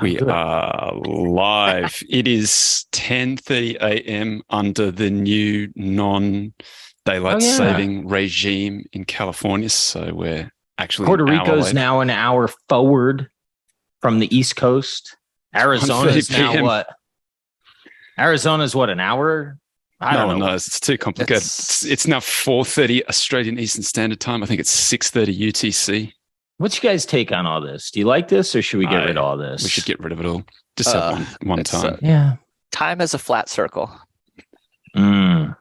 We 0.00 0.16
oh, 0.16 0.20
good. 0.20 0.28
are 0.30 0.94
live. 0.94 2.02
it 2.08 2.26
is 2.28 2.86
10:30 2.92 3.76
a.m. 3.82 4.42
under 4.48 4.90
the 4.90 5.10
new 5.10 5.70
non-daylight 5.74 6.54
Oh, 7.36 7.38
yeah. 7.44 7.56
saving 7.56 8.08
regime 8.08 8.84
in 8.92 9.04
California. 9.04 9.68
So 9.68 10.12
we're 10.14 10.50
actually 10.78 11.06
Puerto 11.06 11.24
Rico's 11.24 11.66
late. 11.66 11.74
now 11.74 12.00
an 12.00 12.08
hour 12.10 12.48
forward 12.68 13.28
from 14.00 14.20
the 14.20 14.34
East 14.34 14.56
Coast. 14.56 15.16
Arizona 15.54 16.10
is 16.12 16.28
1:30 16.30 16.38
now 16.54 16.62
what? 16.62 16.88
Arizona's 18.18 18.74
what 18.74 18.90
an 18.90 19.00
hour? 19.00 19.58
I 20.00 20.12
no 20.12 20.18
don't 20.20 20.28
one 20.28 20.38
know. 20.38 20.46
knows. 20.48 20.66
It's 20.66 20.80
too 20.80 20.96
complicated. 20.96 21.36
It's- 21.38 21.82
It's, 21.82 21.84
it's 21.84 22.06
now 22.06 22.20
4:30 22.20 23.02
Australian 23.08 23.58
Eastern 23.58 23.82
Standard 23.82 24.20
Time. 24.20 24.42
I 24.42 24.46
think 24.46 24.60
it's 24.60 24.70
6:30 24.92 25.36
UTC. 25.38 26.12
What's 26.60 26.82
you 26.82 26.86
guys 26.90 27.06
take 27.06 27.32
on 27.32 27.46
all 27.46 27.62
this? 27.62 27.90
Do 27.90 28.00
you 28.00 28.04
like 28.06 28.28
this, 28.28 28.54
or 28.54 28.60
should 28.60 28.78
we 28.78 28.84
get 28.84 29.00
I- 29.02 29.06
rid 29.06 29.16
of 29.16 29.24
all 29.24 29.38
this? 29.38 29.62
We 29.62 29.70
should 29.70 29.86
get 29.86 29.98
rid 29.98 30.12
of 30.12 30.20
it 30.20 30.26
all. 30.26 30.44
Just 30.76 30.94
Uh, 30.94 31.14
have 31.14 31.28
one, 31.42 31.56
one 31.56 31.64
time. 31.64 31.94
uh, 31.94 31.96
Yeah. 32.02 32.36
Time 32.70 33.00
is 33.00 33.14
a 33.14 33.18
flat 33.18 33.48
circle. 33.48 33.90
Mm. 34.94 35.56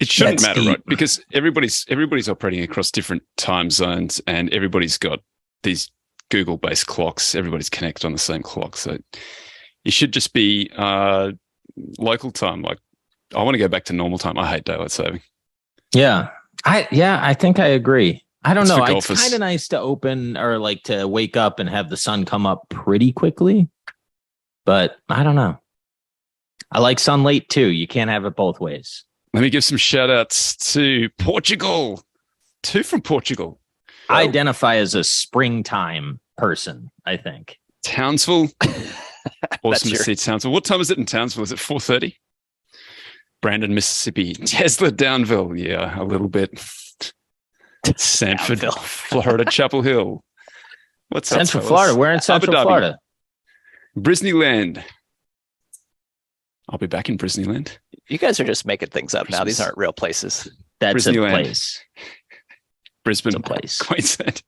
It 0.00 0.08
shouldn't 0.08 0.40
That's 0.40 0.48
matter, 0.48 0.60
deep. 0.60 0.68
right? 0.68 0.86
Because 0.86 1.22
everybody's 1.34 1.84
everybody's 1.88 2.28
operating 2.30 2.62
across 2.62 2.90
different 2.90 3.22
time 3.36 3.70
zones, 3.70 4.20
and 4.26 4.52
everybody's 4.54 4.96
got 4.98 5.20
these 5.62 5.90
Google-based 6.30 6.86
clocks. 6.86 7.34
Everybody's 7.34 7.68
connected 7.68 8.06
on 8.06 8.12
the 8.12 8.18
same 8.18 8.42
clock, 8.42 8.76
so 8.76 8.96
it 9.84 9.92
should 9.92 10.12
just 10.12 10.32
be 10.32 10.70
uh, 10.76 11.32
local 11.98 12.30
time. 12.30 12.62
Like, 12.62 12.78
I 13.34 13.42
want 13.42 13.54
to 13.54 13.58
go 13.58 13.68
back 13.68 13.84
to 13.84 13.92
normal 13.92 14.18
time. 14.18 14.38
I 14.38 14.48
hate 14.48 14.64
daylight 14.64 14.90
saving. 14.90 15.20
Yeah. 15.94 16.30
I 16.64 16.88
yeah, 16.90 17.20
I 17.22 17.34
think 17.34 17.58
I 17.58 17.66
agree. 17.66 18.21
I 18.44 18.54
don't 18.54 18.62
It's 18.62 18.70
know. 18.70 18.84
It's 18.84 19.22
kind 19.22 19.34
of 19.34 19.40
nice 19.40 19.68
to 19.68 19.78
open 19.78 20.36
or 20.36 20.58
like 20.58 20.82
to 20.84 21.06
wake 21.06 21.36
up 21.36 21.58
and 21.58 21.68
have 21.68 21.90
the 21.90 21.96
sun 21.96 22.24
come 22.24 22.46
up 22.46 22.68
pretty 22.68 23.12
quickly. 23.12 23.68
But 24.64 24.96
I 25.08 25.22
don't 25.22 25.36
know. 25.36 25.58
I 26.70 26.80
like 26.80 26.98
sun 26.98 27.22
late 27.22 27.48
too. 27.48 27.68
You 27.68 27.86
can't 27.86 28.10
have 28.10 28.24
it 28.24 28.34
both 28.34 28.58
ways. 28.58 29.04
Let 29.34 29.42
me 29.42 29.50
give 29.50 29.64
some 29.64 29.78
shout 29.78 30.10
outs 30.10 30.56
to 30.72 31.08
Portugal. 31.18 32.02
Two 32.62 32.82
from 32.82 33.00
Portugal. 33.00 33.60
I 34.08 34.22
identify 34.22 34.76
as 34.76 34.94
a 34.94 35.04
springtime 35.04 36.20
person, 36.36 36.90
I 37.06 37.16
think. 37.16 37.58
Townsville. 37.82 38.48
awesome 39.62 39.90
to 39.90 39.96
see 39.96 40.14
Townsville. 40.14 40.52
What 40.52 40.64
time 40.64 40.80
is 40.80 40.90
it 40.90 40.98
in 40.98 41.06
Townsville? 41.06 41.44
Is 41.44 41.52
it 41.52 41.58
4.30? 41.58 42.16
Brandon, 43.40 43.74
Mississippi. 43.74 44.34
Tesla 44.34 44.90
Downville. 44.90 45.58
Yeah, 45.58 46.00
a 46.00 46.04
little 46.04 46.28
bit. 46.28 46.58
Sanford, 47.96 48.60
Florida, 48.74 49.44
Chapel 49.44 49.82
Hill. 49.82 50.22
What's 51.08 51.30
up, 51.32 51.38
Central 51.38 51.62
fellas? 51.62 51.68
Florida. 51.68 51.98
We're 51.98 52.12
in 52.12 52.20
Central 52.20 52.54
Dhabi. 52.56 52.62
Florida. 52.62 52.98
Brisneyland. 53.96 54.82
I'll 56.68 56.78
be 56.78 56.86
back 56.86 57.08
in 57.08 57.18
Brisneyland. 57.18 57.76
You 58.08 58.18
guys 58.18 58.40
are 58.40 58.44
just 58.44 58.64
making 58.66 58.88
things 58.90 59.14
up 59.14 59.28
now. 59.28 59.44
These 59.44 59.60
aren't 59.60 59.76
real 59.76 59.92
places. 59.92 60.50
That's 60.80 61.06
a 61.06 61.12
Disneyland. 61.12 61.30
place. 61.30 61.82
Brisbane, 63.04 63.34
It's 63.34 63.36
a 63.36 63.40
place. 63.40 63.78
Queensland. 63.82 64.42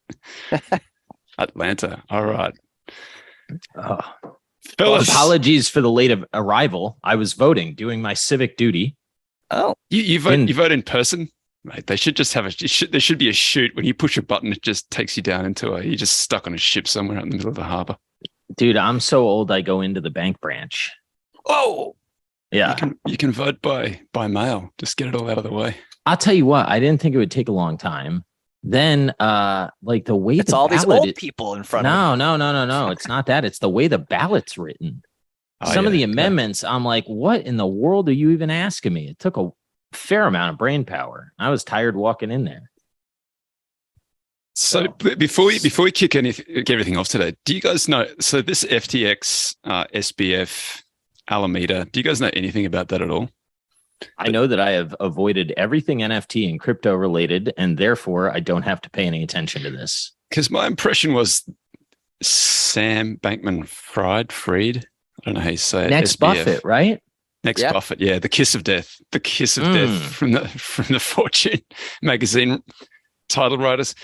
Atlanta. 1.38 2.02
All 2.08 2.24
right. 2.24 2.54
Oh. 3.76 3.98
Well, 4.78 4.94
apologies 5.02 5.68
for 5.68 5.80
the 5.80 5.90
late 5.90 6.10
of 6.10 6.24
arrival. 6.32 6.96
I 7.04 7.16
was 7.16 7.34
voting, 7.34 7.74
doing 7.74 8.00
my 8.00 8.14
civic 8.14 8.56
duty. 8.56 8.96
Oh, 9.50 9.74
you, 9.90 10.00
you, 10.02 10.20
vote, 10.20 10.32
In- 10.34 10.48
you 10.48 10.54
vote 10.54 10.72
in 10.72 10.82
person? 10.82 11.28
Mate, 11.64 11.86
they 11.86 11.96
should 11.96 12.14
just 12.16 12.34
have 12.34 12.44
a, 12.44 12.48
it 12.48 12.68
should, 12.70 12.92
there 12.92 13.00
should 13.00 13.16
be 13.18 13.28
a 13.30 13.32
chute. 13.32 13.74
When 13.74 13.84
you 13.86 13.94
push 13.94 14.18
a 14.18 14.22
button, 14.22 14.52
it 14.52 14.62
just 14.62 14.90
takes 14.90 15.16
you 15.16 15.22
down 15.22 15.46
into 15.46 15.72
a, 15.72 15.82
you're 15.82 15.94
just 15.96 16.18
stuck 16.20 16.46
on 16.46 16.54
a 16.54 16.58
ship 16.58 16.86
somewhere 16.86 17.16
out 17.16 17.24
in 17.24 17.30
the 17.30 17.36
middle 17.36 17.48
of 17.48 17.54
the 17.56 17.64
harbor. 17.64 17.96
Dude, 18.56 18.76
I'm 18.76 19.00
so 19.00 19.22
old 19.26 19.50
I 19.50 19.62
go 19.62 19.80
into 19.80 20.00
the 20.02 20.10
bank 20.10 20.40
branch. 20.40 20.92
Oh, 21.46 21.96
Yeah. 22.50 22.70
you 22.70 22.76
can, 22.76 22.98
you 23.06 23.16
can 23.16 23.32
vote 23.32 23.62
by, 23.62 24.00
by 24.12 24.26
mail. 24.26 24.70
Just 24.78 24.96
get 24.98 25.08
it 25.08 25.14
all 25.14 25.30
out 25.30 25.38
of 25.38 25.44
the 25.44 25.52
way. 25.52 25.76
I'll 26.04 26.18
tell 26.18 26.34
you 26.34 26.44
what, 26.44 26.68
I 26.68 26.80
didn't 26.80 27.00
think 27.00 27.14
it 27.14 27.18
would 27.18 27.30
take 27.30 27.48
a 27.48 27.52
long 27.52 27.78
time. 27.78 28.24
Then 28.66 29.12
uh 29.20 29.68
like 29.82 30.06
the 30.06 30.16
way 30.16 30.36
it's 30.38 30.50
the 30.50 30.56
all 30.56 30.68
these 30.68 30.86
old 30.86 31.06
is- 31.08 31.12
people 31.14 31.54
in 31.54 31.64
front 31.64 31.86
of 31.86 31.92
No, 31.92 32.14
no, 32.14 32.36
no, 32.38 32.52
no, 32.52 32.64
no. 32.86 32.90
It's 32.92 33.06
not 33.06 33.26
that. 33.26 33.44
It's 33.44 33.58
the 33.58 33.68
way 33.68 33.88
the 33.88 33.98
ballot's 33.98 34.56
written. 34.56 35.02
Oh, 35.60 35.70
Some 35.72 35.84
of 35.86 35.92
the 35.92 35.98
yeah. 35.98 36.04
amendments, 36.06 36.64
I'm 36.64 36.82
like, 36.84 37.04
what 37.04 37.42
in 37.46 37.58
the 37.58 37.66
world 37.66 38.08
are 38.08 38.12
you 38.12 38.30
even 38.30 38.50
asking 38.50 38.94
me? 38.94 39.08
It 39.08 39.18
took 39.18 39.36
a 39.36 39.50
fair 39.94 40.26
amount 40.26 40.52
of 40.52 40.58
brain 40.58 40.84
power. 40.84 41.32
I 41.38 41.50
was 41.50 41.64
tired 41.64 41.96
walking 41.96 42.30
in 42.30 42.44
there. 42.44 42.70
So 44.54 44.84
So- 44.84 45.16
before 45.16 45.46
we 45.46 45.58
before 45.58 45.84
we 45.84 45.92
kick 45.92 46.14
anything 46.14 46.44
kick 46.46 46.70
everything 46.70 46.96
off 46.96 47.08
today, 47.08 47.34
do 47.44 47.54
you 47.54 47.60
guys 47.60 47.88
know? 47.88 48.06
So 48.20 48.40
this 48.42 48.64
FTX 48.64 49.56
uh, 49.64 49.84
SBF 49.92 50.82
Alameda, 51.28 51.86
do 51.86 52.00
you 52.00 52.04
guys 52.04 52.20
know 52.20 52.30
anything 52.32 52.66
about 52.66 52.88
that 52.88 53.02
at 53.02 53.10
all? 53.10 53.30
I 54.18 54.28
know 54.28 54.46
that 54.46 54.60
I 54.60 54.72
have 54.72 54.94
avoided 55.00 55.54
everything 55.56 55.98
NFT 56.00 56.48
and 56.50 56.60
crypto 56.60 56.94
related, 56.94 57.52
and 57.56 57.78
therefore 57.78 58.30
I 58.34 58.40
don't 58.40 58.62
have 58.62 58.80
to 58.82 58.90
pay 58.90 59.06
any 59.06 59.22
attention 59.22 59.62
to 59.62 59.70
this. 59.70 60.12
Because 60.28 60.50
my 60.50 60.66
impression 60.66 61.14
was 61.14 61.48
Sam 62.22 63.16
Bankman 63.16 63.66
Fried 63.66 64.30
Freed. 64.32 64.84
I 65.20 65.24
don't 65.24 65.34
know 65.34 65.40
how 65.40 65.50
you 65.50 65.56
say 65.56 65.86
it. 65.86 65.90
Next 65.90 66.16
SBF. 66.16 66.20
Buffett, 66.20 66.64
right? 66.64 67.02
Next 67.44 67.60
Yeah. 67.60 67.72
Buffett. 67.72 68.00
Yeah, 68.00 68.18
the 68.18 68.28
kiss 68.28 68.54
of 68.54 68.64
death. 68.64 68.96
The 69.12 69.20
kiss 69.20 69.56
of 69.58 69.64
Mm. 69.64 69.74
death 69.74 70.02
from 70.14 70.32
the 70.32 70.48
from 70.48 70.86
the 70.92 71.00
Fortune 71.14 71.60
magazine 72.02 72.62
title 73.28 73.58
writers. 73.58 73.94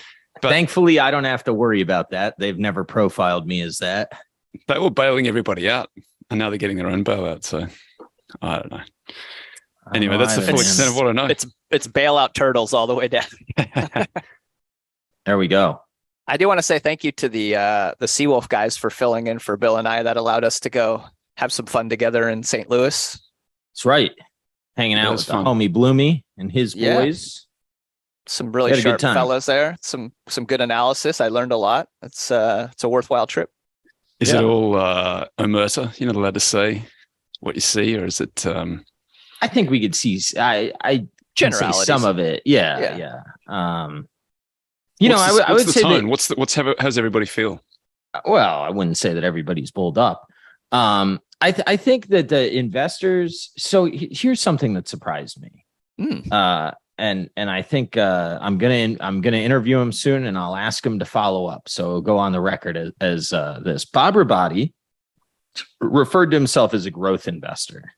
But- 0.41 0.49
Thankfully, 0.49 0.99
I 0.99 1.11
don't 1.11 1.23
have 1.25 1.43
to 1.45 1.53
worry 1.53 1.81
about 1.81 2.11
that. 2.11 2.35
They've 2.37 2.57
never 2.57 2.83
profiled 2.83 3.45
me 3.47 3.61
as 3.61 3.79
that. 3.79 4.11
They 4.67 4.79
were 4.79 4.89
bailing 4.91 5.27
everybody 5.27 5.69
out, 5.69 5.89
and 6.29 6.39
now 6.39 6.49
they're 6.49 6.57
getting 6.57 6.77
their 6.77 6.87
own 6.89 7.03
bailout. 7.03 7.43
So 7.43 7.67
I 8.41 8.55
don't 8.59 8.71
know. 8.71 8.81
Anyway, 9.93 10.17
that's 10.17 10.35
the 10.35 10.41
either, 10.43 10.51
full 10.51 10.59
extent 10.61 10.89
of 10.89 10.95
what 10.95 11.07
I 11.07 11.11
know. 11.11 11.25
It's 11.25 11.45
it's 11.71 11.87
bailout 11.87 12.33
turtles 12.33 12.73
all 12.73 12.87
the 12.87 12.95
way 12.95 13.07
down. 13.07 13.25
There 15.25 15.37
we 15.37 15.47
go. 15.47 15.81
I 16.27 16.37
do 16.37 16.47
want 16.47 16.57
to 16.59 16.63
say 16.63 16.79
thank 16.79 17.03
you 17.03 17.11
to 17.13 17.29
the 17.29 17.55
uh, 17.55 17.93
the 17.99 18.05
Seawolf 18.05 18.49
guys 18.49 18.75
for 18.77 18.89
filling 18.89 19.27
in 19.27 19.37
for 19.39 19.57
Bill 19.57 19.77
and 19.77 19.87
I. 19.87 20.03
That 20.03 20.17
allowed 20.17 20.43
us 20.43 20.59
to 20.61 20.69
go 20.69 21.03
have 21.37 21.51
some 21.53 21.65
fun 21.65 21.89
together 21.89 22.27
in 22.29 22.41
St. 22.43 22.69
Louis. 22.69 23.19
That's 23.71 23.85
right. 23.85 24.11
Hanging 24.77 24.97
out 24.97 25.11
was 25.11 25.21
with 25.21 25.27
the 25.27 25.33
fun. 25.33 25.45
homie 25.45 25.71
Bloomy 25.71 26.23
and 26.37 26.51
his 26.51 26.75
Yeah. 26.75 26.95
boys. 26.97 27.47
Some 28.27 28.51
really 28.51 28.71
Had 28.71 28.77
good 28.77 28.83
sharp 28.83 28.99
time. 28.99 29.15
fellas 29.15 29.45
there. 29.47 29.75
Some 29.81 30.13
some 30.29 30.45
good 30.45 30.61
analysis. 30.61 31.19
I 31.19 31.27
learned 31.29 31.51
a 31.51 31.57
lot. 31.57 31.87
It's 32.01 32.31
uh 32.31 32.69
it's 32.71 32.83
a 32.83 32.89
worthwhile 32.89 33.27
trip. 33.27 33.49
Is 34.19 34.29
Yeah. 34.31 34.39
it 34.39 34.43
all 34.43 34.77
uh, 34.77 35.25
omerta? 35.39 35.99
You're 35.99 36.07
not 36.07 36.15
allowed 36.15 36.35
to 36.35 36.39
say 36.39 36.83
what 37.39 37.55
you 37.55 37.61
see, 37.61 37.97
or 37.97 38.05
is 38.05 38.21
it? 38.21 38.45
Um, 38.45 38.85
I 39.41 39.47
think 39.47 39.69
we 39.71 39.81
could 39.81 39.95
see. 39.95 40.21
I 40.37 40.71
I 40.83 40.97
can 40.97 41.51
say 41.51 41.59
Generalities. 41.59 41.85
some 41.87 42.05
of 42.05 42.19
it. 42.19 42.43
Yeah, 42.45 42.79
yeah. 42.79 42.97
Yeah. 42.97 43.21
Um, 43.47 44.07
you 44.99 45.09
know, 45.09 45.15
what's 45.15 45.31
I 45.39 45.47
the- 45.47 45.53
would 45.53 45.57
would 45.57 45.67
the 45.67 45.71
say 45.73 45.81
tone? 45.81 46.03
that. 46.03 46.09
What's 46.09 46.27
the, 46.27 46.35
what's 46.35 46.53
how, 46.53 46.75
how's 46.77 46.97
everybody 46.99 47.25
feel? 47.25 47.63
Well, 48.25 48.61
I 48.61 48.69
wouldn't 48.69 48.97
say 48.97 49.13
that 49.13 49.23
everybody's 49.23 49.71
bulled 49.71 49.97
up. 49.97 50.27
Um, 50.71 51.19
I 51.39 51.51
th- 51.51 51.63
I 51.67 51.77
think 51.77 52.07
that 52.07 52.29
the 52.29 52.55
investors. 52.55 53.51
So 53.57 53.85
here's 53.85 54.41
something 54.41 54.73
that 54.75 54.87
surprised 54.87 55.41
me. 55.41 55.65
Mm. 55.99 56.31
uh, 56.31 56.71
and 56.97 57.29
and 57.35 57.49
I 57.49 57.63
think 57.63 57.97
uh, 57.97 58.37
I'm 58.39 58.57
gonna 58.59 58.95
I'm 58.99 59.21
gonna 59.21 59.37
interview 59.37 59.79
him 59.79 59.91
soon, 59.91 60.25
and 60.25 60.37
I'll 60.37 60.55
ask 60.55 60.85
him 60.85 60.99
to 60.99 61.05
follow 61.05 61.47
up. 61.47 61.67
So 61.67 61.99
go 61.99 62.17
on 62.17 62.31
the 62.31 62.39
record 62.39 62.77
as, 62.77 62.91
as 63.01 63.33
uh, 63.33 63.59
this. 63.63 63.85
Bob 63.85 64.13
Robotti 64.13 64.73
referred 65.79 66.31
to 66.31 66.37
himself 66.37 66.73
as 66.73 66.85
a 66.85 66.91
growth 66.91 67.27
investor, 67.27 67.91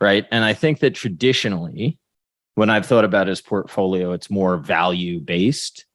right? 0.00 0.26
And 0.30 0.44
I 0.44 0.54
think 0.54 0.78
that 0.78 0.94
traditionally, 0.94 1.98
when 2.54 2.70
I've 2.70 2.86
thought 2.86 3.04
about 3.04 3.26
his 3.26 3.40
portfolio, 3.40 4.12
it's 4.12 4.30
more 4.30 4.56
value 4.56 5.20
based. 5.20 5.86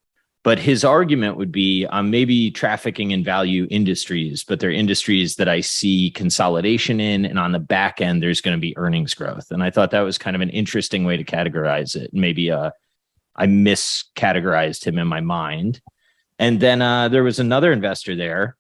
But 0.45 0.59
his 0.59 0.83
argument 0.85 1.37
would 1.37 1.51
be 1.51 1.87
I'm 1.89 2.11
maybe 2.11 2.51
trafficking 2.51 3.09
in 3.09 3.23
value 3.23 3.65
industries, 3.71 4.43
but 4.43 4.59
they're 4.59 4.69
industries 4.69 5.37
that 5.37 5.49
I 5.49 5.61
see 5.61 6.11
consolidation 6.11 6.99
in. 6.99 7.25
And 7.25 7.39
on 7.39 7.51
the 7.51 7.57
back 7.57 7.99
end, 7.99 8.21
there's 8.21 8.41
going 8.41 8.55
to 8.55 8.61
be 8.61 8.77
earnings 8.77 9.15
growth. 9.15 9.49
And 9.49 9.63
I 9.63 9.71
thought 9.71 9.89
that 9.89 10.01
was 10.01 10.19
kind 10.19 10.35
of 10.35 10.43
an 10.43 10.51
interesting 10.51 11.03
way 11.03 11.17
to 11.17 11.23
categorize 11.23 11.95
it. 11.95 12.11
Maybe 12.13 12.51
uh, 12.51 12.69
I 13.35 13.47
miscategorized 13.47 14.85
him 14.85 14.99
in 14.99 15.07
my 15.07 15.19
mind. 15.19 15.81
And 16.37 16.59
then 16.59 16.79
uh, 16.79 17.07
there 17.09 17.23
was 17.23 17.39
another 17.39 17.71
investor 17.71 18.15
there 18.15 18.55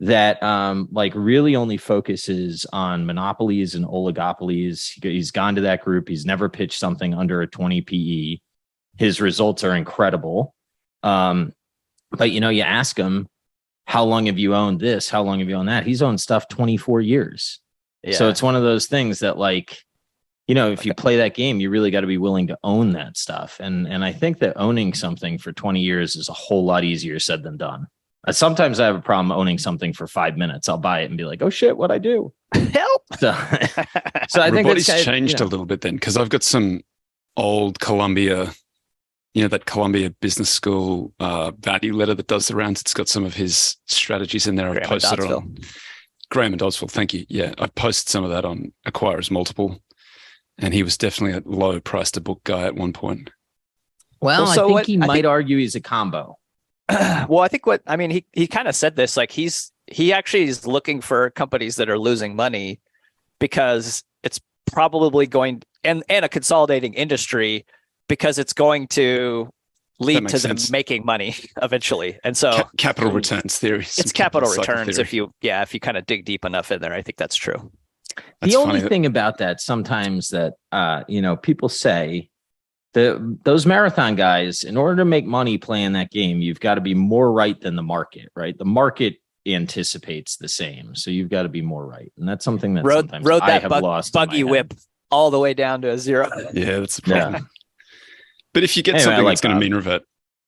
that 0.00 0.42
um, 0.42 0.88
like 0.92 1.14
really 1.14 1.56
only 1.56 1.78
focuses 1.78 2.66
on 2.70 3.06
monopolies 3.06 3.74
and 3.74 3.86
oligopolies. 3.86 4.90
He- 5.02 5.12
He's 5.12 5.30
gone 5.30 5.54
to 5.54 5.62
that 5.62 5.84
group. 5.84 6.06
He's 6.06 6.26
never 6.26 6.50
pitched 6.50 6.78
something 6.78 7.14
under 7.14 7.40
a 7.40 7.46
20 7.46 7.80
PE. 7.80 8.40
His 8.98 9.22
results 9.22 9.64
are 9.64 9.74
incredible. 9.74 10.54
Um, 11.02 11.52
but 12.10 12.30
you 12.30 12.40
know, 12.40 12.48
you 12.48 12.62
ask 12.62 12.96
him, 12.96 13.28
how 13.86 14.04
long 14.04 14.26
have 14.26 14.38
you 14.38 14.54
owned 14.54 14.80
this? 14.80 15.08
How 15.08 15.22
long 15.22 15.40
have 15.40 15.48
you 15.48 15.56
owned 15.56 15.68
that? 15.68 15.84
He's 15.84 16.02
owned 16.02 16.20
stuff 16.20 16.48
24 16.48 17.00
years. 17.00 17.60
Yeah. 18.02 18.16
So 18.16 18.28
it's 18.28 18.42
one 18.42 18.56
of 18.56 18.62
those 18.62 18.86
things 18.86 19.20
that 19.20 19.36
like, 19.36 19.78
you 20.46 20.54
know, 20.54 20.72
if 20.72 20.86
you 20.86 20.94
play 20.94 21.18
that 21.18 21.34
game, 21.34 21.60
you 21.60 21.70
really 21.70 21.90
got 21.90 22.00
to 22.00 22.06
be 22.06 22.18
willing 22.18 22.48
to 22.48 22.58
own 22.64 22.92
that 22.92 23.16
stuff. 23.16 23.58
And 23.60 23.86
and 23.86 24.04
I 24.04 24.12
think 24.12 24.38
that 24.40 24.54
owning 24.56 24.94
something 24.94 25.38
for 25.38 25.52
20 25.52 25.80
years 25.80 26.16
is 26.16 26.28
a 26.28 26.32
whole 26.32 26.64
lot 26.64 26.84
easier 26.84 27.18
said 27.18 27.42
than 27.42 27.56
done. 27.56 27.86
Uh, 28.26 28.32
Sometimes 28.32 28.80
I 28.80 28.86
have 28.86 28.96
a 28.96 29.00
problem 29.00 29.36
owning 29.36 29.58
something 29.58 29.92
for 29.92 30.06
five 30.06 30.36
minutes. 30.36 30.68
I'll 30.68 30.78
buy 30.78 31.00
it 31.00 31.06
and 31.06 31.16
be 31.16 31.24
like, 31.24 31.42
"Oh 31.42 31.50
shit, 31.50 31.76
what 31.76 31.90
I 31.90 31.98
do?" 31.98 32.32
Help. 32.54 33.02
So, 33.18 33.32
so 34.28 34.40
I 34.40 34.50
think 34.50 34.66
Everybody's 34.66 34.86
that's 34.86 35.00
of, 35.00 35.04
changed 35.04 35.40
you 35.40 35.46
a 35.46 35.48
little 35.48 35.66
bit 35.66 35.80
then 35.80 35.94
because 35.94 36.16
I've 36.16 36.28
got 36.28 36.42
some 36.42 36.82
old 37.36 37.80
Columbia, 37.80 38.52
you 39.34 39.42
know, 39.42 39.48
that 39.48 39.66
Columbia 39.66 40.10
Business 40.10 40.50
School 40.50 41.12
uh, 41.20 41.52
value 41.60 41.94
letter 41.94 42.14
that 42.14 42.26
does 42.26 42.48
the 42.48 42.56
rounds. 42.56 42.80
It's 42.80 42.94
got 42.94 43.08
some 43.08 43.24
of 43.24 43.34
his 43.34 43.76
strategies 43.86 44.46
in 44.46 44.56
there. 44.56 44.66
I've 44.68 44.74
Graham 44.74 44.82
and 44.82 44.88
posted 45.02 45.18
it 45.20 45.30
on 45.32 45.56
Graham 46.30 46.52
and 46.52 46.60
Doddsville. 46.62 46.90
Thank 46.90 47.14
you. 47.14 47.26
Yeah, 47.28 47.54
I've 47.58 47.74
posted 47.74 48.08
some 48.08 48.24
of 48.24 48.30
that 48.30 48.44
on 48.44 48.72
Acquirers 48.86 49.30
Multiple, 49.30 49.78
and 50.58 50.74
he 50.74 50.82
was 50.82 50.96
definitely 50.98 51.38
a 51.38 51.42
low 51.44 51.80
price 51.80 52.10
to 52.12 52.20
book 52.20 52.40
guy 52.44 52.62
at 52.66 52.74
one 52.74 52.92
point. 52.92 53.30
Well, 54.20 54.42
Well, 54.42 54.50
I 54.50 54.54
think 54.56 54.70
what- 54.70 54.86
he 54.86 54.94
I 54.96 55.06
might 55.06 55.14
think- 55.14 55.26
argue 55.26 55.58
he's 55.58 55.74
a 55.74 55.80
combo. 55.80 56.36
well, 56.90 57.38
I 57.40 57.48
think 57.48 57.66
what 57.66 57.82
I 57.86 57.96
mean, 57.96 58.10
he 58.10 58.26
he 58.32 58.48
kind 58.48 58.66
of 58.66 58.74
said 58.74 58.96
this 58.96 59.16
like 59.16 59.30
he's 59.30 59.70
he 59.86 60.12
actually 60.12 60.44
is 60.44 60.66
looking 60.66 61.00
for 61.00 61.30
companies 61.30 61.76
that 61.76 61.88
are 61.88 61.98
losing 61.98 62.34
money 62.34 62.80
because 63.38 64.02
it's 64.24 64.40
probably 64.72 65.26
going 65.26 65.62
and 65.84 66.02
and 66.08 66.24
a 66.24 66.28
consolidating 66.28 66.94
industry 66.94 67.64
because 68.10 68.38
it's 68.38 68.52
going 68.52 68.88
to 68.88 69.48
lead 70.00 70.16
to 70.16 70.20
makes 70.22 70.32
them 70.42 70.58
sense. 70.58 70.70
making 70.70 71.06
money 71.06 71.34
eventually. 71.62 72.18
And 72.24 72.36
so 72.36 72.50
Ca- 72.52 72.70
capital 72.76 73.12
returns 73.12 73.56
theory. 73.58 73.80
It's 73.98 74.12
capital 74.12 74.48
cycle 74.50 74.62
returns 74.74 74.98
if 74.98 75.12
you 75.12 75.32
yeah, 75.40 75.62
if 75.62 75.72
you 75.72 75.80
kind 75.80 75.96
of 75.96 76.04
dig 76.04 76.24
deep 76.26 76.44
enough 76.44 76.70
in 76.70 76.80
there. 76.82 76.92
I 76.92 77.00
think 77.02 77.16
that's 77.16 77.36
true. 77.36 77.70
That's 78.40 78.52
the 78.52 78.58
only 78.58 78.80
funny 78.80 78.88
thing 78.88 79.06
about 79.06 79.38
that 79.38 79.60
sometimes 79.60 80.28
that 80.30 80.54
uh, 80.72 81.04
you 81.08 81.22
know 81.22 81.36
people 81.36 81.68
say 81.68 82.28
the 82.92 83.38
those 83.44 83.66
marathon 83.66 84.16
guys, 84.16 84.64
in 84.64 84.76
order 84.76 84.96
to 84.96 85.04
make 85.04 85.24
money 85.24 85.58
playing 85.58 85.92
that 85.92 86.10
game, 86.10 86.40
you've 86.40 86.60
got 86.60 86.74
to 86.74 86.80
be 86.80 86.94
more 86.94 87.32
right 87.32 87.58
than 87.60 87.76
the 87.76 87.82
market. 87.82 88.30
Right, 88.34 88.56
the 88.58 88.64
market 88.64 89.16
anticipates 89.46 90.36
the 90.36 90.48
same, 90.48 90.94
so 90.94 91.10
you've 91.10 91.30
got 91.30 91.42
to 91.44 91.48
be 91.48 91.62
more 91.62 91.86
right, 91.86 92.12
and 92.18 92.28
that's 92.28 92.44
something 92.44 92.74
that 92.74 92.84
Rode 92.84 93.02
sometimes 93.02 93.24
rode 93.24 93.42
I 93.42 93.46
that 93.46 93.62
have 93.62 93.70
bug, 93.70 93.82
lost. 93.84 94.14
in 94.14 94.18
my 94.18 94.26
buggy 94.26 94.38
head. 94.38 94.46
whip 94.50 94.74
all 95.10 95.30
the 95.30 95.38
way 95.38 95.54
down 95.54 95.82
to 95.82 95.90
a 95.90 95.98
zero. 95.98 96.28
Yeah, 96.52 96.80
that's 96.80 96.96
the 96.96 97.02
problem. 97.02 97.34
Yeah, 97.34 97.40
But 98.52 98.64
if 98.64 98.76
you 98.76 98.82
get 98.82 98.96
Anyway, 98.96 99.04
something 99.04 99.24
like 99.24 99.32
that's 99.32 99.40
going 99.40 99.54
to 99.54 99.60
mean 99.60 99.74
revert, 99.74 100.02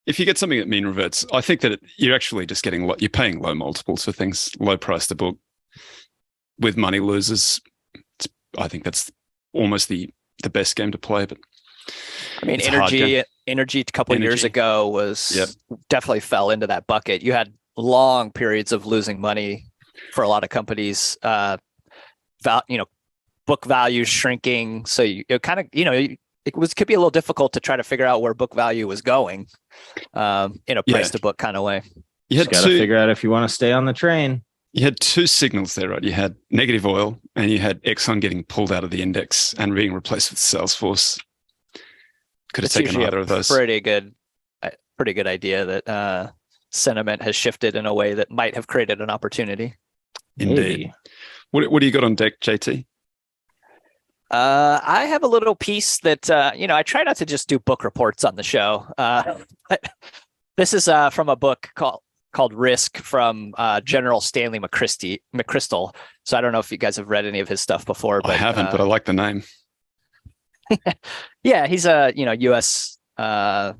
if 0.06 0.18
you 0.18 0.24
get 0.24 0.38
something 0.38 0.58
that 0.58 0.68
mean 0.68 0.86
reverts, 0.86 1.24
I 1.32 1.40
think 1.40 1.60
that 1.60 1.72
it, 1.72 1.80
you're 1.96 2.14
actually 2.14 2.46
just 2.46 2.64
getting 2.64 2.86
lo- 2.86 2.96
you're 2.98 3.08
paying 3.10 3.40
low 3.40 3.54
multiples 3.54 4.04
for 4.04 4.12
things, 4.12 4.50
low 4.58 4.76
price 4.76 5.06
to 5.08 5.14
book 5.14 5.38
with 6.58 6.76
money 6.76 7.00
losers. 7.00 7.60
It's, 8.18 8.28
I 8.58 8.68
think 8.68 8.84
that's 8.84 9.10
almost 9.52 9.88
the 9.88 10.10
the 10.42 10.50
best 10.50 10.74
game 10.74 10.90
to 10.90 10.98
play. 10.98 11.26
But 11.26 11.38
I 12.42 12.46
mean, 12.46 12.56
It's 12.56 12.66
a 12.66 12.70
hard 12.72 12.92
energy, 12.92 13.22
energy 13.46 13.80
a 13.80 13.84
couple 13.84 14.14
of 14.14 14.22
years 14.22 14.44
ago 14.44 14.88
was 14.88 15.32
Yep. 15.34 15.78
definitely 15.88 16.20
fell 16.20 16.50
into 16.50 16.66
that 16.66 16.86
bucket. 16.86 17.22
You 17.22 17.32
had 17.32 17.52
long 17.76 18.32
periods 18.32 18.72
of 18.72 18.86
losing 18.86 19.20
money 19.20 19.66
for 20.12 20.22
a 20.24 20.28
lot 20.28 20.42
of 20.42 20.50
companies. 20.50 21.16
Uh, 21.22 21.58
val, 22.42 22.62
you 22.68 22.78
know, 22.78 22.86
book 23.46 23.64
values 23.66 24.08
shrinking. 24.08 24.86
So 24.86 25.02
you 25.02 25.24
kind 25.40 25.60
of, 25.60 25.66
you 25.72 25.84
know, 25.84 26.06
it 26.44 26.56
was 26.56 26.74
could 26.74 26.86
be 26.86 26.94
a 26.94 26.98
little 26.98 27.10
difficult 27.10 27.52
to 27.54 27.60
try 27.60 27.76
to 27.76 27.82
figure 27.84 28.06
out 28.06 28.20
where 28.22 28.34
book 28.34 28.54
value 28.54 28.86
was 28.86 29.00
going, 29.02 29.46
um, 30.14 30.60
in 30.66 30.78
a 30.78 30.82
Yeah. 30.86 30.94
price 30.94 31.10
to 31.10 31.18
book 31.20 31.38
kind 31.38 31.56
of 31.56 31.62
way. 31.64 31.82
you 32.28 32.38
just 32.38 32.50
had 32.50 32.62
got 32.62 32.68
to 32.68 32.78
figure 32.78 32.96
out 32.96 33.10
if 33.10 33.22
you 33.22 33.30
want 33.30 33.48
to 33.48 33.54
stay 33.54 33.72
on 33.72 33.84
the 33.84 33.92
train. 33.92 34.42
you 34.72 34.82
had 34.84 34.98
two 35.00 35.26
signals 35.26 35.74
there, 35.74 35.90
right? 35.90 36.02
You 36.02 36.12
had 36.12 36.34
negative 36.50 36.86
oil, 36.86 37.20
and 37.36 37.50
you 37.50 37.58
had 37.58 37.82
Exxon 37.82 38.20
getting 38.22 38.42
pulled 38.44 38.72
out 38.72 38.84
of 38.84 38.90
the 38.90 39.02
index 39.02 39.52
and 39.58 39.74
being 39.74 39.92
replaced 39.92 40.30
with 40.30 40.38
Salesforce. 40.38 41.20
Could 42.54 42.64
have 42.64 42.68
It's 42.68 42.74
taken 42.74 42.86
usually 42.88 43.06
either 43.06 43.18
a 43.18 43.20
of 43.20 43.28
those. 43.28 43.48
pretty 43.48 43.80
good, 43.80 44.14
pretty 44.96 45.12
good 45.12 45.26
idea 45.26 45.64
that 45.66 45.88
uh, 45.88 46.30
sentiment 46.70 47.20
has 47.22 47.36
shifted 47.36 47.76
in 47.76 47.84
a 47.86 47.92
way 47.94 48.14
that 48.14 48.30
might 48.30 48.54
have 48.54 48.66
created 48.66 49.00
an 49.02 49.10
opportunity. 49.10 49.74
Indeed. 50.38 50.56
Maybe. 50.56 50.92
What, 51.50 51.70
what 51.70 51.80
do 51.80 51.86
you 51.86 51.92
got 51.92 52.04
on 52.04 52.14
deck, 52.14 52.40
JT? 52.40 52.86
Uh, 54.32 54.80
I 54.82 55.04
have 55.04 55.22
a 55.22 55.28
little 55.28 55.54
piece 55.54 55.98
that 56.00 56.30
uh, 56.30 56.52
you 56.56 56.66
know 56.66 56.74
I 56.74 56.82
try 56.82 57.02
not 57.02 57.16
to 57.16 57.26
just 57.26 57.48
do 57.48 57.58
book 57.58 57.84
reports 57.84 58.24
on 58.24 58.34
the 58.34 58.42
show. 58.42 58.86
Uh, 58.96 59.34
but 59.68 59.84
this 60.56 60.72
is 60.72 60.88
uh, 60.88 61.10
from 61.10 61.28
a 61.28 61.36
book 61.36 61.68
called 61.74 62.00
called 62.32 62.54
Risk 62.54 62.96
from 62.96 63.54
uh, 63.58 63.82
General 63.82 64.22
Stanley 64.22 64.58
McChrysty 64.58 65.20
McChrystal. 65.36 65.94
So 66.24 66.38
I 66.38 66.40
don't 66.40 66.52
know 66.52 66.60
if 66.60 66.72
you 66.72 66.78
guys 66.78 66.96
have 66.96 67.08
read 67.08 67.26
any 67.26 67.40
of 67.40 67.48
his 67.48 67.60
stuff 67.60 67.84
before, 67.84 68.22
but 68.22 68.30
I 68.30 68.36
haven't, 68.36 68.66
uh, 68.66 68.70
but 68.70 68.80
I 68.80 68.84
like 68.84 69.04
the 69.04 69.12
name. 69.12 69.42
yeah, 71.42 71.66
he's 71.66 71.84
a 71.84 72.12
you 72.16 72.24
know 72.24 72.32
U.S. 72.32 72.98
Uh, 73.18 73.74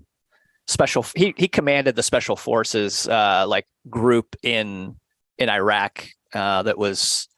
special. 0.66 1.04
He 1.16 1.34
he 1.36 1.48
commanded 1.48 1.96
the 1.96 2.02
special 2.02 2.36
forces 2.36 3.08
uh, 3.08 3.46
like 3.48 3.66
group 3.88 4.36
in 4.42 4.96
in 5.38 5.48
Iraq 5.48 6.06
uh, 6.34 6.62
that 6.64 6.76
was 6.76 7.28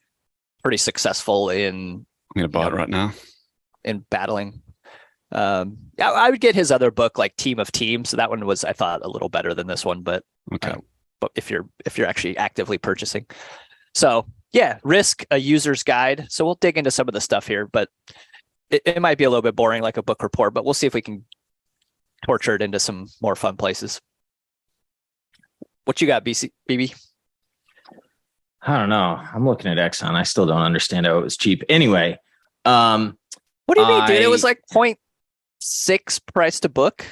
pretty 0.62 0.78
successful 0.78 1.50
in 1.50 2.06
I'm 2.34 2.40
going 2.40 2.50
to 2.50 2.58
buy 2.58 2.66
it 2.66 2.72
right 2.72 2.88
now. 2.88 3.12
in 3.84 4.04
battling. 4.10 4.62
Um, 5.32 5.78
I, 6.00 6.10
I 6.10 6.30
would 6.30 6.40
get 6.40 6.54
his 6.54 6.70
other 6.70 6.90
book 6.90 7.18
like 7.18 7.36
Team 7.36 7.58
of 7.58 7.70
Teams. 7.72 8.10
So 8.10 8.16
that 8.16 8.30
one 8.30 8.44
was 8.46 8.64
I 8.64 8.72
thought 8.72 9.04
a 9.04 9.08
little 9.08 9.28
better 9.28 9.54
than 9.54 9.66
this 9.66 9.84
one, 9.84 10.02
but 10.02 10.24
Okay. 10.52 10.70
Uh, 10.70 10.78
but 11.20 11.30
if 11.36 11.50
you're 11.50 11.66
if 11.86 11.96
you're 11.96 12.06
actually 12.06 12.36
actively 12.36 12.76
purchasing, 12.76 13.26
so 13.94 14.26
yeah, 14.52 14.78
Risk 14.82 15.24
a 15.30 15.38
user's 15.38 15.82
guide. 15.82 16.26
So 16.28 16.44
we'll 16.44 16.56
dig 16.56 16.76
into 16.76 16.90
some 16.90 17.08
of 17.08 17.14
the 17.14 17.20
stuff 17.20 17.46
here, 17.46 17.66
but 17.66 17.88
it, 18.70 18.82
it 18.84 19.02
might 19.02 19.18
be 19.18 19.24
a 19.24 19.30
little 19.30 19.42
bit 19.42 19.56
boring 19.56 19.82
like 19.82 19.96
a 19.96 20.02
book 20.02 20.22
report, 20.22 20.54
but 20.54 20.64
we'll 20.64 20.74
see 20.74 20.86
if 20.86 20.94
we 20.94 21.02
can 21.02 21.24
torture 22.24 22.54
it 22.54 22.62
into 22.62 22.78
some 22.78 23.06
more 23.22 23.36
fun 23.36 23.56
places. 23.56 24.00
What 25.84 26.00
you 26.00 26.06
got, 26.06 26.24
BC 26.24 26.50
BB? 26.68 26.94
I 28.62 28.78
don't 28.78 28.88
know. 28.88 29.20
I'm 29.34 29.46
looking 29.46 29.70
at 29.70 29.76
Exxon. 29.78 30.14
I 30.14 30.22
still 30.22 30.46
don't 30.46 30.62
understand 30.62 31.06
how 31.06 31.18
it 31.18 31.24
was 31.24 31.36
cheap. 31.36 31.62
Anyway, 31.68 32.18
um, 32.64 33.18
What 33.66 33.74
do 33.76 33.80
you 33.82 33.86
mean, 33.88 34.06
dude? 34.06 34.22
It 34.22 34.30
was 34.30 34.44
I- 34.44 34.48
like 34.48 34.60
0.6 34.72 36.20
price 36.32 36.60
to 36.60 36.68
book. 36.68 37.04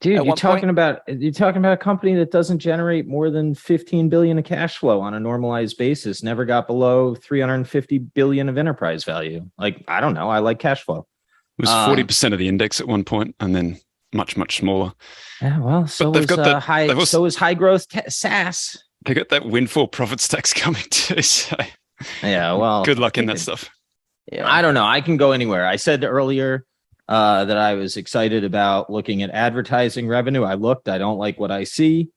dude, 0.00 0.24
you're 0.24 0.36
talking 0.36 0.60
point- 0.62 0.70
about 0.70 1.00
you're 1.08 1.32
talking 1.32 1.58
about 1.58 1.72
a 1.72 1.76
company 1.76 2.14
that 2.16 2.30
doesn't 2.30 2.58
generate 2.58 3.06
more 3.06 3.30
than 3.30 3.54
15 3.54 4.08
billion 4.08 4.38
of 4.38 4.44
cash 4.44 4.76
flow 4.78 5.00
on 5.00 5.14
a 5.14 5.20
normalized 5.20 5.76
basis. 5.78 6.22
Never 6.22 6.44
got 6.44 6.66
below 6.66 7.14
350 7.14 7.98
billion 7.98 8.48
of 8.48 8.58
enterprise 8.58 9.04
value. 9.04 9.48
Like 9.58 9.84
I 9.88 10.00
don't 10.00 10.14
know. 10.14 10.28
I 10.28 10.38
like 10.40 10.58
cash 10.58 10.82
flow. 10.82 11.06
It 11.58 11.62
was 11.62 11.70
Um, 11.70 11.86
forty 11.86 12.02
percent 12.04 12.34
of 12.34 12.38
the 12.40 12.48
index 12.48 12.80
at 12.80 12.88
one 12.88 13.04
point, 13.04 13.36
and 13.38 13.54
then 13.54 13.78
much 14.12 14.36
much 14.36 14.56
smaller. 14.58 14.92
Yeah, 15.40 15.60
well, 15.60 15.86
so 15.86 16.10
they've 16.10 16.22
was 16.22 16.26
got 16.26 16.40
uh, 16.40 16.44
that- 16.54 16.62
high. 16.64 16.88
also- 16.88 17.04
so 17.04 17.24
is 17.26 17.36
high 17.36 17.54
growth 17.54 17.88
ca- 17.88 18.08
SaaS. 18.08 18.76
They 19.06 19.14
got 19.14 19.28
that 19.28 19.46
windfall 19.46 19.86
profits 19.98 20.26
tax 20.26 20.52
coming 20.52 20.82
too. 20.90 21.22
So 21.22 21.56
Yeah, 22.24 22.54
well, 22.54 22.84
good 22.84 22.98
luck 22.98 23.18
in 23.18 23.26
that 23.26 23.38
stuff. 23.46 23.70
Yeah. 24.30 24.50
I 24.50 24.62
don't 24.62 24.74
know. 24.74 24.84
I 24.84 25.00
can 25.00 25.16
go 25.16 25.32
anywhere. 25.32 25.66
I 25.66 25.76
said 25.76 26.04
earlier 26.04 26.64
uh, 27.08 27.44
that 27.44 27.56
I 27.58 27.74
was 27.74 27.96
excited 27.96 28.44
about 28.44 28.90
looking 28.90 29.22
at 29.22 29.30
advertising 29.30 30.08
revenue. 30.08 30.42
I 30.42 30.54
looked. 30.54 30.88
I 30.88 30.98
don't 30.98 31.18
like 31.18 31.38
what 31.38 31.50
I 31.50 31.64
see. 31.64 32.08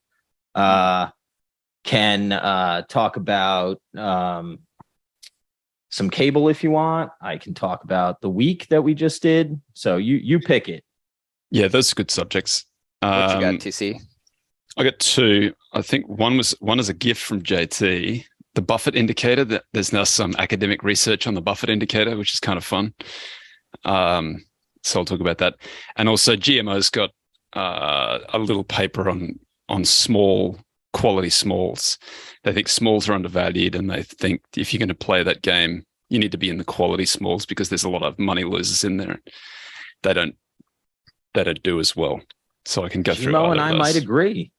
Uh, 0.55 1.09
can 1.83 2.31
uh, 2.31 2.81
talk 2.89 3.15
about 3.17 3.81
um, 3.95 4.59
some 5.89 6.09
cable 6.09 6.49
if 6.49 6.63
you 6.63 6.71
want. 6.71 7.11
I 7.21 7.37
can 7.37 7.53
talk 7.53 7.83
about 7.83 8.21
the 8.21 8.29
week 8.29 8.67
that 8.69 8.81
we 8.81 8.93
just 8.93 9.21
did. 9.21 9.61
So 9.73 9.97
you 9.97 10.15
you 10.15 10.39
pick 10.39 10.69
it. 10.69 10.83
Yeah, 11.51 11.67
those 11.67 11.91
are 11.91 11.95
good 11.95 12.11
subjects. 12.11 12.65
what 12.99 13.35
you 13.35 13.41
got, 13.41 13.43
Um, 13.43 13.57
TC? 13.57 13.99
I 14.77 14.83
got 14.83 14.99
two. 14.99 15.53
I 15.73 15.81
think 15.81 16.07
one 16.07 16.37
was 16.37 16.51
one 16.59 16.79
is 16.79 16.89
a 16.89 16.93
gift 16.93 17.21
from 17.23 17.41
JT. 17.41 18.25
The 18.57 18.63
Buffett 18.63 18.95
indicator. 18.95 19.45
That 19.45 19.65
there's 19.73 19.93
now 19.93 20.03
some 20.03 20.35
academic 20.39 20.81
research 20.81 21.27
on 21.27 21.35
the 21.35 21.43
Buffett 21.43 21.69
indicator, 21.69 22.17
which 22.17 22.33
is 22.33 22.39
kind 22.39 22.57
of 22.57 22.65
fun. 22.65 22.91
Um, 23.85 24.43
so 24.81 24.97
I'll 24.97 25.05
talk 25.05 25.19
about 25.19 25.37
that. 25.37 25.57
And 25.95 26.09
also, 26.09 26.35
GMO's 26.35 26.89
got 26.89 27.11
uh, 27.53 28.17
a 28.33 28.39
little 28.39 28.63
paper 28.63 29.11
on 29.11 29.39
on 29.69 29.85
small 29.85 30.59
quality 30.91 31.29
smalls. 31.29 31.99
They 32.43 32.51
think 32.51 32.67
smalls 32.67 33.07
are 33.07 33.13
undervalued, 33.13 33.75
and 33.75 33.91
they 33.91 34.01
think 34.01 34.41
if 34.55 34.73
you're 34.73 34.79
going 34.79 34.87
to 34.87 34.95
play 34.95 35.21
that 35.21 35.43
game, 35.43 35.85
you 36.09 36.17
need 36.17 36.31
to 36.31 36.39
be 36.39 36.49
in 36.49 36.57
the 36.57 36.63
quality 36.63 37.05
smalls 37.05 37.45
because 37.45 37.69
there's 37.69 37.83
a 37.83 37.89
lot 37.89 38.01
of 38.01 38.17
money 38.17 38.43
losers 38.43 38.83
in 38.83 38.97
there. 38.97 39.21
They 40.01 40.15
don't 40.15 40.35
they 41.35 41.43
don't 41.43 41.61
do 41.61 41.79
as 41.79 41.95
well. 41.95 42.21
So 42.65 42.83
I 42.83 42.89
can 42.89 43.03
go 43.03 43.13
through. 43.13 43.33
Mo 43.33 43.51
and 43.51 43.61
I 43.61 43.69
of 43.69 43.77
might 43.77 43.95
agree. 43.95 44.51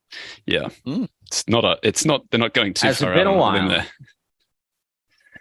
Yeah. 0.47 0.69
Mm. 0.87 1.09
It's 1.29 1.47
not 1.47 1.65
a 1.65 1.79
it's 1.83 2.05
not 2.07 2.23
they're 2.31 2.41
not 2.41 2.55
going 2.55 2.73
too 2.75 2.87
Has 2.87 3.01
it 3.03 3.05
far 3.05 3.15
been 3.15 3.27
out 3.27 3.35
a 3.35 3.37
while? 3.37 3.69
there. 3.69 3.87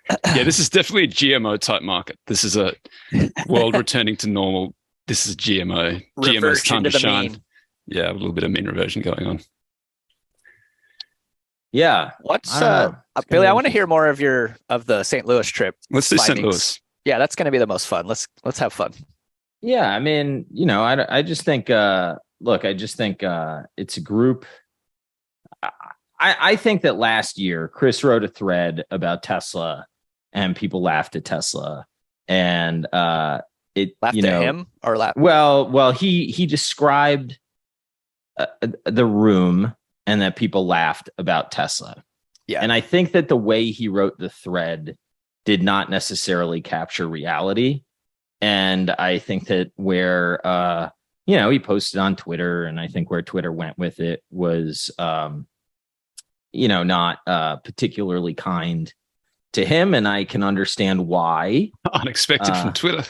yeah, 0.36 0.44
this 0.44 0.60
is 0.60 0.70
definitely 0.70 1.06
a 1.06 1.08
GMO 1.08 1.58
type 1.60 1.82
market. 1.82 2.20
This 2.28 2.44
is 2.44 2.58
a 2.58 2.74
world 3.48 3.76
returning 3.78 4.18
to 4.18 4.30
normal. 4.30 4.74
This 5.08 5.26
is 5.28 5.36
GMO. 5.38 6.04
GMO's 6.20 6.36
Reversion 6.36 6.76
time 6.76 6.84
to 6.84 6.90
to 6.90 6.94
the 6.94 7.00
shine. 7.00 7.32
mean. 7.32 7.42
Yeah, 7.88 8.12
a 8.12 8.14
little 8.14 8.34
bit 8.34 8.44
of 8.44 8.52
mean 8.52 8.66
reversion 8.66 9.02
going 9.02 9.26
on. 9.26 9.40
Yeah. 11.72 12.12
What's 12.22 12.54
I 12.56 12.60
don't 12.60 12.70
uh, 12.70 12.88
know. 12.90 12.98
uh, 13.16 13.22
Billy? 13.30 13.48
I 13.48 13.54
want 13.54 13.66
to 13.66 13.72
hear 13.72 13.88
more 13.88 14.08
of 14.08 14.20
your 14.20 14.58
of 14.68 14.86
the 14.86 15.04
St. 15.04 15.26
Louis 15.26 15.48
trip. 15.48 15.76
Let's 15.90 16.10
do 16.10 16.18
St. 16.18 16.28
Findings. 16.28 16.44
Louis. 16.46 16.82
Yeah, 17.06 17.18
that's 17.20 17.36
going 17.36 17.46
to 17.46 17.52
be 17.52 17.58
the 17.58 17.68
most 17.68 17.88
fun. 17.88 18.06
Let's 18.08 18.28
let's 18.44 18.60
have 18.60 18.74
fun. 18.74 18.94
Yeah, 19.62 19.90
I 19.90 20.00
mean, 20.00 20.46
you 20.52 20.66
know, 20.66 20.84
I 20.84 21.20
I 21.20 21.22
just 21.22 21.44
think 21.44 21.70
uh 21.70 22.16
look, 22.42 22.66
I 22.66 22.74
just 22.74 22.96
think 22.98 23.24
uh 23.24 23.64
it's 23.78 23.98
a 23.98 24.02
group 24.02 24.46
I- 26.20 26.38
I, 26.40 26.56
think 26.56 26.82
that 26.82 26.98
last 26.98 27.38
year 27.38 27.68
Chris 27.68 28.04
wrote 28.04 28.24
a 28.24 28.28
thread 28.28 28.86
about 28.92 29.24
Tesla, 29.24 29.86
and 30.34 30.56
people 30.56 30.82
laughed 30.82 31.16
at 31.16 31.26
Tesla, 31.26 31.86
and 32.28 32.86
uh, 32.94 33.42
it 33.76 33.96
Laughed 34.02 34.16
you 34.16 34.24
know 34.24 34.42
at 34.42 34.48
him 34.50 34.68
or 34.84 34.98
laugh. 34.98 35.14
well 35.16 35.70
well 35.70 35.92
he 35.92 36.28
he 36.32 36.46
described 36.46 37.38
uh, 38.38 38.48
the 38.86 39.06
room 39.06 39.74
and 40.06 40.22
that 40.22 40.36
people 40.36 40.66
laughed 40.66 41.10
about 41.18 41.52
Tesla. 41.52 42.04
Yeah. 42.48 42.60
and 42.62 42.72
I 42.72 42.80
think 42.82 43.12
that 43.12 43.28
the 43.28 43.36
way 43.38 43.72
he 43.72 43.88
wrote 43.90 44.18
the 44.18 44.30
thread 44.30 44.96
did 45.46 45.62
not 45.64 45.90
necessarily 45.90 46.62
capture 46.62 47.08
reality, 47.08 47.84
and 48.42 48.90
I 48.92 49.20
think 49.20 49.48
that 49.48 49.72
where 49.76 50.46
uh 50.46 50.90
you 51.26 51.36
know 51.38 51.50
he 51.50 51.60
posted 51.60 52.00
on 52.00 52.16
Twitter, 52.16 52.64
and 52.66 52.80
I 52.80 52.88
think 52.88 53.10
where 53.12 53.22
Twitter 53.22 53.52
went 53.52 53.78
with 53.78 54.00
it 54.00 54.24
was 54.32 54.90
um 54.98 55.46
you 56.58 56.68
know 56.68 56.84
not 56.84 57.20
uh 57.28 57.56
particularly 57.58 58.34
kind 58.34 58.94
to 59.54 59.66
him 59.66 59.94
and 59.94 60.08
i 60.08 60.24
can 60.24 60.44
understand 60.44 61.08
why 61.08 61.72
Unexpected 61.94 62.54
Uh, 62.54 62.62
from 62.64 62.74
Twitter. 62.74 63.04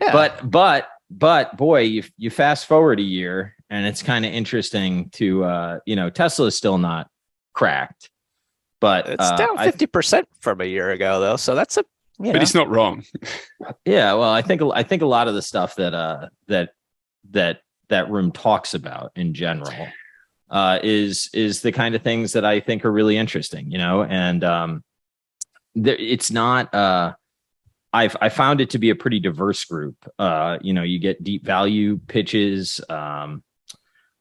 Yeah. 0.00 0.12
but 0.12 0.50
but 0.50 0.88
but 1.10 1.56
boy 1.56 1.80
you 1.82 2.02
you 2.16 2.30
fast 2.30 2.66
forward 2.66 2.98
a 2.98 3.02
year 3.02 3.54
and 3.70 3.86
it's 3.86 4.02
kind 4.02 4.24
of 4.24 4.32
interesting 4.32 5.10
to 5.10 5.44
uh 5.44 5.78
you 5.86 5.96
know 5.96 6.08
tesla 6.10 6.46
is 6.46 6.56
still 6.56 6.78
not 6.78 7.08
cracked 7.52 8.10
but 8.80 9.08
it's 9.08 9.22
uh, 9.30 9.36
down 9.36 9.58
fifty 9.58 9.86
percent 9.86 10.26
from 10.40 10.60
a 10.60 10.64
year 10.64 10.90
ago, 10.90 11.20
though. 11.20 11.36
So 11.36 11.54
that's 11.54 11.76
a 11.76 11.84
you 12.18 12.26
know, 12.26 12.32
But 12.32 12.42
he's 12.42 12.54
not 12.54 12.68
wrong. 12.68 13.04
yeah 13.84 14.12
well 14.14 14.30
i 14.32 14.42
think 14.42 14.60
i 14.74 14.82
think 14.82 15.02
a 15.02 15.06
lot 15.06 15.28
of 15.28 15.34
the 15.34 15.42
stuff 15.42 15.76
that 15.76 15.94
uh 15.94 16.28
that 16.48 16.70
that 17.30 17.60
that 17.90 18.10
room 18.10 18.32
talks 18.32 18.74
about 18.74 19.12
in 19.14 19.34
general 19.34 19.86
uh 20.52 20.78
is 20.82 21.28
is 21.34 21.62
the 21.62 21.72
kind 21.72 21.96
of 21.96 22.02
things 22.02 22.34
that 22.34 22.44
i 22.44 22.60
think 22.60 22.84
are 22.84 22.92
really 22.92 23.16
interesting 23.16 23.70
you 23.70 23.78
know 23.78 24.04
and 24.04 24.44
um 24.44 24.84
there, 25.74 25.96
it's 25.96 26.30
not 26.30 26.72
uh 26.74 27.12
I've 27.92 28.16
I 28.20 28.28
found 28.30 28.60
it 28.60 28.70
to 28.70 28.78
be 28.78 28.90
a 28.90 28.94
pretty 28.94 29.20
diverse 29.20 29.64
group. 29.64 29.96
Uh, 30.18 30.58
you 30.62 30.72
know, 30.72 30.82
you 30.82 30.98
get 30.98 31.22
deep 31.22 31.44
value 31.44 31.98
pitches. 32.06 32.80
Um, 32.88 33.42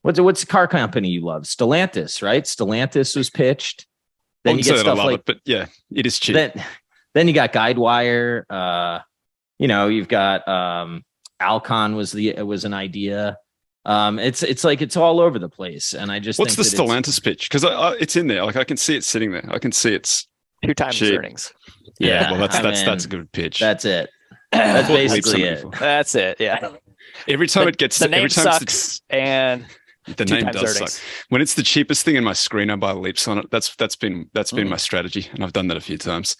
what's 0.01 0.19
what's 0.19 0.41
the 0.41 0.47
car 0.47 0.67
company 0.67 1.09
you 1.09 1.21
love? 1.21 1.43
Stellantis, 1.43 2.21
right? 2.21 2.43
Stellantis 2.43 3.15
was 3.15 3.29
pitched. 3.29 3.87
Then 4.43 4.57
you 4.57 4.63
get 4.63 4.79
stuff 4.79 4.97
love 4.97 5.05
like 5.05 5.19
it, 5.19 5.25
but 5.25 5.37
yeah, 5.45 5.67
it 5.93 6.05
is 6.05 6.19
cheap. 6.19 6.33
then 6.33 6.51
then 7.13 7.27
you 7.27 7.33
got 7.33 7.53
Guidewire. 7.53 8.43
Uh, 8.49 8.99
you 9.57 9.67
know, 9.67 9.87
you've 9.87 10.09
got 10.09 10.45
um, 10.47 11.05
Alcon 11.39 11.95
was 11.95 12.11
the 12.11 12.29
it 12.29 12.45
was 12.45 12.65
an 12.65 12.73
idea. 12.73 13.37
Um, 13.85 14.19
it's 14.19 14.43
it's 14.43 14.63
like 14.63 14.81
it's 14.81 14.95
all 14.95 15.19
over 15.19 15.39
the 15.39 15.49
place, 15.49 15.93
and 15.93 16.11
I 16.11 16.19
just 16.19 16.37
What's 16.39 16.55
the 16.55 16.63
think 16.63 16.77
that 16.77 16.83
it's- 16.83 17.15
Stellantis 17.19 17.23
pitch? 17.23 17.49
Because 17.49 17.63
I, 17.65 17.69
I, 17.73 17.91
it's 17.99 18.15
in 18.15 18.27
there. 18.27 18.45
Like 18.45 18.55
I 18.55 18.63
can 18.63 18.77
see 18.77 18.95
it 18.95 19.03
sitting 19.03 19.31
there. 19.31 19.43
I 19.49 19.57
can 19.59 19.71
see 19.71 19.93
it's 19.93 20.27
two 20.63 20.73
times 20.73 20.95
cheap. 20.95 21.17
earnings. 21.17 21.51
Yeah, 21.99 22.31
Well, 22.31 22.39
that's 22.41 22.57
I 22.57 22.61
that's 22.61 22.83
that's 22.83 23.05
a 23.05 23.07
good 23.07 23.31
pitch. 23.31 23.59
That's 23.59 23.85
it. 23.85 24.09
That's 24.51 24.73
That's 24.73 24.89
what 24.89 24.95
we 24.99 25.03
need 25.05 25.09
basically 25.23 25.43
it. 25.43 25.61
for. 25.61 25.69
That's 25.79 26.13
it. 26.13 26.37
Yeah. 26.39 26.71
Every 27.27 27.47
time 27.47 27.63
the, 27.63 27.69
it 27.69 27.77
gets 27.77 27.99
the 27.99 28.05
every 28.05 28.17
name 28.19 28.27
time 28.29 28.47
it's 28.47 28.73
sucks, 28.73 29.01
and 29.09 29.65
the, 30.07 30.13
the 30.15 30.25
name 30.25 30.45
does 30.51 30.75
earnings. 30.77 30.93
suck. 30.93 31.01
When 31.29 31.41
it's 31.41 31.53
the 31.53 31.63
cheapest 31.63 32.03
thing 32.03 32.17
in 32.17 32.23
my 32.25 32.33
screen, 32.33 32.69
I 32.69 32.75
buy 32.75 32.91
leaps 32.91 33.27
on 33.29 33.37
it. 33.37 33.45
That's 33.49 33.73
that's 33.77 33.95
been 33.95 34.29
that's 34.33 34.51
been 34.51 34.67
Mm. 34.67 34.71
my 34.71 34.77
strategy, 34.77 35.29
and 35.33 35.43
I've 35.43 35.53
done 35.53 35.67
that 35.69 35.77
a 35.77 35.81
few 35.81 35.97
times. 35.97 36.35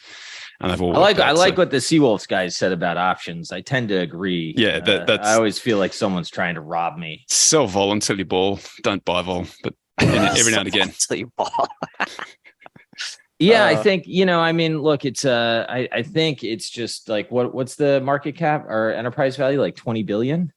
And 0.60 0.72
I've 0.72 0.82
all 0.82 0.96
I 0.96 1.00
like 1.00 1.18
worked 1.18 1.28
I 1.28 1.32
like 1.32 1.54
so- 1.56 1.58
what 1.62 1.72
the 1.72 1.78
Seawolves 1.78 2.28
guys 2.28 2.56
said 2.58 2.72
about 2.72 2.98
options. 2.98 3.52
I 3.52 3.62
tend 3.62 3.90
to 3.90 3.96
agree. 3.96 4.54
Yeah, 4.58 4.80
that- 4.80 5.02
Uh, 5.02 5.06
that's- 5.06 5.28
I 5.28 5.36
always 5.36 5.58
feel 5.58 5.78
like 5.80 5.94
someone's 5.94 6.30
trying 6.30 6.56
to 6.56 6.62
rob 6.62 6.98
me. 6.98 7.24
sell 7.30 7.68
vol 7.68 7.92
until 7.92 8.18
you 8.20 8.26
ball. 8.26 8.60
Don't 8.84 9.04
buy 9.06 9.22
vol, 9.24 9.46
but 9.64 9.74
every, 10.00 10.18
every 10.40 10.52
now 10.54 10.60
and 10.60 10.68
again. 10.68 10.92
So 10.94 11.16
you 11.16 11.32
ball. 11.38 11.68
Yeah, 13.40 13.66
I 13.66 13.74
Uh, 13.74 13.82
think 13.82 14.04
you 14.06 14.28
know. 14.28 14.40
I 14.40 14.52
mean, 14.52 14.84
look, 14.84 15.04
it's 15.04 15.26
uh, 15.26 15.66
I 15.68 15.90
I 15.92 16.04
think 16.04 16.44
it's 16.44 16.70
just 16.70 17.10
like 17.10 17.32
what 17.32 17.56
what's 17.56 17.74
the 17.76 18.00
market 18.02 18.36
cap 18.36 18.66
or 18.68 18.92
enterprise 18.92 19.36
value 19.36 19.60
like 19.60 19.76
twenty 19.76 20.04
billion? 20.04 20.54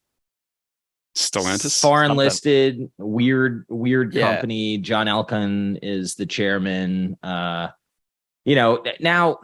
Stellantis. 1.16 1.80
Foreign 1.80 2.08
Something. 2.10 2.16
listed, 2.26 2.90
weird, 2.98 3.64
weird 3.70 4.12
Yeah. 4.12 4.32
company. 4.34 4.76
John 4.78 5.06
Elkann 5.08 5.78
is 5.80 6.16
the 6.16 6.26
chairman. 6.26 7.16
Uh, 7.22 7.68
you 8.44 8.54
know, 8.54 8.84
now 9.00 9.38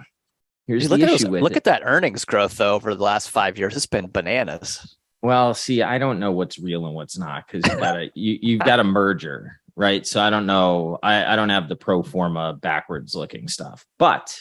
here's 0.71 0.89
look 0.91 1.01
the 1.01 1.07
at 1.07 1.13
issue 1.13 1.25
those- 1.25 1.31
with 1.31 1.43
look 1.43 1.53
it. 1.53 1.59
at 1.59 1.65
that 1.65 1.83
earnings 1.85 2.25
growth 2.25 2.57
though 2.57 2.75
over 2.75 2.95
the 2.95 3.03
last 3.03 3.31
five 3.31 3.59
years. 3.59 3.77
It's 3.77 3.87
been 3.87 4.09
bananas. 4.11 4.97
Well, 5.23 5.53
see, 5.53 5.83
I 5.83 5.99
don't 5.99 6.19
know 6.19 6.33
what's 6.33 6.59
real 6.59 6.87
and 6.87 6.95
what's 6.95 7.19
not 7.19 7.47
because 7.47 7.71
you 7.71 7.79
got 7.79 7.97
a 7.97 8.11
you 8.15 8.39
you've 8.41 8.61
got 8.61 8.81
a 8.81 8.85
merger, 8.85 9.61
right? 9.77 10.07
So 10.07 10.21
I 10.21 10.31
don't 10.31 10.47
know. 10.47 10.99
I 11.03 11.33
I 11.33 11.37
don't 11.37 11.51
have 11.51 11.69
the 11.69 11.77
pro 11.77 12.03
forma 12.03 12.55
backwards 12.55 13.15
looking 13.15 13.49
stuff. 13.49 13.85
But 13.99 14.39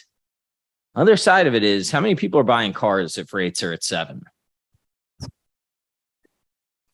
other 0.96 1.18
side 1.18 1.48
of 1.48 1.56
it 1.56 1.64
is 1.64 1.92
how 1.92 2.00
many 2.00 2.16
people 2.16 2.40
are 2.40 2.44
buying 2.46 2.74
cars 2.74 3.18
if 3.18 3.34
rates 3.34 3.62
are 3.64 3.72
at 3.74 3.84
seven, 3.84 4.24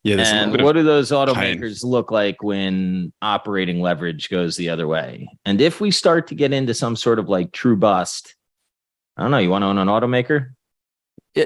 Yeah, 0.03 0.17
there's 0.17 0.29
a 0.31 0.33
little 0.35 0.53
and 0.55 0.63
what 0.63 0.73
do 0.73 0.83
those 0.83 1.09
pain. 1.09 1.17
automakers 1.27 1.83
look 1.83 2.11
like 2.11 2.43
when 2.43 3.11
operating 3.21 3.81
leverage 3.81 4.29
goes 4.29 4.55
the 4.55 4.69
other 4.69 4.87
way? 4.87 5.27
And 5.45 5.59
if 5.61 5.81
we 5.81 5.89
start 5.91 6.27
to 6.27 6.35
get 6.35 6.53
into 6.53 6.73
some 6.73 6.95
sort 6.95 7.17
of 7.19 7.27
like 7.29 7.51
true 7.51 7.75
bust, 7.75 8.34
I 9.17 9.23
don't 9.23 9.31
know. 9.31 9.37
You 9.37 9.49
want 9.49 9.63
to 9.63 9.67
own 9.67 9.77
an 9.77 9.87
automaker? 9.87 10.51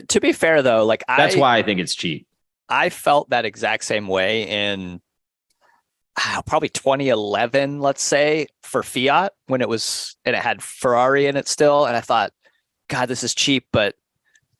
To 0.09 0.21
be 0.21 0.33
fair 0.33 0.61
though, 0.61 0.85
like 0.85 1.03
That's 1.07 1.35
I 1.35 1.39
why 1.39 1.57
I 1.57 1.63
think 1.63 1.79
it's 1.79 1.95
cheap. 1.95 2.27
I 2.67 2.89
felt 2.89 3.31
that 3.31 3.45
exact 3.45 3.83
same 3.83 4.07
way 4.07 4.47
in 4.47 5.01
ah, 6.17 6.41
probably 6.45 6.69
2011, 6.69 7.79
let's 7.79 8.03
say, 8.03 8.47
for 8.61 8.83
Fiat 8.83 9.33
when 9.47 9.61
it 9.61 9.69
was 9.69 10.15
and 10.25 10.35
it 10.35 10.41
had 10.41 10.61
Ferrari 10.61 11.25
in 11.25 11.35
it 11.38 11.47
still, 11.47 11.85
and 11.85 11.95
I 11.95 12.01
thought, 12.01 12.31
God, 12.88 13.07
this 13.07 13.23
is 13.23 13.33
cheap, 13.33 13.65
but 13.71 13.95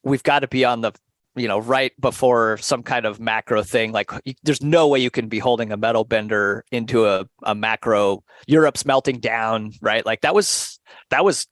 we've 0.04 0.24
got 0.24 0.39
to 0.39 0.48
be 0.48 0.66
on 0.66 0.82
the 0.82 0.92
you 1.36 1.48
know 1.48 1.60
right 1.60 1.92
before 2.00 2.58
some 2.58 2.82
kind 2.82 3.06
of 3.06 3.20
macro 3.20 3.62
thing. 3.62 3.92
Like, 3.92 4.12
you, 4.25 4.34
there's 4.44 4.63
no 4.63 4.88
way 4.88 5.00
you 5.00 5.12
can 5.12 5.28
be 5.28 5.39
holding 5.39 5.72
a 5.72 5.78
metal 5.78 6.04
bender 6.04 6.66
into 6.72 7.06
a 7.06 7.28
a 7.44 7.54
macro. 7.54 8.24
Europe's 8.48 8.86
melting 8.86 9.20
down, 9.20 9.74
right? 9.82 10.06
Like 10.06 10.22
that 10.22 10.34
was 10.34 10.80
that 11.12 11.24
was 11.24 11.48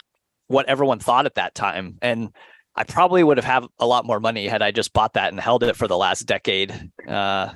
what 0.48 0.68
everyone 0.68 1.00
thought 1.00 1.26
at 1.26 1.36
that 1.36 1.56
time, 1.56 1.98
and 2.02 2.32
I 2.76 2.84
probably 2.84 3.24
would 3.24 3.38
have 3.38 3.46
had 3.46 3.66
a 3.80 3.88
lot 3.88 4.06
more 4.06 4.20
money 4.20 4.48
had 4.48 4.62
I 4.62 4.72
just 4.72 4.94
bought 4.94 5.14
that 5.14 5.30
and 5.30 5.40
held 5.40 5.64
it 5.64 5.76
for 5.76 5.88
the 5.88 5.98
last 5.98 6.28
decade. 6.28 6.92
Uh, 7.08 7.54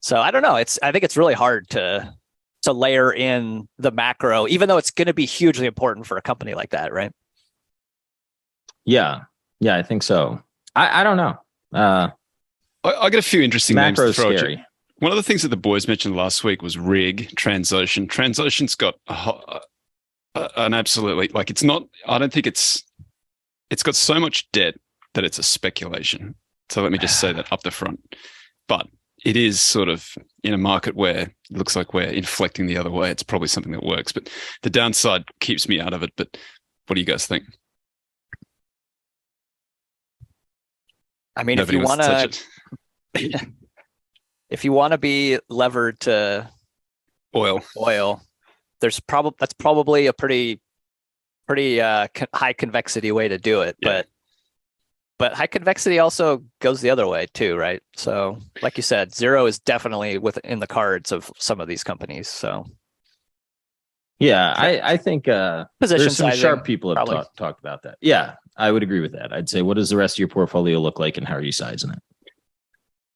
so 0.00 0.18
I 0.18 0.30
don't 0.32 0.42
know. 0.42 0.56
It's 0.56 0.78
I 0.82 0.90
think 0.90 1.04
it's 1.04 1.16
really 1.16 1.34
hard 1.34 1.70
to 1.70 2.12
to 2.62 2.72
layer 2.72 3.12
in 3.12 3.68
the 3.78 3.90
macro, 3.90 4.46
even 4.48 4.68
though 4.68 4.78
it's 4.78 4.90
going 4.90 5.06
to 5.06 5.14
be 5.14 5.26
hugely 5.26 5.66
important 5.66 6.06
for 6.06 6.16
a 6.16 6.22
company 6.22 6.54
like 6.54 6.70
that, 6.70 6.92
right? 6.92 7.12
Yeah, 8.84 9.22
yeah, 9.60 9.76
I 9.76 9.82
think 9.82 10.02
so. 10.02 10.42
I 10.74 11.00
I 11.00 11.04
don't 11.04 11.16
know. 11.16 11.38
Uh, 11.72 12.10
I, 12.82 12.92
I 12.94 13.10
got 13.10 13.18
a 13.18 13.22
few 13.22 13.42
interesting 13.42 13.76
names 13.76 13.96
to 13.96 14.02
macro's 14.02 14.16
throw 14.16 14.26
at 14.26 14.32
you. 14.32 14.38
scary. 14.38 14.66
One 14.98 15.12
of 15.12 15.16
the 15.16 15.22
things 15.22 15.42
that 15.42 15.48
the 15.48 15.56
boys 15.56 15.88
mentioned 15.88 16.14
last 16.16 16.44
week 16.44 16.62
was 16.62 16.78
Rig, 16.78 17.30
Transocean. 17.34 18.06
Transocean's 18.08 18.74
got 18.74 18.94
a, 19.08 19.60
Uh, 20.34 20.40
ho- 20.40 20.48
a, 20.56 20.66
an 20.66 20.74
absolutely 20.74 21.28
like 21.28 21.50
it's 21.50 21.62
not. 21.62 21.84
I 22.06 22.18
don't 22.18 22.32
think 22.32 22.46
it's. 22.46 22.82
It's 23.70 23.82
got 23.82 23.94
so 23.96 24.20
much 24.20 24.50
debt 24.52 24.74
that 25.14 25.24
it's 25.24 25.38
a 25.38 25.42
speculation. 25.42 26.34
So 26.68 26.82
let 26.82 26.92
me 26.92 26.98
just 26.98 27.20
say 27.20 27.32
that 27.32 27.50
up 27.52 27.62
the 27.62 27.70
front. 27.70 28.00
But 28.68 28.86
it 29.24 29.36
is 29.36 29.60
sort 29.60 29.88
of 29.88 30.06
in 30.42 30.52
a 30.52 30.58
market 30.58 30.94
where 30.94 31.20
it 31.20 31.34
looks 31.50 31.74
like 31.76 31.94
we're 31.94 32.02
inflecting 32.08 32.66
the 32.66 32.76
other 32.76 32.90
way. 32.90 33.10
It's 33.10 33.22
probably 33.22 33.48
something 33.48 33.72
that 33.72 33.82
works. 33.82 34.12
But 34.12 34.30
the 34.62 34.70
downside 34.70 35.24
keeps 35.40 35.68
me 35.68 35.80
out 35.80 35.92
of 35.94 36.02
it. 36.02 36.12
But 36.16 36.36
what 36.86 36.94
do 36.94 37.00
you 37.00 37.06
guys 37.06 37.26
think? 37.26 37.44
I 41.36 41.44
mean, 41.44 41.56
Nobody 41.56 41.78
if 41.78 41.82
you 41.82 41.88
want 41.88 42.02
to 42.02 42.08
to, 42.08 42.12
touch 42.12 42.44
it. 43.14 43.46
if 44.50 44.64
you 44.64 44.72
want 44.72 44.92
to 44.92 44.98
be 44.98 45.38
levered 45.48 46.00
to 46.00 46.50
Oil. 47.34 47.60
oil, 47.78 48.20
there's 48.82 49.00
probably 49.00 49.36
that's 49.40 49.54
probably 49.54 50.06
a 50.08 50.12
pretty 50.12 50.60
pretty 51.46 51.80
uh, 51.80 52.08
con- 52.14 52.28
high 52.34 52.52
convexity 52.52 53.10
way 53.12 53.28
to 53.28 53.38
do 53.38 53.62
it, 53.62 53.76
Yeah. 53.80 53.88
but 53.88 54.08
but 55.18 55.32
high 55.34 55.46
convexity 55.46 56.00
also 56.00 56.44
goes 56.60 56.80
the 56.80 56.90
other 56.90 57.06
way 57.06 57.26
too, 57.32 57.56
right? 57.56 57.80
So, 57.96 58.38
like 58.60 58.76
you 58.76 58.82
said, 58.82 59.14
zero 59.14 59.46
is 59.46 59.58
definitely 59.60 60.18
within 60.18 60.58
the 60.58 60.66
cards 60.66 61.12
of 61.12 61.30
some 61.38 61.60
of 61.60 61.68
these 61.68 61.84
companies. 61.84 62.28
So, 62.28 62.66
Yeah, 64.18 64.52
I 64.56 64.80
I 64.92 64.96
think 64.96 65.28
uh, 65.28 65.66
position 65.80 66.00
there's 66.00 66.16
some 66.16 66.30
sizing, 66.30 66.42
sharp 66.42 66.64
people 66.64 66.94
have 66.94 67.06
talked 67.06 67.36
talked 67.36 67.60
about 67.60 67.82
that. 67.84 67.98
Yeah, 68.00 68.34
I 68.56 68.72
would 68.72 68.82
agree 68.82 69.00
with 69.00 69.12
that. 69.12 69.32
I'd 69.32 69.48
say, 69.48 69.62
what 69.62 69.76
does 69.76 69.90
the 69.90 69.96
rest 69.96 70.16
of 70.16 70.18
your 70.18 70.28
portfolio 70.28 70.78
look 70.80 70.98
like, 70.98 71.16
and 71.16 71.26
how 71.26 71.36
are 71.36 71.42
you 71.42 71.52
sizing 71.52 71.90
it? 71.90 72.02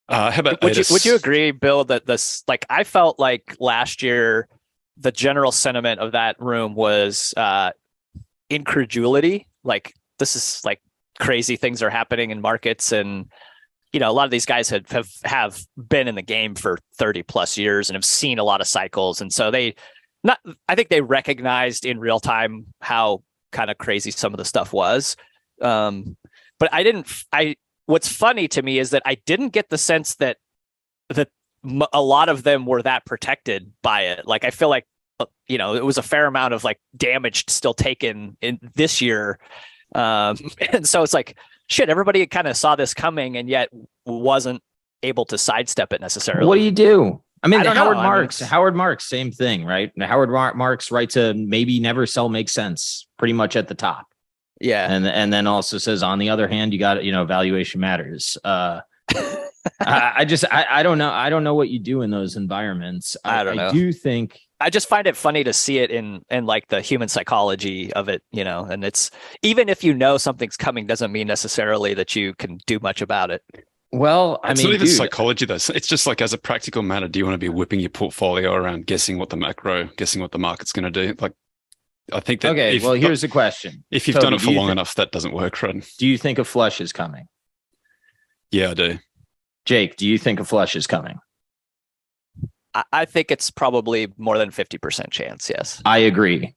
Uh, 0.09 0.31
how 0.31 0.39
about 0.41 0.63
would 0.63 0.77
you 0.77 0.85
would 0.91 1.05
you 1.05 1.17
agree, 1.17 1.51
Bill, 1.51 1.83
that 1.85 2.07
this 2.07 2.45
like 2.47 2.65
I 2.71 2.85
felt 2.85 3.19
like 3.19 3.57
last 3.59 4.03
year 4.05 4.49
the 4.99 5.13
general 5.13 5.53
sentiment 5.53 6.01
of 6.01 6.13
that 6.13 6.41
room 6.41 6.75
was 6.75 7.35
uh 7.37 7.71
incredulity. 8.49 9.47
Like 9.65 9.95
this 10.19 10.37
is 10.37 10.63
like 10.65 10.81
crazy 11.19 11.57
things 11.57 11.83
are 11.83 11.91
happening 11.91 12.31
in 12.31 12.41
markets 12.41 12.93
and 12.93 13.31
you 13.93 14.01
know 14.01 14.11
a 14.11 14.13
lot 14.13 14.25
of 14.25 14.31
these 14.31 14.45
guys 14.45 14.69
have 14.69 14.89
have 14.91 15.09
have 15.25 15.65
been 15.77 16.09
in 16.09 16.15
the 16.15 16.23
game 16.23 16.55
for 16.55 16.79
30 16.99 17.23
plus 17.23 17.57
years 17.57 17.89
and 17.89 17.95
have 17.95 18.05
seen 18.05 18.39
a 18.39 18.45
lot 18.45 18.61
of 18.61 18.67
cycles 18.67 19.21
and 19.21 19.33
so 19.33 19.51
they 19.51 19.75
not 20.23 20.41
I 20.69 20.75
think 20.75 20.89
they 20.89 21.01
recognized 21.01 21.87
in 21.87 21.99
real 21.99 22.21
time 22.21 22.67
how 22.81 23.23
kind 23.53 23.71
of 23.71 23.79
crazy 23.79 24.11
some 24.11 24.35
of 24.35 24.39
the 24.39 24.45
stuff 24.45 24.73
was. 24.73 25.17
Um, 25.63 26.17
but 26.59 26.69
I 26.73 26.83
didn't 26.83 27.07
I 27.33 27.57
what's 27.87 28.09
funny 28.09 28.49
to 28.49 28.63
me 28.63 28.79
is 28.79 28.91
that 28.91 29.03
I 29.07 29.15
didn't 29.27 29.51
get 29.51 29.71
the 29.71 29.79
sense 29.79 30.17
that 30.17 30.39
that 31.11 31.29
a 31.93 32.03
lot 32.03 32.29
of 32.29 32.43
them 32.43 32.67
were 32.67 32.83
that 32.83 33.05
protected 33.07 33.73
by 33.83 34.03
it. 34.03 34.27
Like 34.27 34.45
I 34.45 34.51
feel 34.51 34.69
like 34.69 34.87
uh, 35.19 35.27
you 35.47 35.59
know, 35.59 35.75
it 35.75 35.85
was 35.85 35.99
a 35.99 36.03
fair 36.03 36.27
amount 36.27 36.55
of 36.55 36.65
like 36.65 36.79
damage 36.97 37.45
still 37.49 37.75
taken 37.75 38.37
in 38.41 38.59
this 38.75 39.01
year. 39.01 39.39
Um, 39.95 40.39
and 40.73 40.87
so 40.87 41.03
it's 41.03 41.15
like 41.15 41.37
shit, 41.69 41.89
everybody 41.89 42.27
kind 42.27 42.47
of 42.47 42.57
saw 42.57 42.77
this 42.77 42.95
coming 42.95 43.37
and 43.37 43.49
yet 43.49 43.71
wasn't 44.05 44.63
able 45.03 45.25
to 45.27 45.39
sidestep 45.39 45.93
it 45.93 46.01
necessarily. 46.01 46.47
What 46.47 46.57
do 46.57 46.63
you 46.63 46.71
do? 46.71 47.23
I 47.43 47.49
mean, 47.49 47.61
I 47.61 47.75
Howard 47.75 47.77
know. 47.77 47.91
I 47.91 47.95
mean, 47.95 48.03
Marks, 48.03 48.41
Howard 48.41 48.75
Marks, 48.75 49.09
same 49.09 49.31
thing, 49.31 49.65
right? 49.65 49.93
Howard 50.01 50.31
Mar- 50.31 50.55
Marks 50.55 50.91
writes 50.91 51.17
a 51.17 51.35
maybe 51.35 51.79
never 51.81 52.07
sell 52.07 52.29
makes 52.29 52.53
sense 52.53 53.07
pretty 53.19 53.35
much 53.35 53.57
at 53.57 53.69
the 53.69 53.75
top. 53.75 54.07
Yeah. 54.61 54.91
and 54.91 55.07
and 55.07 55.33
then 55.33 55.47
also 55.47 55.77
says 55.79 56.03
on 56.03 56.19
the 56.19 56.31
other 56.31 56.49
hand 56.49 56.73
you 56.73 56.79
got 56.79 57.05
you 57.05 57.13
know 57.13 57.27
valuation 57.27 57.79
matters 57.79 58.39
uh 58.43 58.81
I, 59.81 60.13
I 60.19 60.25
just 60.25 60.45
I, 60.51 60.67
I 60.71 60.83
don't 60.83 60.99
know 60.99 61.11
i 61.11 61.31
don't 61.31 61.45
know 61.45 61.55
what 61.55 61.69
you 61.69 61.79
do 61.79 62.03
in 62.03 62.11
those 62.11 62.37
environments 62.37 63.17
I 63.25 63.45
don't 63.45 63.57
know. 63.57 63.69
i 63.69 63.73
do 63.73 63.93
think 63.93 64.41
I 64.59 64.71
just 64.71 64.89
find 64.89 65.07
it 65.07 65.17
funny 65.17 65.45
to 65.45 65.53
see 65.53 65.79
it 65.79 65.91
in 65.91 66.23
in 66.31 66.47
like 66.47 66.69
the 66.69 66.81
human 66.81 67.09
psychology 67.09 67.93
of 67.93 68.09
it, 68.09 68.23
you 68.33 68.43
know, 68.43 68.65
and 68.65 68.85
it's 68.85 69.11
even 69.43 69.69
if 69.69 69.85
you 69.85 69.93
know 69.93 70.17
something's 70.17 70.57
coming 70.57 70.87
doesn't 70.87 71.13
mean 71.13 71.27
necessarily 71.27 71.93
that 71.93 72.17
you 72.17 72.33
can 72.35 72.59
do 72.67 72.79
much 72.81 73.03
about 73.03 73.31
it. 73.31 73.43
well 73.93 74.41
i 74.43 74.53
it's 74.53 74.61
mean 74.61 74.69
not 74.69 74.75
even 74.77 74.87
dude, 74.87 74.97
psychology 74.97 75.45
though. 75.45 75.57
It's 75.57 75.87
just 75.87 76.07
like 76.07 76.23
as 76.23 76.33
a 76.33 76.39
practical 76.39 76.83
matter, 76.83 77.07
do 77.07 77.19
you 77.19 77.27
want 77.27 77.35
to 77.35 77.39
be 77.39 77.51
whipping 77.51 77.81
your 77.81 77.91
portfolio 77.91 78.55
around 78.55 78.87
guessing 78.87 79.19
what 79.19 79.29
the 79.29 79.37
macro, 79.37 79.91
guessing 79.99 80.23
what 80.23 80.33
the 80.33 80.39
market's 80.39 80.73
going 80.73 80.91
to 80.91 81.07
do? 81.07 81.15
Like, 81.21 81.33
I 82.13 82.21
think 82.21 82.41
that 82.41 82.53
okay 82.53 82.77
if, 82.77 82.83
well 82.83 82.95
here's 82.95 83.21
the 83.21 83.29
question 83.29 83.85
if 83.91 84.09
you've 84.09 84.15
Toby, 84.15 84.25
done 84.25 84.35
it 84.35 84.41
for 84.41 84.53
long 84.53 84.69
thi- 84.69 84.73
enough, 84.73 84.95
that 84.95 85.13
doesn't 85.13 85.35
work, 85.35 85.63
right? 85.63 85.87
do 85.99 86.07
you 86.07 86.17
think 86.17 86.39
a 86.39 86.45
flush 86.45 86.81
is 86.81 86.93
coming 86.95 87.27
Yeah, 88.51 88.71
I 88.71 88.75
do. 88.75 88.99
Jake 89.67 89.97
do 89.97 90.07
you 90.07 90.17
think 90.19 90.41
a 90.41 90.45
flush 90.45 90.75
is 90.77 90.87
coming 90.87 91.19
I, 92.75 92.85
I 92.93 93.05
think 93.05 93.31
it's 93.31 93.51
probably 93.51 94.13
more 94.19 94.39
than 94.39 94.51
fifty 94.51 94.79
percent 94.79 95.11
chance. 95.11 95.51
Yes. 95.51 95.81
i 95.85 95.99
agree 95.99 96.55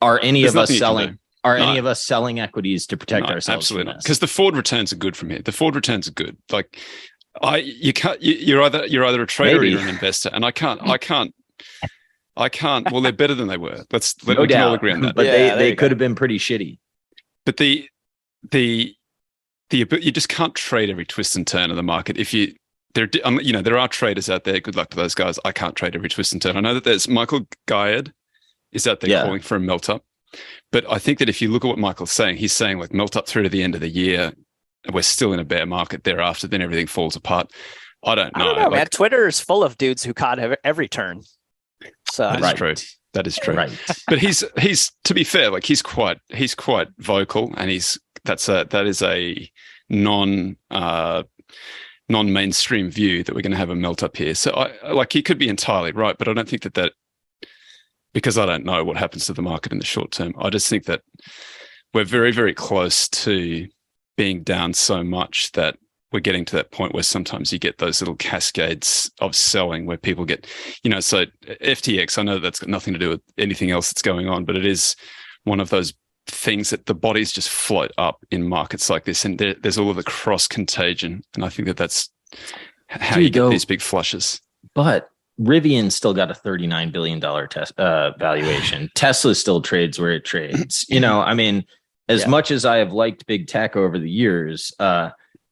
are 0.00 0.18
any 0.22 0.42
There's 0.42 0.54
of 0.54 0.60
us 0.62 0.70
nothing 0.70 0.74
you 0.74 0.80
can 0.80 0.86
selling 0.86 1.10
do. 1.12 1.18
are 1.44 1.58
No. 1.58 1.68
any 1.70 1.78
of 1.78 1.86
us 1.86 2.04
selling 2.04 2.40
equities 2.40 2.86
to 2.88 2.96
protect 2.96 3.26
No, 3.28 3.34
ourselves 3.34 3.64
absolutely 3.66 3.92
not. 3.92 4.02
Because 4.02 4.18
the 4.18 4.26
forward 4.26 4.56
returns 4.56 4.92
are 4.92 4.96
good 4.96 5.16
from 5.16 5.30
here. 5.30 5.40
The 5.42 5.52
forward 5.52 5.76
returns 5.76 6.08
are 6.08 6.12
good. 6.12 6.36
Like, 6.50 6.78
I 7.42 7.58
you 7.58 7.92
can't. 7.92 8.20
You, 8.22 8.32
you're 8.34 8.62
either 8.62 8.86
you're 8.86 9.04
either 9.04 9.22
a 9.22 9.26
trader 9.26 9.60
Maybe. 9.60 9.68
or 9.68 9.78
you're 9.78 9.88
an 9.88 9.94
investor, 9.94 10.30
and 10.32 10.44
I 10.44 10.50
can't. 10.50 10.80
I 10.82 10.96
can't. 10.98 11.32
I 12.36 12.48
can't. 12.48 12.90
Well, 12.90 13.00
they're 13.00 13.12
better 13.12 13.34
than 13.34 13.46
they 13.48 13.58
were. 13.58 13.84
Let's 13.92 14.16
let, 14.26 14.36
no 14.36 14.42
we 14.42 14.48
can 14.48 14.60
all 14.62 14.74
agree 14.74 14.92
on 14.92 15.02
that. 15.02 15.14
but 15.14 15.26
Yeah, 15.26 15.54
they 15.54 15.70
they 15.70 15.70
could 15.76 15.86
go. 15.86 15.88
have 15.90 15.98
been 15.98 16.14
pretty 16.14 16.38
shitty 16.38 16.78
But 17.44 17.58
the 17.58 17.88
the 18.50 18.94
the 19.70 19.82
abi- 19.82 20.00
you 20.02 20.12
just 20.12 20.28
can't 20.28 20.54
trade 20.54 20.90
every 20.90 21.04
twist 21.06 21.36
and 21.36 21.46
turn 21.46 21.70
of 21.70 21.76
the 21.76 21.82
market. 21.82 22.16
If 22.18 22.32
you 22.34 22.54
there, 22.94 23.08
um, 23.24 23.38
you 23.42 23.52
know, 23.52 23.60
there 23.62 23.76
are 23.78 23.88
traders 23.88 24.30
out 24.30 24.44
there. 24.44 24.58
Good 24.60 24.76
luck 24.76 24.90
to 24.90 24.96
those 24.96 25.14
guys. 25.14 25.38
I 25.44 25.52
can't 25.52 25.76
trade 25.76 25.94
every 25.94 26.08
twist 26.08 26.32
and 26.32 26.40
turn. 26.40 26.56
I 26.56 26.60
know 26.60 26.72
that 26.74 26.84
there's 26.84 27.08
Michael 27.08 27.46
Gayed 27.66 28.12
is 28.72 28.86
out 28.86 29.00
there 29.00 29.10
Yeah. 29.10 29.22
calling 29.22 29.40
for 29.40 29.56
a 29.56 29.60
melt 29.60 29.90
up, 29.90 30.04
but 30.72 30.84
I 30.90 30.98
think 30.98 31.18
that 31.18 31.28
if 31.28 31.42
you 31.42 31.50
look 31.50 31.64
at 31.64 31.68
what 31.68 31.78
Michael's 31.78 32.12
saying, 32.12 32.36
he's 32.36 32.52
saying 32.52 32.78
like 32.78 32.92
melt 32.94 33.16
up 33.16 33.26
through 33.26 33.42
to 33.44 33.48
the 33.48 33.62
end 33.62 33.74
of 33.74 33.80
the 33.80 33.88
year. 33.88 34.32
We're 34.92 35.02
still 35.02 35.32
in 35.32 35.40
a 35.40 35.44
bear 35.44 35.66
market 35.66 36.04
thereafter. 36.04 36.46
Then 36.46 36.62
everything 36.62 36.86
falls 36.86 37.16
apart. 37.16 37.50
I 38.04 38.14
don't 38.14 38.30
I 38.34 38.38
know. 38.38 38.54
don't 38.54 38.62
know, 38.62 38.70
man. 38.76 38.86
Twitter 38.86 39.26
is 39.26 39.40
full 39.40 39.64
of 39.64 39.76
dudes 39.78 40.04
who 40.04 40.14
caught 40.14 40.38
ev- 40.38 40.56
every 40.62 40.86
turn. 40.88 41.22
So 42.12 42.22
that 42.22 42.36
is 42.36 42.42
Right. 42.42 42.56
true. 42.56 42.74
That 43.14 43.26
is 43.26 43.36
true. 43.36 43.54
right 43.54 43.70
but 44.08 44.18
he's 44.18 44.44
he's 44.60 44.92
to 45.04 45.14
be 45.14 45.24
fair, 45.24 45.50
like 45.50 45.64
he's 45.64 45.82
quite 45.82 46.18
he's 46.28 46.54
quite 46.54 46.88
vocal, 46.98 47.52
and 47.56 47.70
he's 47.70 47.98
that's 48.26 48.48
a 48.48 48.66
that 48.70 48.86
is 48.86 49.02
a 49.02 49.50
non 49.88 50.56
uh 50.70 51.22
non 52.08 52.32
mainstream 52.32 52.90
view 52.90 53.22
that 53.22 53.34
we're 53.34 53.42
going 53.42 53.52
to 53.52 53.58
have 53.58 53.70
a 53.70 53.74
melt 53.74 54.02
up 54.02 54.16
here. 54.16 54.34
So 54.34 54.52
I 54.52 54.92
like 54.92 55.12
he 55.12 55.22
could 55.22 55.38
be 55.38 55.48
entirely 55.48 55.92
right, 55.92 56.16
but 56.16 56.28
I 56.28 56.32
don't 56.32 56.48
think 56.48 56.62
that 56.62 56.74
that 56.74 56.92
because 58.12 58.38
I 58.38 58.46
don't 58.46 58.64
know 58.64 58.84
what 58.84 58.96
happens 58.96 59.26
to 59.26 59.32
the 59.32 59.42
market 59.42 59.72
in 59.72 59.78
the 59.78 59.84
short 59.84 60.12
term. 60.12 60.34
I 60.38 60.50
just 60.50 60.68
think 60.68 60.84
that 60.84 61.02
we're 61.94 62.04
very 62.04 62.32
very 62.32 62.54
close 62.54 63.08
to 63.08 63.66
being 64.16 64.42
down 64.42 64.72
so 64.72 65.04
much 65.04 65.52
that 65.52 65.76
we're 66.12 66.20
getting 66.20 66.44
to 66.46 66.56
that 66.56 66.70
point 66.70 66.94
where 66.94 67.02
sometimes 67.02 67.52
you 67.52 67.58
get 67.58 67.78
those 67.78 68.00
little 68.00 68.14
cascades 68.14 69.10
of 69.20 69.34
selling 69.34 69.84
where 69.84 69.98
people 69.98 70.24
get 70.24 70.46
you 70.82 70.90
know, 70.90 71.00
so 71.00 71.26
FTX, 71.46 72.18
I 72.18 72.22
know 72.22 72.38
that's 72.38 72.60
got 72.60 72.70
nothing 72.70 72.94
to 72.94 72.98
do 72.98 73.10
with 73.10 73.20
anything 73.36 73.70
else 73.70 73.90
that's 73.90 74.02
going 74.02 74.28
on, 74.28 74.44
but 74.44 74.56
it 74.56 74.64
is 74.64 74.96
one 75.44 75.60
of 75.60 75.70
those 75.70 75.92
things 76.26 76.70
that 76.70 76.86
the 76.86 76.94
bodies 76.94 77.32
just 77.32 77.48
float 77.48 77.92
up 77.98 78.24
in 78.30 78.48
markets 78.48 78.90
like 78.90 79.04
this. 79.04 79.24
And 79.24 79.38
there, 79.38 79.54
there's 79.54 79.78
all 79.78 79.90
of 79.90 79.96
the 79.96 80.02
cross 80.02 80.46
contagion. 80.48 81.22
And 81.34 81.44
I 81.44 81.48
think 81.48 81.66
that 81.68 81.76
that's 81.76 82.10
how 82.88 83.14
Dude, 83.16 83.24
you 83.24 83.30
get 83.30 83.50
these 83.50 83.64
big 83.64 83.80
flushes. 83.80 84.40
But 84.74 85.08
Rivian 85.40 85.92
still 85.92 86.14
got 86.14 86.30
a 86.30 86.34
$39 86.34 86.92
billion 86.92 87.20
tes- 87.20 87.72
uh, 87.78 88.12
valuation. 88.18 88.90
Tesla 88.94 89.34
still 89.34 89.60
trades 89.60 89.98
where 89.98 90.12
it 90.12 90.24
trades. 90.24 90.84
You 90.88 91.00
know, 91.00 91.20
I 91.20 91.34
mean, 91.34 91.64
as 92.08 92.22
Yeah. 92.22 92.28
much 92.28 92.50
as 92.50 92.64
I 92.64 92.76
have 92.78 92.92
liked 92.92 93.26
big 93.26 93.46
tech 93.46 93.76
over 93.76 93.98
the 93.98 94.10
years, 94.10 94.72
uh, 94.78 95.10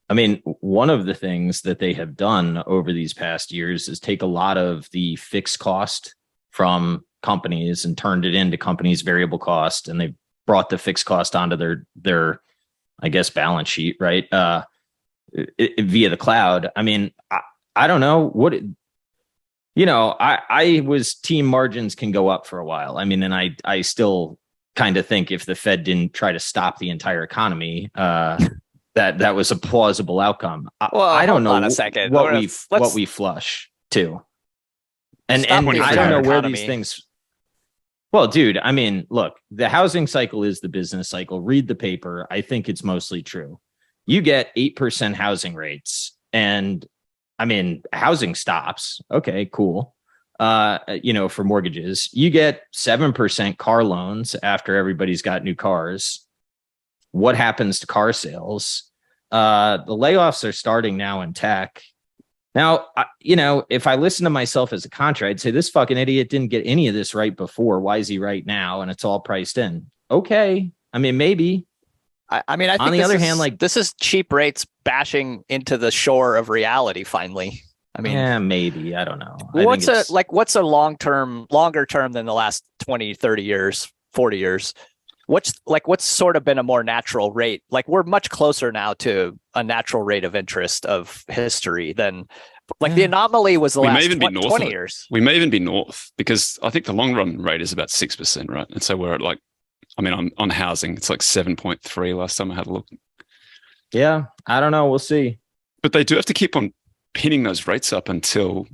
I 0.09 0.13
mean, 0.13 0.41
one 0.59 0.89
of 0.89 1.05
the 1.05 1.15
things 1.15 1.61
that 1.61 1.79
they 1.79 1.93
have 1.93 2.15
done 2.15 2.61
over 2.67 2.93
these 2.93 3.13
past 3.13 3.51
years 3.51 3.87
is 3.87 3.99
take 3.99 4.21
a 4.21 4.27
lot 4.27 4.57
of 4.57 4.89
the 4.91 5.15
fixed 5.15 5.59
cost 5.59 6.15
from 6.51 7.03
companies 7.23 7.85
and 7.85 7.97
turned 7.97 8.23
it 8.23 8.35
into 8.35 8.55
companies' 8.57 9.01
variable 9.01 9.39
cost, 9.39 9.87
and 9.87 9.99
they 9.99 10.13
brought 10.45 10.69
the 10.69 10.77
fixed 10.77 11.05
cost 11.05 11.35
onto 11.35 11.55
their 11.55 11.85
their, 11.95 12.41
I 13.01 13.09
guess, 13.09 13.29
balance 13.29 13.69
sheet, 13.69 13.97
right? 13.99 14.31
Uh, 14.31 14.63
i- 15.37 15.47
i- 15.59 15.81
via 15.81 16.09
the 16.09 16.17
cloud. 16.17 16.69
I 16.75 16.81
mean, 16.81 17.11
I, 17.31 17.41
I 17.75 17.87
don't 17.87 17.99
know 18.01 18.27
what 18.29 18.53
it, 18.53 18.63
you 19.75 19.85
know, 19.85 20.15
I 20.19 20.39
I 20.49 20.79
was 20.85 21.15
team 21.15 21.45
margins 21.45 21.95
can 21.95 22.11
go 22.11 22.29
up 22.29 22.45
for 22.47 22.59
a 22.59 22.65
while. 22.65 22.97
I 22.97 23.05
mean, 23.05 23.23
and 23.23 23.33
I 23.33 23.55
I 23.65 23.81
still 23.81 24.37
kind 24.75 24.97
of 24.97 25.05
think 25.05 25.31
if 25.31 25.45
the 25.45 25.55
Fed 25.55 25.83
didn't 25.83 26.13
try 26.13 26.31
to 26.31 26.39
stop 26.39 26.77
the 26.79 26.89
entire 26.89 27.23
economy, 27.23 27.91
uh, 27.95 28.37
that 28.95 29.17
that 29.19 29.35
was 29.35 29.51
a 29.51 29.55
plausible 29.57 30.19
outcome. 30.21 30.69
I, 30.79 30.89
Well, 30.93 31.01
I 31.01 31.25
don't 31.25 31.43
know 31.43 31.55
a 31.61 31.71
second. 31.71 32.13
what 32.13 32.31
we 32.33 32.49
what 32.69 32.93
we 32.93 33.05
flush 33.05 33.69
to, 33.91 34.21
and 35.27 35.45
and 35.45 35.65
I 35.81 35.95
don't 35.95 36.09
know 36.09 36.21
where 36.29 36.41
these 36.41 36.59
things. 36.67 37.05
Well, 38.15 38.29
dude, 38.29 38.57
I 38.57 38.71
mean, 38.71 39.07
look, 39.09 39.41
the 39.51 39.67
housing 39.67 40.07
cycle 40.07 40.45
is 40.45 40.61
the 40.61 40.69
business 40.69 41.09
cycle. 41.09 41.41
Read 41.41 41.67
the 41.67 41.75
paper. 41.75 42.25
I 42.31 42.39
think 42.39 42.69
it's 42.69 42.81
mostly 42.81 43.21
true. 43.21 43.59
You 44.05 44.21
get 44.21 44.55
8% 44.55 45.15
housing 45.15 45.53
rates, 45.53 46.17
and 46.31 46.85
I 47.37 47.43
mean, 47.43 47.83
housing 47.91 48.33
stops. 48.33 49.01
Okay, 49.11 49.49
cool. 49.51 49.95
Uh, 50.39 50.79
you 51.03 51.11
know, 51.11 51.27
for 51.27 51.43
mortgages, 51.43 52.09
you 52.13 52.29
get 52.29 52.61
7% 52.73 53.57
car 53.57 53.83
loans 53.83 54.33
after 54.41 54.77
everybody's 54.77 55.21
got 55.21 55.43
new 55.43 55.53
cars. 55.53 56.25
What 57.11 57.35
happens 57.35 57.81
to 57.81 57.85
car 57.85 58.13
sales? 58.13 58.91
Uh, 59.29 59.79
the 59.85 59.91
layoffs 59.91 60.47
are 60.47 60.53
starting 60.53 60.95
now 60.95 61.19
in 61.19 61.33
tech. 61.33 61.83
Now, 62.55 62.85
I, 62.95 63.05
you 63.19 63.35
know, 63.35 63.65
if 63.69 63.85
I 63.85 63.95
listen 63.95 64.23
to 64.23 64.29
myself 64.29 64.71
as 64.71 64.85
a 64.85 64.89
contra, 64.89 65.29
I'd 65.29 65.41
say 65.41 65.51
this 65.51 65.69
fucking 65.69 65.97
idiot 65.97 66.29
didn't 66.29 66.47
get 66.51 66.65
any 66.65 66.87
of 66.87 66.93
this 66.95 67.13
right 67.13 67.35
before. 67.35 67.81
Why 67.81 67.97
is 67.97 68.07
he 68.07 68.17
right 68.17 68.45
now? 68.45 68.79
And 68.81 68.89
it's 68.89 69.03
all 69.03 69.19
priced 69.19 69.57
in. 69.57 69.91
Okay. 70.09 70.71
I 70.93 70.97
mean, 70.97 71.17
maybe. 71.17 71.67
I, 72.29 72.41
I 72.47 72.55
mean, 72.55 72.69
I 72.69 72.77
think 72.77 72.83
On 72.87 72.91
the 72.93 73.03
other 73.03 73.15
is- 73.15 73.21
hand, 73.21 73.39
like- 73.39 73.59
this 73.59 73.75
is 73.75 73.93
cheap 74.01 74.31
rates 74.31 74.65
bashing 74.85 75.43
into 75.49 75.77
the 75.77 75.91
shore 75.91 76.37
of 76.37 76.47
reality. 76.49 77.03
Finally, 77.03 77.61
I 77.93 78.01
mean, 78.01 78.13
yeah, 78.13 78.39
maybe. 78.39 78.95
I 78.95 79.03
don't 79.03 79.19
know. 79.19 79.37
I 79.53 79.65
what's 79.65 79.87
a 79.89 80.03
like 80.09 80.31
what's 80.31 80.55
a 80.55 80.61
long 80.63 80.97
term 80.97 81.47
longer 81.51 81.85
term 81.85 82.13
than 82.13 82.25
the 82.25 82.33
last 82.33 82.63
20 82.79 83.13
30 83.13 83.43
years 83.43 83.91
40 84.13 84.37
years 84.37 84.73
what's 85.27 85.53
like 85.65 85.87
what's 85.87 86.03
sort 86.03 86.35
of 86.35 86.43
been 86.43 86.57
a 86.57 86.63
more 86.63 86.83
natural 86.83 87.31
rate 87.31 87.63
like 87.69 87.87
we're 87.87 88.03
much 88.03 88.29
closer 88.29 88.71
now 88.71 88.93
to 88.93 89.37
a 89.55 89.63
natural 89.63 90.03
rate 90.03 90.23
of 90.23 90.35
interest 90.35 90.85
of 90.85 91.23
history 91.27 91.93
than 91.93 92.27
like 92.79 92.95
the 92.95 93.03
anomaly 93.03 93.57
was 93.57 93.73
the 93.73 93.81
We 93.81 93.87
may 93.87 93.93
last 93.93 94.03
even 94.05 94.19
be 94.19 94.25
20, 94.25 94.33
north 94.33 94.47
20 94.47 94.69
years 94.69 95.07
We 95.11 95.21
may 95.21 95.35
even 95.35 95.49
be 95.49 95.59
north 95.59 96.11
because 96.17 96.57
I 96.63 96.69
think 96.69 96.85
the 96.85 96.93
long 96.93 97.13
run 97.13 97.37
rate 97.41 97.61
is 97.61 97.71
about 97.71 97.89
6%, 97.89 98.49
right? 98.49 98.67
And 98.71 98.81
so 98.81 98.97
we're 98.97 99.13
at 99.13 99.21
like, 99.21 99.39
I 99.97 100.01
mean, 100.01 100.13
on, 100.13 100.31
on 100.37 100.49
housing, 100.49 100.97
it's 100.97 101.09
like 101.09 101.19
7.3 101.19 102.17
last 102.17 102.35
time 102.37 102.51
I 102.51 102.55
had 102.55 102.67
a 102.67 102.73
look. 102.73 102.87
Yeah, 103.93 104.25
I 104.47 104.59
don't 104.59 104.71
know. 104.71 104.89
We'll 104.89 104.99
see. 104.99 105.37
But 105.83 105.93
they 105.93 106.03
do 106.03 106.15
have 106.15 106.25
to 106.25 106.33
keep 106.33 106.55
on 106.55 106.73
pinning 107.13 107.43
those 107.43 107.67
rates 107.67 107.93
up 107.93 108.09
until 108.09 108.67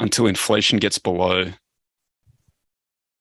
until 0.00 0.26
inflation 0.26 0.78
gets 0.78 0.98
below 0.98 1.52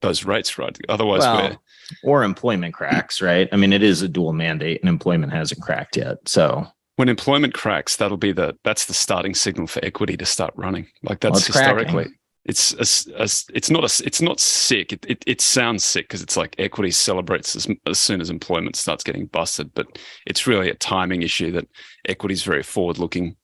those 0.02 0.24
rates, 0.24 0.58
right? 0.58 0.78
Otherwise, 0.90 1.22
Well, 1.22 1.50
we're 1.50 1.58
or 2.04 2.24
employment 2.24 2.74
cracks, 2.74 3.22
right? 3.22 3.48
I 3.52 3.56
mean, 3.56 3.74
it 3.74 3.84
is 3.84 4.02
a 4.02 4.08
dual 4.08 4.34
mandate, 4.34 4.82
and 4.82 4.90
employment 4.90 5.32
hasn't 5.34 5.62
cracked 5.62 5.98
yet. 5.98 6.18
So 6.26 6.68
when 6.98 7.10
employment 7.10 7.54
cracks, 7.54 7.96
that'll 7.96 8.18
be 8.18 8.32
the 8.32 8.58
that's 8.64 8.86
the 8.86 8.94
starting 8.94 9.36
signal 9.36 9.68
for 9.68 9.84
equity 9.84 10.18
to 10.18 10.26
start 10.26 10.54
running. 10.56 10.88
Like 11.04 11.24
Well, 11.24 11.34
that's 11.34 11.48
it's 11.48 11.56
cracking. 11.58 11.78
historically. 11.78 12.14
It's 12.46 12.74
a 12.74 13.22
a 13.22 13.28
it's 13.54 13.70
not 13.70 13.84
a, 13.84 14.06
it's 14.06 14.22
not 14.22 14.40
sick. 14.40 14.94
It 14.94 15.06
it, 15.08 15.24
it 15.28 15.42
sounds 15.42 15.84
sick 15.84 16.06
because 16.08 16.22
it's 16.22 16.38
like 16.38 16.56
equity 16.58 16.92
celebrates 16.92 17.56
as, 17.56 17.68
as 17.86 18.00
soon 18.00 18.22
as 18.22 18.30
employment 18.30 18.76
starts 18.76 19.04
getting 19.04 19.26
busted, 19.28 19.74
but 19.74 20.00
it's 20.26 20.48
really 20.48 20.70
a 20.70 20.76
timing 20.76 21.22
issue 21.24 21.52
that 21.52 21.68
equity 22.08 22.34
is 22.34 22.44
very 22.44 22.64
forward 22.64 23.00
looking, 23.00 23.36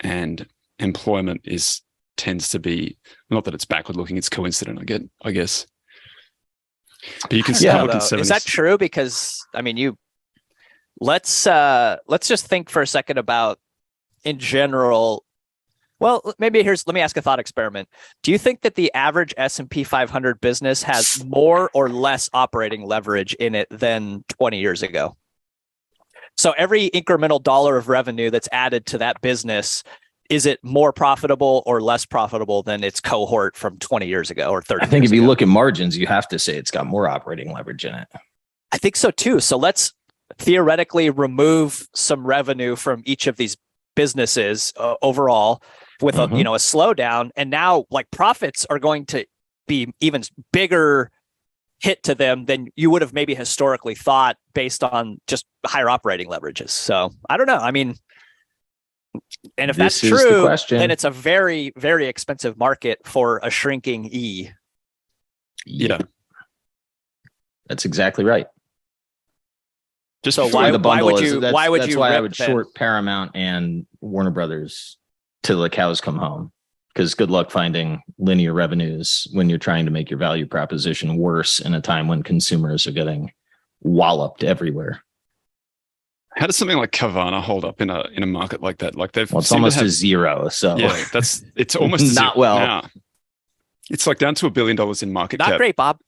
and 0.00 0.46
employment 0.78 1.42
is 1.44 1.82
tends 2.16 2.50
to 2.50 2.58
be 2.58 2.98
not 3.30 3.44
that 3.44 3.54
it's 3.54 3.64
backward 3.64 3.96
looking. 3.96 4.16
It's 4.18 4.28
coincident. 4.28 4.78
I 4.80 4.84
get. 4.84 5.02
I 5.22 5.30
guess. 5.30 5.66
But 7.22 7.32
you 7.32 7.42
can 7.42 7.54
I 7.54 7.58
still 7.58 7.72
don't 7.72 7.94
look 7.94 8.08
though. 8.08 8.16
Is 8.18 8.28
that 8.28 8.44
true? 8.44 8.78
Because 8.78 9.44
I 9.54 9.62
mean, 9.62 9.76
you 9.76 9.96
let's 11.00 11.46
uh 11.46 11.96
let's 12.06 12.28
just 12.28 12.46
think 12.46 12.70
for 12.70 12.82
a 12.82 12.86
second 12.86 13.18
about 13.18 13.58
in 14.24 14.38
general. 14.38 15.24
Well, 15.98 16.34
maybe 16.38 16.62
here's 16.62 16.86
let 16.86 16.94
me 16.94 17.00
ask 17.00 17.16
a 17.16 17.22
thought 17.22 17.38
experiment. 17.38 17.88
Do 18.22 18.32
you 18.32 18.38
think 18.38 18.62
that 18.62 18.74
the 18.74 18.92
average 18.94 19.34
S&P 19.36 19.84
500 19.84 20.40
business 20.40 20.82
has 20.82 21.22
more 21.24 21.70
or 21.74 21.90
less 21.90 22.30
operating 22.32 22.86
leverage 22.86 23.34
in 23.34 23.54
it 23.54 23.68
than 23.70 24.24
20 24.28 24.58
years 24.58 24.82
ago? 24.82 25.16
So 26.38 26.52
every 26.56 26.88
incremental 26.90 27.42
dollar 27.42 27.76
of 27.76 27.88
revenue 27.88 28.30
that's 28.30 28.48
added 28.50 28.86
to 28.86 28.98
that 28.98 29.20
business 29.20 29.82
is 30.30 30.46
it 30.46 30.60
more 30.62 30.92
profitable 30.92 31.62
or 31.66 31.82
less 31.82 32.06
profitable 32.06 32.62
than 32.62 32.82
its 32.84 33.00
cohort 33.00 33.56
from 33.56 33.76
20 33.78 34.06
years 34.06 34.30
ago 34.30 34.50
or 34.50 34.62
30 34.62 34.82
I 34.84 34.86
think 34.86 35.04
if 35.04 35.12
you 35.12 35.22
ago? 35.22 35.28
look 35.28 35.42
at 35.42 35.48
margins, 35.48 35.98
you 35.98 36.06
have 36.06 36.28
to 36.28 36.38
say 36.38 36.56
it's 36.56 36.70
got 36.70 36.86
more 36.86 37.08
operating 37.08 37.52
leverage 37.52 37.84
in 37.84 37.94
it. 37.94 38.06
I 38.72 38.78
think 38.78 38.94
so 38.96 39.10
too. 39.10 39.40
So 39.40 39.58
let's 39.58 39.92
theoretically 40.38 41.10
remove 41.10 41.88
some 41.94 42.24
revenue 42.24 42.76
from 42.76 43.02
each 43.04 43.26
of 43.26 43.36
these 43.36 43.56
businesses 43.96 44.72
uh, 44.76 44.94
overall 45.02 45.60
with 46.00 46.14
a 46.16 46.28
Mhm. 46.28 46.38
you 46.38 46.44
know 46.44 46.54
a 46.54 46.58
slowdown 46.58 47.30
and 47.36 47.50
now 47.50 47.84
like 47.90 48.08
profits 48.12 48.64
are 48.70 48.78
going 48.78 49.04
to 49.06 49.26
be 49.66 49.92
even 50.00 50.22
bigger 50.52 51.10
hit 51.80 52.02
to 52.04 52.14
them 52.14 52.44
than 52.46 52.68
you 52.76 52.88
would 52.90 53.02
have 53.02 53.12
maybe 53.12 53.34
historically 53.34 53.94
thought 53.96 54.36
based 54.54 54.84
on 54.84 55.18
just 55.26 55.44
higher 55.66 55.90
operating 55.90 56.28
leverages. 56.28 56.70
So 56.70 57.10
I 57.28 57.36
don't 57.36 57.46
know. 57.46 57.58
I 57.58 57.72
mean 57.72 57.96
and 59.58 59.70
if 59.70 59.76
This 59.76 60.00
that's 60.00 60.04
is 60.04 60.10
the 60.10 60.16
true, 60.28 60.42
question. 60.44 60.78
then 60.78 60.90
it's 60.90 61.04
a 61.04 61.10
very 61.10 61.72
very 61.76 62.06
expensive 62.06 62.56
market 62.58 63.00
for 63.04 63.40
a 63.42 63.50
shrinking 63.50 64.08
E. 64.12 64.50
Yeah. 65.66 65.98
That's 67.68 67.84
exactly 67.84 68.24
right. 68.24 68.46
Just 70.22 70.36
So 70.36 70.48
why- 70.48 70.70
the 70.70 70.78
why 70.78 70.82
bundle 71.00 71.12
would 71.12 71.24
is- 71.24 71.32
you- 71.32 71.40
That's, 71.40 71.54
why 71.54 71.68
would 71.68 71.82
that's 71.82 71.92
you 71.92 71.98
why 71.98 72.14
I 72.14 72.20
would 72.20 72.34
then? 72.34 72.46
short 72.48 72.74
Paramount 72.74 73.32
and 73.34 73.86
Warner 74.00 74.30
Brothers 74.30 74.98
till 75.42 75.60
the 75.60 75.70
cows 75.70 76.00
come 76.00 76.18
home. 76.18 76.52
Because 76.92 77.14
good 77.14 77.30
luck 77.30 77.52
finding 77.52 78.02
linear 78.18 78.52
revenues 78.52 79.28
when 79.32 79.48
you're 79.48 79.60
trying 79.60 79.84
to 79.84 79.92
make 79.92 80.10
your 80.10 80.18
value 80.18 80.44
proposition 80.44 81.16
worse 81.16 81.60
in 81.60 81.72
a 81.72 81.80
time 81.80 82.08
when 82.08 82.24
consumers 82.24 82.86
are 82.88 82.90
getting 82.92 83.32
walloped 83.80 84.42
everywhere. 84.42 85.02
How 86.40 86.46
does 86.46 86.56
something 86.56 86.78
like 86.78 86.90
Carvana 86.90 87.42
hold 87.42 87.64
up 87.66 87.80
in 87.82 87.90
a 87.90 88.02
in 88.14 88.22
a 88.22 88.26
market 88.26 88.62
like 88.62 88.78
that? 88.78 88.96
Like 88.96 89.12
they've 89.12 89.30
Well, 89.30 89.40
it's 89.40 89.52
almost 89.52 89.76
have- 89.76 89.84
a 89.86 89.90
zero. 89.90 90.48
So 90.48 90.76
yeah, 90.78 91.04
that's 91.12 91.44
it's 91.54 91.76
almost 91.76 92.02
Not 92.14 92.34
zero 92.34 92.40
well. 92.40 92.58
now. 92.58 92.88
It's 93.90 94.06
like 94.06 94.18
down 94.18 94.34
to 94.36 94.46
a 94.46 94.50
billion 94.50 94.76
dollars 94.76 95.02
in 95.02 95.12
market 95.12 95.38
Not 95.38 95.48
cap. 95.50 95.58
great, 95.58 95.76
Bob. 95.76 95.98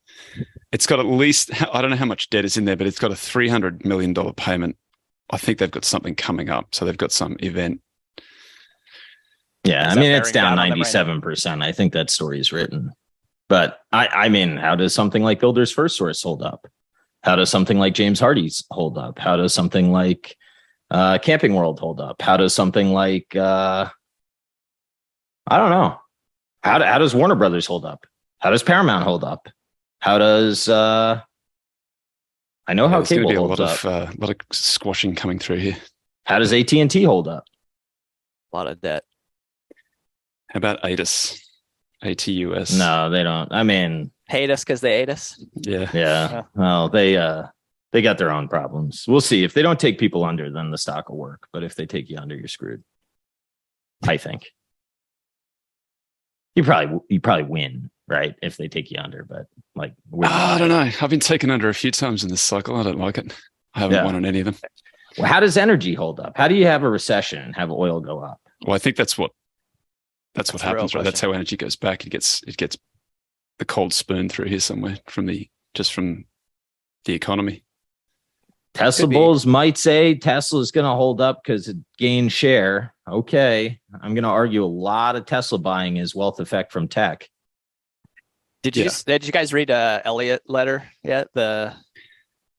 It's 0.72 0.86
got 0.86 0.98
at 1.00 1.06
least 1.06 1.50
I 1.74 1.82
don't 1.82 1.90
know 1.90 1.96
how 1.96 2.06
much 2.06 2.30
debt 2.30 2.44
is 2.46 2.56
in 2.56 2.64
there, 2.64 2.76
but 2.76 2.86
it's 2.86 2.98
got 2.98 3.10
a 3.12 3.16
three 3.16 3.48
hundred 3.48 3.84
million 3.84 4.14
dollar 4.14 4.32
payment. 4.32 4.76
I 5.30 5.36
think 5.36 5.58
they've 5.58 5.70
got 5.70 5.84
something 5.84 6.14
coming 6.14 6.48
up, 6.48 6.74
so 6.74 6.84
they've 6.84 6.96
got 6.96 7.12
some 7.12 7.36
event. 7.40 7.80
Yeah, 9.64 9.90
Is 9.90 9.96
I 9.96 10.00
mean 10.00 10.12
it's 10.12 10.32
down 10.32 10.44
down 10.44 10.52
on 10.52 10.56
them 10.56 10.58
right 10.62 10.68
now? 10.70 10.74
ninety 10.76 10.90
seven 10.90 11.20
percent. 11.20 11.62
I 11.62 11.72
think 11.72 11.92
that 11.92 12.08
story 12.10 12.40
is 12.40 12.52
written. 12.52 12.90
But 13.48 13.80
I, 13.92 14.06
I 14.08 14.28
mean, 14.30 14.56
how 14.56 14.76
does 14.76 14.94
something 14.94 15.22
like 15.22 15.38
Builders 15.40 15.74
FirstSource 15.74 16.22
hold 16.22 16.42
up? 16.42 16.66
How 17.22 17.37
does 17.37 17.50
something 17.50 17.78
like 17.78 17.94
James 17.94 18.18
Hardie's 18.20 18.64
hold 18.70 18.98
up? 18.98 19.18
How 19.18 19.37
does 19.37 19.54
something 19.54 19.92
like 19.92 20.37
uh, 20.90 21.18
Camping 21.18 21.54
World 21.54 21.78
hold 21.78 22.00
up? 22.00 22.20
How 22.20 22.37
does 22.37 22.54
something 22.54 22.92
like 22.92 23.35
uh, 23.37 23.88
I 25.46 25.58
don't 25.58 25.70
know. 25.70 25.98
How 26.62 26.78
do, 26.78 26.85
how 26.85 26.98
does 26.98 27.14
Warner 27.14 27.35
Brothers 27.35 27.66
hold 27.66 27.85
up? 27.85 28.06
How 28.38 28.50
does 28.50 28.62
Paramount 28.62 29.04
hold 29.04 29.24
up? 29.24 29.48
How 30.00 30.18
does 30.18 30.68
uh, 30.68 31.20
I 32.66 32.74
know 32.74 32.88
how 32.88 32.98
There's 32.98 33.11
going 33.11 33.28
to 33.28 33.35
cable 33.35 33.46
be 33.46 33.54
a 33.54 33.56
holds 33.56 33.61
lot 33.61 33.85
up? 33.85 33.85
of 33.85 34.11
uh, 34.11 34.12
lot 34.18 34.30
of 34.30 34.37
squashing 34.52 35.14
coming 35.14 35.38
through 35.38 35.58
here. 35.58 35.76
How 36.24 36.38
does 36.38 36.52
AT 36.52 36.72
and 36.74 36.90
T 36.90 37.02
hold 37.02 37.28
up? 37.28 37.44
A 38.52 38.56
lot 38.56 38.66
of 38.66 38.80
debt. 38.80 39.04
How 40.48 40.58
about 40.58 40.82
ATUS? 40.82 41.40
ATUS. 42.04 42.78
No, 42.78 43.11
they 43.11 43.22
don't. 43.22 43.52
I 43.52 43.62
mean, 43.62 44.11
Hate 44.32 44.50
us 44.50 44.64
because 44.64 44.80
they 44.80 44.94
ate 44.94 45.10
us. 45.10 45.44
Yeah. 45.56 45.90
Yeah. 45.92 46.30
Yeah. 46.32 46.42
Well, 46.54 46.88
they 46.88 47.16
uh 47.18 47.48
they 47.92 48.00
got 48.00 48.16
their 48.16 48.30
own 48.30 48.48
problems. 48.48 49.04
We'll 49.06 49.20
see. 49.20 49.44
If 49.44 49.52
they 49.52 49.60
don't 49.60 49.78
take 49.78 49.98
people 49.98 50.24
under, 50.24 50.50
then 50.50 50.70
the 50.70 50.78
stock 50.78 51.10
will 51.10 51.18
work. 51.18 51.46
But 51.52 51.62
if 51.62 51.74
they 51.74 51.84
take 51.84 52.08
you 52.08 52.16
under, 52.16 52.34
you're 52.34 52.48
screwed. 52.48 52.82
I 54.08 54.16
think. 54.16 54.46
You 56.54 56.64
probably 56.64 57.00
you 57.08 57.20
probably 57.20 57.44
win, 57.44 57.90
right? 58.08 58.34
If 58.42 58.56
they 58.56 58.68
take 58.68 58.90
you 58.90 58.98
under, 58.98 59.24
but 59.24 59.46
like 59.74 59.92
win- 60.10 60.30
Ah, 60.32 60.54
I 60.54 60.58
don't 60.58 60.68
know. 60.70 60.90
I've 61.00 61.10
been 61.10 61.20
taken 61.20 61.50
under 61.50 61.68
a 61.68 61.74
few 61.74 61.90
times 61.90 62.24
in 62.24 62.30
this 62.30 62.42
cycle. 62.42 62.76
I 62.76 62.82
don't 62.82 62.98
like 62.98 63.18
it. 63.18 63.32
I 63.74 63.80
haven't 63.80 63.96
Yeah. 63.96 64.04
won 64.04 64.14
on 64.14 64.24
any 64.24 64.40
of 64.40 64.46
them. 64.46 64.56
Well, 65.18 65.28
how 65.28 65.40
does 65.40 65.58
energy 65.58 65.92
hold 65.94 66.20
up? 66.20 66.36
How 66.36 66.48
do 66.48 66.54
you 66.54 66.66
have 66.66 66.82
a 66.82 66.88
recession 66.90 67.38
and 67.42 67.54
have 67.56 67.70
oil 67.70 68.00
go 68.00 68.20
up? 68.20 68.40
Well, 68.66 68.74
I 68.74 68.78
think 68.78 68.96
that's 68.96 69.18
what 69.18 69.30
that's, 70.34 70.50
what 70.52 70.60
That's 70.60 70.62
the 70.62 70.68
real 70.68 70.76
happens, 70.76 70.94
right? 70.94 71.04
That's 71.04 71.20
how 71.20 71.32
energy 71.32 71.58
goes 71.58 71.76
back. 71.76 72.06
It 72.06 72.10
gets 72.10 72.42
it 72.46 72.56
gets 72.56 72.78
the 73.58 73.64
cold 73.64 73.92
spoon 73.94 74.28
through 74.28 74.46
here 74.46 74.60
somewhere 74.60 74.98
from 75.08 75.26
the 75.26 75.48
just 75.74 75.92
from 75.92 76.24
the 77.04 77.12
economy. 77.14 77.64
Tesla 78.74 79.06
bulls 79.06 79.44
might 79.44 79.76
say 79.76 80.14
Tesla's 80.14 80.70
going 80.70 80.86
to 80.86 80.94
hold 80.94 81.20
up 81.20 81.42
because 81.44 81.68
it 81.68 81.76
gained 81.98 82.32
share. 82.32 82.94
Okay, 83.06 83.78
I'm 84.00 84.14
going 84.14 84.22
to 84.24 84.30
argue 84.30 84.64
a 84.64 84.66
lot 84.66 85.14
of 85.16 85.26
Tesla 85.26 85.58
buying 85.58 85.98
is 85.98 86.14
wealth 86.14 86.40
effect 86.40 86.72
from 86.72 86.88
tech. 86.88 87.28
Did 88.62 88.76
you 88.76 88.84
Yeah. 88.84 88.90
did 89.06 89.26
you 89.26 89.32
guys 89.32 89.52
read 89.52 89.70
uh 89.70 90.00
Elliott 90.04 90.42
letter 90.48 90.84
yet? 91.02 91.28
The 91.34 91.74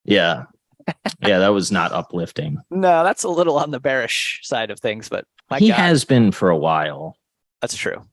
Yeah, 0.03 0.43
yeah, 1.25 1.39
that 1.39 1.49
was 1.49 1.71
not 1.71 1.91
uplifting. 1.93 2.57
no, 2.69 3.03
that's 3.03 3.23
a 3.23 3.29
little 3.29 3.57
on 3.57 3.71
the 3.71 3.79
bearish 3.79 4.41
side 4.43 4.69
of 4.69 4.79
things, 4.79 5.09
but 5.09 5.25
my 5.49 5.59
he 5.59 5.69
God, 5.69 5.77
has 5.77 6.03
been 6.05 6.31
for 6.31 6.49
a 6.49 6.57
while, 6.57 7.17
that's 7.61 7.75
true. 7.75 8.05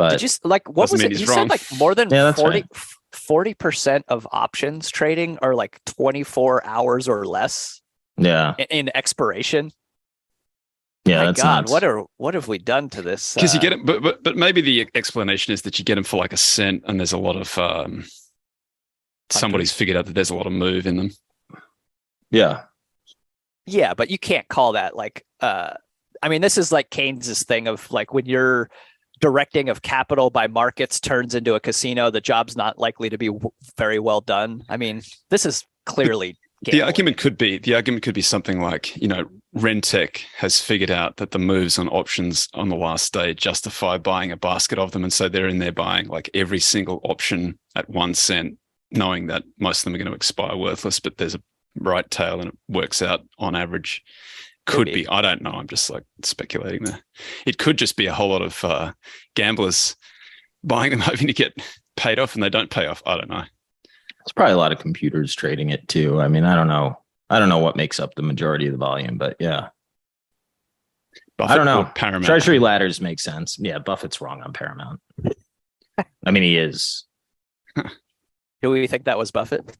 But 0.00 0.10
Did 0.12 0.22
you 0.22 0.26
s- 0.26 0.40
like 0.44 0.66
what 0.68 0.90
was 0.90 1.02
it? 1.02 1.10
he's 1.12 1.20
You 1.20 1.26
wrong. 1.26 1.48
said 1.48 1.50
like 1.50 1.78
more 1.78 1.94
than 1.94 2.08
Yeah, 2.10 2.32
that's 2.32 2.40
40 3.12 3.54
percent 3.54 4.04
of 4.08 4.26
options 4.32 4.88
trading 4.88 5.38
are 5.42 5.54
like 5.54 5.78
24 5.84 6.64
hours 6.64 7.06
or 7.08 7.26
less 7.26 7.82
yeah, 8.16 8.54
in, 8.58 8.66
in 8.70 8.90
expiration. 8.96 9.72
yeah, 11.04 11.26
my 11.26 11.32
God, 11.32 11.60
nuts. 11.62 11.70
what 11.72 11.84
are 11.84 12.04
what 12.16 12.34
have 12.34 12.48
we 12.48 12.58
done 12.58 12.88
to 12.90 13.02
this? 13.02 13.34
Because 13.34 13.52
you 13.54 13.58
uh, 13.58 13.62
get 13.62 13.72
it, 13.74 13.84
but, 13.84 14.02
but 14.02 14.22
but 14.22 14.36
maybe 14.36 14.60
the 14.62 14.88
explanation 14.94 15.52
is 15.52 15.62
that 15.62 15.78
you 15.78 15.84
get 15.84 15.96
them 15.96 16.04
for 16.04 16.16
like 16.16 16.32
a 16.32 16.36
cent, 16.38 16.82
and 16.86 16.98
there's 16.98 17.12
a 17.12 17.18
lot 17.18 17.36
of 17.36 17.56
um, 17.58 18.04
somebody's 19.30 19.72
figured 19.72 19.96
out 19.96 20.06
that 20.06 20.14
there's 20.14 20.30
a 20.30 20.34
lot 20.34 20.46
of 20.46 20.52
move 20.52 20.86
in 20.86 20.96
them. 20.96 21.10
yeah, 22.30 22.62
Yeah, 23.66 23.94
but 23.94 24.10
you 24.10 24.18
can't 24.18 24.48
call 24.48 24.72
that 24.72 24.96
like 24.96 25.24
uh 25.40 25.74
I 26.22 26.28
mean 26.28 26.42
this 26.42 26.58
is 26.58 26.70
like 26.72 26.90
Keynes's 26.90 27.42
thing 27.44 27.66
of 27.68 27.90
like 27.90 28.12
when 28.12 28.26
you're 28.26 28.68
directing 29.20 29.68
of 29.68 29.82
capital 29.82 30.30
by 30.30 30.46
markets 30.46 30.98
turns 31.00 31.34
into 31.34 31.54
a 31.54 31.60
casino, 31.60 32.10
the 32.10 32.20
job's 32.20 32.56
not 32.56 32.78
likely 32.78 33.10
to 33.10 33.18
be 33.18 33.26
w- 33.28 33.50
very 33.76 33.98
well 33.98 34.20
done. 34.20 34.62
I 34.68 34.76
mean, 34.76 35.02
this 35.30 35.46
is 35.46 35.64
clearly 35.86 36.36
The 36.62 36.72
gambling. 36.72 36.86
argument 36.88 37.16
could 37.16 37.38
be 37.38 37.56
the 37.56 37.74
argument 37.74 38.02
could 38.02 38.14
be 38.14 38.20
something 38.20 38.60
like 38.60 38.94
you 38.94 39.08
know 39.08 39.24
Rentec 39.56 40.24
has 40.36 40.60
figured 40.60 40.90
out 40.90 41.16
that 41.16 41.30
the 41.30 41.38
moves 41.38 41.78
on 41.78 41.88
options 41.88 42.48
on 42.52 42.68
the 42.68 42.76
last 42.76 43.14
day 43.14 43.32
justify 43.32 43.96
buying 43.96 44.30
a 44.30 44.36
basket 44.36 44.78
of 44.78 44.92
them, 44.92 45.02
and 45.02 45.10
so 45.12 45.26
they're 45.26 45.48
in 45.48 45.58
there 45.58 45.72
buying 45.72 46.06
like 46.08 46.28
every 46.34 46.60
single 46.60 47.00
option 47.02 47.58
at 47.76 47.88
one 47.88 48.12
cent, 48.12 48.58
knowing 48.90 49.26
that 49.28 49.44
most 49.58 49.80
of 49.80 49.84
them 49.84 49.94
are 49.94 49.98
going 49.98 50.08
to 50.10 50.14
expire 50.14 50.54
worthless, 50.54 51.00
but 51.00 51.16
there's 51.16 51.34
a 51.34 51.42
right 51.78 52.10
tail 52.10 52.40
and 52.40 52.50
it 52.50 52.58
works 52.68 53.00
out 53.00 53.22
on 53.38 53.56
average. 53.56 54.02
Could 54.66 54.86
Maybe. 54.88 55.02
be. 55.02 55.08
I 55.08 55.20
don't 55.20 55.42
know. 55.42 55.50
I'm 55.52 55.66
just 55.66 55.90
like 55.90 56.04
speculating 56.22 56.84
there. 56.84 57.00
It 57.46 57.58
could 57.58 57.78
just 57.78 57.96
be 57.96 58.06
a 58.06 58.14
whole 58.14 58.28
lot 58.30 58.42
of 58.42 58.62
uh, 58.64 58.92
gamblers 59.34 59.96
buying 60.62 60.90
them 60.90 61.00
hoping 61.00 61.26
to 61.26 61.32
get 61.32 61.54
paid 61.96 62.18
off, 62.18 62.34
and 62.34 62.42
they 62.42 62.50
don't 62.50 62.70
pay 62.70 62.86
off. 62.86 63.02
I 63.06 63.16
don't 63.16 63.30
know. 63.30 63.44
it's 64.22 64.32
probably 64.32 64.52
a 64.54 64.58
lot 64.58 64.72
of 64.72 64.78
computers 64.78 65.34
trading 65.34 65.70
it 65.70 65.88
too. 65.88 66.20
I 66.20 66.28
mean, 66.28 66.44
I 66.44 66.54
don't 66.54 66.68
know, 66.68 67.00
I 67.30 67.38
don't 67.38 67.48
know 67.48 67.58
what 67.58 67.76
makes 67.76 67.98
up 67.98 68.14
the 68.14 68.22
majority 68.22 68.66
of 68.66 68.72
the 68.72 68.78
volume, 68.78 69.18
but 69.18 69.36
yeah, 69.40 69.68
Buffett 71.36 71.56
don't 71.56 71.66
know. 71.66 71.90
Paramount. 71.94 72.24
Treasury 72.26 72.58
ladders 72.58 73.00
make 73.00 73.18
sense. 73.18 73.58
Yeah, 73.58 73.78
Buffett's 73.78 74.20
wrong 74.20 74.42
on 74.42 74.52
Paramount. 74.52 75.00
I 76.24 76.30
mean, 76.30 76.42
he 76.42 76.56
is 76.58 77.04
Do 78.62 78.70
we 78.70 78.86
think 78.86 79.04
that 79.04 79.18
was 79.18 79.30
Buffett? 79.30 79.76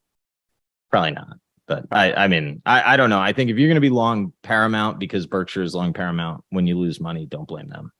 probably 0.90 1.12
not, 1.12 1.37
but 1.71 1.87
I, 1.93 2.13
I 2.13 2.27
mean, 2.27 2.63
I, 2.67 2.95
I 2.95 2.97
don't 2.97 3.11
know. 3.11 3.21
I 3.21 3.33
think 3.33 3.49
if 3.49 3.57
you're 3.57 3.69
going 3.69 3.77
to 3.77 3.81
be 3.81 3.91
long 3.91 4.33
Paramount 4.43 4.99
because 4.99 5.29
Berkshire 5.29 5.63
is 5.63 5.73
long 5.73 5.93
Paramount, 5.93 6.43
when 6.51 6.67
you 6.67 6.77
lose 6.77 6.99
money, 7.01 7.27
don't 7.27 7.47
blame 7.47 7.69
them. 7.69 7.93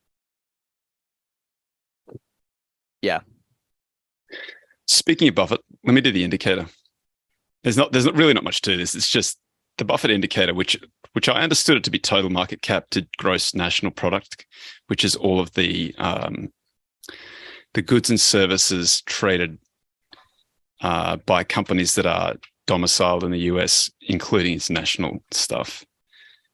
Yeah. 3.01 3.21
Speaking 4.89 5.29
of 5.29 5.37
Buffett, 5.37 5.61
let 5.85 5.95
me 5.95 6.01
do 6.01 6.11
the 6.11 6.25
indicator. 6.25 6.67
There's 7.63 7.77
not 7.77 7.93
there's 7.93 8.07
not 8.07 8.17
really 8.17 8.33
not 8.33 8.43
much 8.43 8.61
to 8.63 8.77
this. 8.77 8.97
It's 8.97 9.09
just 9.09 9.39
the 9.79 9.85
Buffett 9.85 10.11
indicator, 10.11 10.53
which 10.53 10.77
which 11.13 11.29
I 11.29 11.41
understood 11.41 11.77
it 11.77 11.85
to 11.85 11.93
be 11.93 12.01
total 12.01 12.29
market 12.29 12.63
cap 12.63 12.91
to 12.91 13.07
gross 13.19 13.55
national 13.55 13.93
product, 13.93 14.47
which 14.89 15.05
is 15.05 15.15
all 15.15 15.39
of 15.39 15.53
the 15.53 15.95
um, 15.97 16.49
the 17.75 17.83
goods 17.83 18.11
and 18.11 18.21
services 18.21 19.01
traded 19.07 19.59
uh, 20.81 21.19
by 21.19 21.45
companies 21.45 21.95
that 21.95 22.07
are 22.07 22.35
domiciled 22.71 23.25
in 23.25 23.33
the 23.33 23.49
US, 23.53 23.91
including 24.01 24.55
its 24.55 24.71
national 24.71 25.25
stuff. 25.33 25.85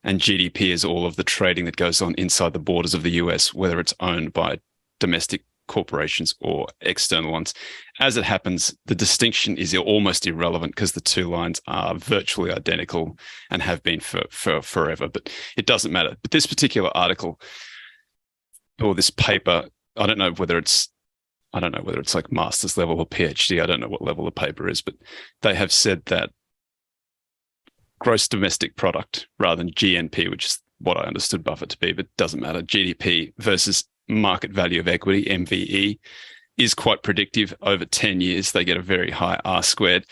And 0.02 0.18
GDP 0.18 0.70
is 0.70 0.82
all 0.82 1.04
of 1.04 1.16
the 1.16 1.22
trading 1.22 1.66
that 1.66 1.76
goes 1.76 2.00
on 2.00 2.14
inside 2.14 2.54
the 2.54 2.58
borders 2.58 2.94
of 2.94 3.02
the 3.02 3.10
US, 3.22 3.52
whether 3.52 3.78
it's 3.78 3.92
owned 4.00 4.32
by 4.32 4.60
domestic 4.98 5.44
corporations 5.68 6.34
or 6.40 6.68
external 6.80 7.30
ones. 7.30 7.52
As 8.00 8.16
it 8.16 8.24
happens, 8.24 8.74
the 8.86 8.94
distinction 8.94 9.58
is 9.58 9.76
almost 9.76 10.26
irrelevant 10.26 10.74
because 10.74 10.92
the 10.92 11.02
two 11.02 11.28
lines 11.28 11.60
are 11.66 11.94
virtually 11.96 12.50
identical 12.50 13.18
and 13.50 13.60
have 13.60 13.82
been 13.82 14.00
for, 14.00 14.22
for 14.30 14.62
forever, 14.62 15.08
but 15.08 15.28
it 15.58 15.66
doesn't 15.66 15.92
matter. 15.92 16.16
But 16.22 16.30
this 16.30 16.46
particular 16.46 16.90
article 16.96 17.38
or 18.80 18.94
this 18.94 19.10
paper, 19.10 19.66
I 19.98 20.06
don't 20.06 20.16
know 20.16 20.32
whether 20.32 20.56
it's 20.56 20.88
I 21.56 21.60
don't 21.60 21.74
know 21.74 21.80
whether 21.82 22.00
it's 22.00 22.14
like 22.14 22.30
master's 22.30 22.76
level 22.76 22.98
or 22.98 23.06
PhD. 23.06 23.62
I 23.62 23.66
don't 23.66 23.80
know 23.80 23.88
what 23.88 24.02
level 24.02 24.26
the 24.26 24.30
paper 24.30 24.68
is, 24.68 24.82
but 24.82 24.94
they 25.40 25.54
have 25.54 25.72
said 25.72 26.04
that 26.04 26.28
gross 27.98 28.28
domestic 28.28 28.76
product 28.76 29.26
rather 29.38 29.62
than 29.62 29.72
GNP, 29.72 30.28
which 30.28 30.44
is 30.44 30.60
what 30.80 30.98
I 30.98 31.04
understood 31.04 31.42
Buffett 31.42 31.70
to 31.70 31.78
be, 31.78 31.92
but 31.92 32.14
doesn't 32.18 32.42
matter. 32.42 32.60
GDP 32.60 33.32
versus 33.38 33.84
market 34.06 34.50
value 34.50 34.80
of 34.80 34.86
equity, 34.86 35.24
MVE, 35.24 35.98
is 36.58 36.74
quite 36.74 37.02
predictive. 37.02 37.54
Over 37.62 37.86
10 37.86 38.20
years, 38.20 38.52
they 38.52 38.62
get 38.62 38.76
a 38.76 38.82
very 38.82 39.10
high 39.10 39.40
R 39.46 39.62
squared. 39.62 40.04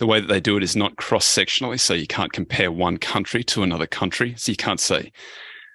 The 0.00 0.06
way 0.06 0.20
that 0.20 0.26
they 0.26 0.40
do 0.40 0.56
it 0.56 0.64
is 0.64 0.74
not 0.74 0.96
cross 0.96 1.32
sectionally. 1.32 1.78
So 1.78 1.94
you 1.94 2.08
can't 2.08 2.32
compare 2.32 2.72
one 2.72 2.96
country 2.96 3.44
to 3.44 3.62
another 3.62 3.86
country. 3.86 4.34
So 4.36 4.50
you 4.50 4.56
can't 4.56 4.80
say 4.80 5.12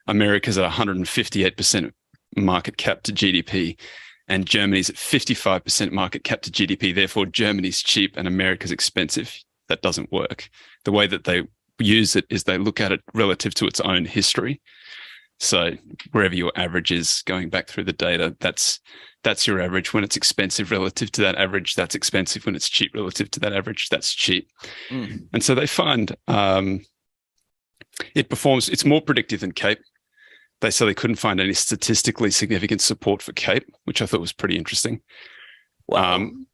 America's 0.06 0.58
at 0.58 0.70
158% 0.70 1.94
market 2.36 2.76
cap 2.76 3.04
to 3.04 3.14
GDP 3.14 3.78
and 4.28 4.46
Germany's 4.46 4.90
at 4.90 4.96
55% 4.96 5.92
market 5.92 6.24
cap 6.24 6.42
to 6.44 6.52
GDP. 6.52 6.96
Therefore, 6.96 7.26
Germany's 7.26 7.82
cheap 7.82 8.16
and 8.18 8.28
America's 8.28 8.72
expensive. 8.72 9.38
That 9.68 9.82
doesn't 9.82 10.12
work. 10.12 10.50
The 10.86 10.92
way 10.92 11.08
that 11.08 11.24
they 11.24 11.44
use 11.80 12.16
it 12.16 12.26
is 12.30 12.44
they 12.44 12.58
look 12.58 12.80
at 12.80 12.92
it 12.92 13.02
relative 13.14 13.54
to 13.56 13.68
its 13.68 13.80
own 13.80 14.06
history. 14.06 14.62
So 15.40 15.72
wherever 16.12 16.36
your 16.36 16.52
average 16.56 16.92
is 16.92 17.22
going 17.26 17.50
back 17.50 17.68
through 17.68 17.86
the 17.86 17.94
data, 17.94 18.36
that's 18.40 18.80
that's 19.24 19.48
your 19.48 19.62
average. 19.62 19.94
When 19.94 20.04
it's 20.04 20.18
expensive 20.18 20.72
relative 20.72 21.12
to 21.14 21.22
that 21.22 21.36
average, 21.36 21.76
that's 21.76 21.96
expensive. 21.96 22.46
When 22.46 22.56
it's 22.56 22.70
cheap 22.70 22.94
relative 22.94 23.32
to 23.32 23.40
that 23.42 23.54
average, 23.54 23.90
that's 23.90 24.14
cheap. 24.14 24.50
Mm. 24.90 25.28
And 25.34 25.44
so 25.44 25.56
they 25.56 25.68
find 25.68 26.16
um, 26.28 26.82
it 28.16 28.30
performs. 28.30 28.70
It's 28.70 28.86
more 28.86 29.02
predictive 29.02 29.40
than 29.40 29.52
CAPE. 29.52 29.80
They 30.64 30.72
said 30.72 30.88
they 30.88 30.94
couldn't 30.94 31.18
find 31.18 31.42
any 31.42 31.54
statistically 31.54 32.32
significant 32.32 32.80
support 32.80 33.22
for 33.22 33.34
CAPE, 33.34 33.66
which 33.84 34.02
I 34.02 34.06
thought 34.06 34.22
was 34.22 34.32
pretty 34.32 34.56
interesting. 34.56 35.02
Wow. 35.88 36.16
Um, 36.16 36.48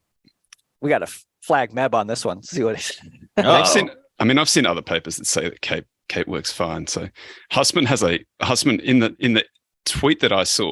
we 0.81 0.89
got 0.89 1.05
to 1.05 1.19
flag 1.41 1.73
Meb 1.73 1.93
on 1.93 2.07
this 2.07 2.25
one. 2.25 2.41
See 2.41 2.63
what 2.63 2.75
he's. 2.75 2.99
I've 3.37 3.67
seen. 3.67 3.91
I 4.17 4.23
mean, 4.23 4.39
I've 4.39 4.49
seen 4.49 4.65
other 4.65 4.81
papers 4.81 5.17
that 5.17 5.27
say 5.27 5.43
that 5.43 5.61
CAPE 5.61 5.85
CAPE 6.07 6.27
works 6.27 6.51
fine. 6.51 6.87
So 6.87 7.07
Hussman 7.51 7.85
has 7.85 8.01
a 8.01 8.25
Hussman 8.41 8.79
in 8.79 8.97
the 8.97 9.15
in 9.19 9.33
the 9.33 9.45
tweet 9.85 10.21
that 10.21 10.33
I 10.33 10.43
saw. 10.43 10.71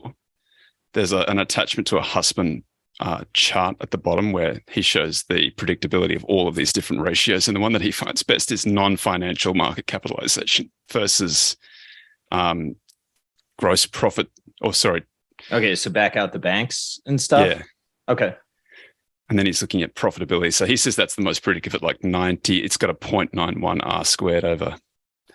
There's 0.94 1.12
a, 1.12 1.20
an 1.28 1.38
attachment 1.38 1.86
to 1.88 1.98
a 1.98 2.02
Hussman 2.02 2.64
uh, 3.00 3.24
chart 3.34 3.78
at 3.82 3.92
the 3.92 4.00
bottom 4.00 4.32
where 4.32 4.64
he 4.72 4.82
shows 4.82 5.26
the 5.30 5.52
predictability 5.52 6.16
of 6.16 6.24
all 6.24 6.48
of 6.48 6.56
these 6.56 6.74
different 6.74 7.04
ratios, 7.04 7.48
and 7.48 7.56
the 7.56 7.62
one 7.62 7.74
that 7.74 7.84
he 7.84 7.92
finds 8.04 8.24
best 8.24 8.52
is 8.52 8.66
non-financial 8.66 9.54
market 9.54 9.86
capitalization 9.86 10.72
versus 10.92 11.56
um, 12.32 12.76
gross 13.58 13.86
profit. 13.86 14.30
Or 14.62 14.74
sorry. 14.74 15.04
Okay, 15.52 15.76
so 15.76 15.90
back 15.90 16.16
out 16.16 16.34
the 16.34 16.40
banks 16.40 17.00
and 17.06 17.22
stuff. 17.22 17.48
Yeah. 17.48 17.62
Okay. 18.10 18.36
And 19.30 19.38
then 19.38 19.46
he's 19.46 19.62
looking 19.62 19.82
at 19.82 19.94
profitability. 19.94 20.54
So 20.54 20.66
he 20.66 20.78
says 20.78 20.96
that's 20.96 21.16
the 21.16 21.22
most 21.22 21.44
predictive 21.44 21.76
at 21.76 21.84
like 21.84 22.04
90. 22.04 22.64
It's 22.64 22.78
got 22.78 22.90
a 22.90 22.94
0.91 22.94 23.80
R 23.84 24.06
squared 24.06 24.46
over 24.46 24.76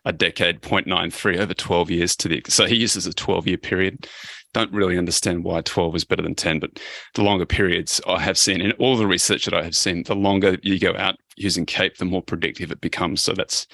a 0.04 0.12
decade, 0.12 0.62
0.93 0.62 1.38
over 1.38 1.54
12 1.54 1.90
years 1.90 2.16
to 2.16 2.28
the, 2.28 2.42
so 2.48 2.66
he 2.66 2.76
uses 2.76 3.06
a 3.06 3.12
12 3.12 3.46
year 3.46 3.58
period. 3.58 4.08
Don't 4.54 4.72
really 4.72 4.98
understand 4.98 5.44
why 5.44 5.60
12 5.62 5.96
is 5.96 6.04
better 6.04 6.22
than 6.22 6.34
10, 6.34 6.58
but 6.58 6.80
the 7.14 7.22
longer 7.22 7.46
periods 7.46 8.00
I 8.06 8.20
have 8.20 8.36
seen 8.36 8.60
in 8.60 8.72
all 8.72 8.96
the 8.96 9.06
research 9.06 9.44
that 9.44 9.54
I 9.54 9.62
have 9.62 9.76
seen, 9.76 10.02
the 10.02 10.14
longer 10.14 10.58
you 10.62 10.78
go 10.78 10.94
out 10.96 11.16
using 11.36 11.64
CAPE, 11.64 11.96
the 11.96 12.04
more 12.04 12.22
predictive 12.22 12.70
it 12.70 12.80
becomes. 12.80 13.22
So 13.22 13.32
that's, 13.32 13.66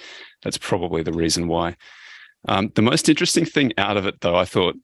that's 0.43 0.59
probably 0.59 1.03
the 1.03 1.13
reason 1.13 1.49
why. 1.49 1.77
Um, 2.49 2.73
the 2.75 2.83
most 2.83 3.09
interesting 3.09 3.45
thing 3.45 3.73
out 3.79 3.97
of 3.97 4.07
it, 4.07 4.21
though, 4.21 4.37
I 4.37 4.45
thought 4.45 4.75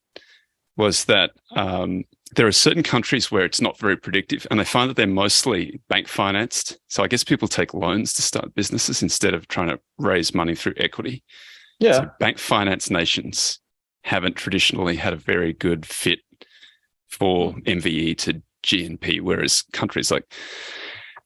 was 0.77 1.05
that 1.07 1.33
um, 1.55 2.05
there 2.35 2.47
are 2.47 2.53
certain 2.53 2.83
countries 2.83 3.31
where 3.31 3.45
it's 3.45 3.61
not 3.61 3.79
very 3.79 3.97
predictive 3.97 4.47
and 4.51 4.59
they 4.59 4.65
find 4.65 4.91
that 4.91 4.97
they're 4.97 5.07
mostly 5.07 5.81
bank 5.89 6.09
financed. 6.09 6.79
So 6.89 7.03
I 7.03 7.09
guess 7.09 7.25
people 7.25 7.49
take 7.49 7.75
loans 7.75 8.13
to 8.15 8.23
start 8.23 8.55
businesses 8.55 9.03
instead 9.03 9.35
of 9.35 9.47
trying 9.49 9.69
to 9.69 9.81
raise 9.99 10.35
money 10.35 10.55
through 10.55 10.75
equity. 10.77 11.23
Yeah. 11.79 11.93
So 11.93 12.11
bank 12.19 12.39
finance 12.39 12.91
nations 12.91 13.61
haven't 14.03 14.37
traditionally 14.37 14.97
had 14.97 15.13
a 15.13 15.17
very 15.17 15.53
good 15.53 15.87
fit 15.87 16.21
for 17.09 17.53
MVE 17.53 18.19
to 18.19 18.43
GNP, 18.65 19.21
whereas 19.21 19.63
countries 19.73 20.11
like 20.11 20.33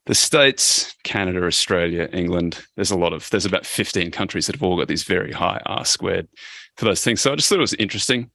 the 0.09 0.15
States, 0.15 0.97
Canada, 1.05 1.45
Australia, 1.45 2.09
England, 2.15 2.65
there's 2.77 2.91
a 2.91 2.97
lot 2.97 3.13
of, 3.13 3.29
there's 3.29 3.45
about 3.45 3.67
15 3.67 4.11
countries 4.11 4.47
that 4.47 4.55
have 4.55 4.63
all 4.63 4.79
got 4.79 4.89
these 4.89 5.05
very 5.05 5.33
high 5.33 5.61
R 5.67 5.85
squared 5.85 6.27
for 6.79 6.87
those 6.87 7.05
things. 7.05 7.21
So 7.21 7.31
I 7.31 7.37
just 7.37 7.51
thought 7.51 7.59
it 7.59 7.61
was 7.61 7.75
interesting. 7.75 8.31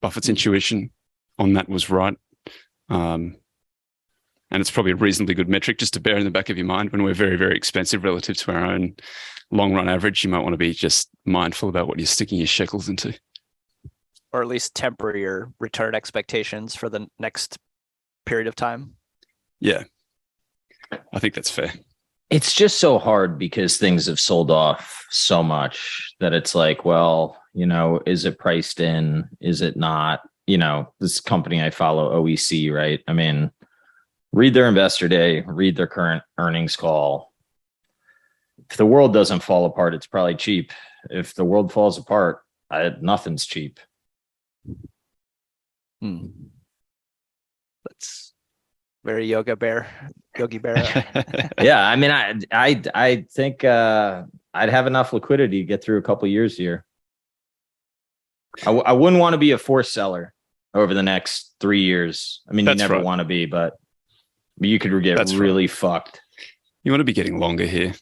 Buffett's 0.00 0.30
intuition 0.30 0.90
on 1.38 1.52
that 1.52 1.68
was 1.68 1.90
right. 1.90 2.16
Um, 2.88 3.36
and 4.50 4.62
it's 4.62 4.70
probably 4.70 4.92
a 4.92 4.96
reasonably 4.96 5.34
good 5.34 5.50
metric 5.50 5.76
just 5.76 5.92
to 5.94 6.00
bear 6.00 6.16
in 6.16 6.24
the 6.24 6.30
back 6.30 6.48
of 6.48 6.56
your 6.56 6.64
mind 6.64 6.92
when 6.92 7.02
we're 7.02 7.12
very, 7.12 7.36
very 7.36 7.56
expensive 7.56 8.04
relative 8.04 8.38
to 8.38 8.52
our 8.52 8.64
own 8.64 8.96
long 9.50 9.74
run 9.74 9.90
average. 9.90 10.24
You 10.24 10.30
might 10.30 10.42
want 10.42 10.54
to 10.54 10.58
be 10.58 10.72
just 10.72 11.10
mindful 11.26 11.68
about 11.68 11.88
what 11.88 11.98
you're 11.98 12.06
sticking 12.06 12.38
your 12.38 12.46
shekels 12.46 12.88
into. 12.88 13.12
Or 14.32 14.40
at 14.40 14.48
least 14.48 14.74
temper 14.74 15.14
your 15.14 15.52
return 15.60 15.94
expectations 15.94 16.74
for 16.74 16.88
the 16.88 17.06
next 17.18 17.58
period 18.24 18.46
of 18.46 18.56
time. 18.56 18.94
Yeah. 19.60 19.84
I 21.12 21.18
think 21.18 21.34
that's 21.34 21.50
fair. 21.50 21.72
It's 22.30 22.54
just 22.54 22.78
so 22.78 22.98
hard 22.98 23.38
because 23.38 23.76
things 23.76 24.06
have 24.06 24.18
sold 24.18 24.50
off 24.50 25.04
so 25.10 25.42
much 25.42 26.14
that 26.20 26.32
it's 26.32 26.54
like, 26.54 26.84
well, 26.84 27.38
you 27.52 27.66
know, 27.66 28.00
is 28.06 28.24
it 28.24 28.38
priced 28.38 28.80
in? 28.80 29.28
Is 29.40 29.60
it 29.60 29.76
not? 29.76 30.20
you 30.46 30.58
know, 30.58 30.92
this 31.00 31.20
company 31.20 31.62
I 31.62 31.70
follow, 31.70 32.22
OEC, 32.22 32.72
right? 32.72 33.00
I 33.06 33.12
mean, 33.12 33.50
read 34.32 34.54
their 34.54 34.68
investor 34.68 35.08
day, 35.08 35.42
read 35.42 35.76
their 35.76 35.86
current 35.86 36.22
earnings 36.38 36.76
call. 36.76 37.32
If 38.70 38.76
the 38.76 38.86
world 38.86 39.12
doesn't 39.12 39.42
fall 39.42 39.66
apart, 39.66 39.94
it's 39.94 40.06
probably 40.06 40.34
cheap. 40.34 40.72
If 41.10 41.34
the 41.34 41.44
world 41.44 41.72
falls 41.72 41.98
apart, 41.98 42.40
I, 42.70 42.92
nothing's 43.00 43.46
cheap. 43.46 43.80
Hmm. 46.00 46.26
That's 47.86 48.31
very 49.04 49.26
yoga 49.26 49.56
bear, 49.56 49.88
yogi 50.38 50.58
bear. 50.58 50.76
yeah, 51.60 51.86
I 51.86 51.96
mean, 51.96 52.10
I 52.10 52.38
I 52.52 52.82
I 52.94 53.26
think 53.30 53.64
uh, 53.64 54.24
I'd 54.54 54.68
have 54.68 54.86
enough 54.86 55.12
liquidity 55.12 55.60
to 55.60 55.66
get 55.66 55.82
through 55.82 55.98
a 55.98 56.02
couple 56.02 56.28
years 56.28 56.56
here. 56.56 56.84
I 58.62 58.66
w- 58.66 58.84
I 58.84 58.92
wouldn't 58.92 59.20
want 59.20 59.34
to 59.34 59.38
be 59.38 59.52
a 59.52 59.58
forced 59.58 59.92
seller 59.92 60.34
over 60.74 60.94
the 60.94 61.02
next 61.02 61.54
three 61.60 61.82
years. 61.82 62.42
I 62.48 62.52
mean, 62.52 62.64
That's 62.64 62.78
you 62.78 62.84
never 62.84 62.94
right. 62.94 63.04
want 63.04 63.20
to 63.20 63.24
be, 63.24 63.46
but 63.46 63.74
you 64.60 64.78
could 64.78 65.02
get 65.02 65.16
That's 65.16 65.34
really 65.34 65.64
right. 65.64 65.70
fucked. 65.70 66.20
You 66.84 66.92
want 66.92 67.00
to 67.00 67.04
be 67.04 67.12
getting 67.12 67.38
longer 67.38 67.64
here. 67.64 67.94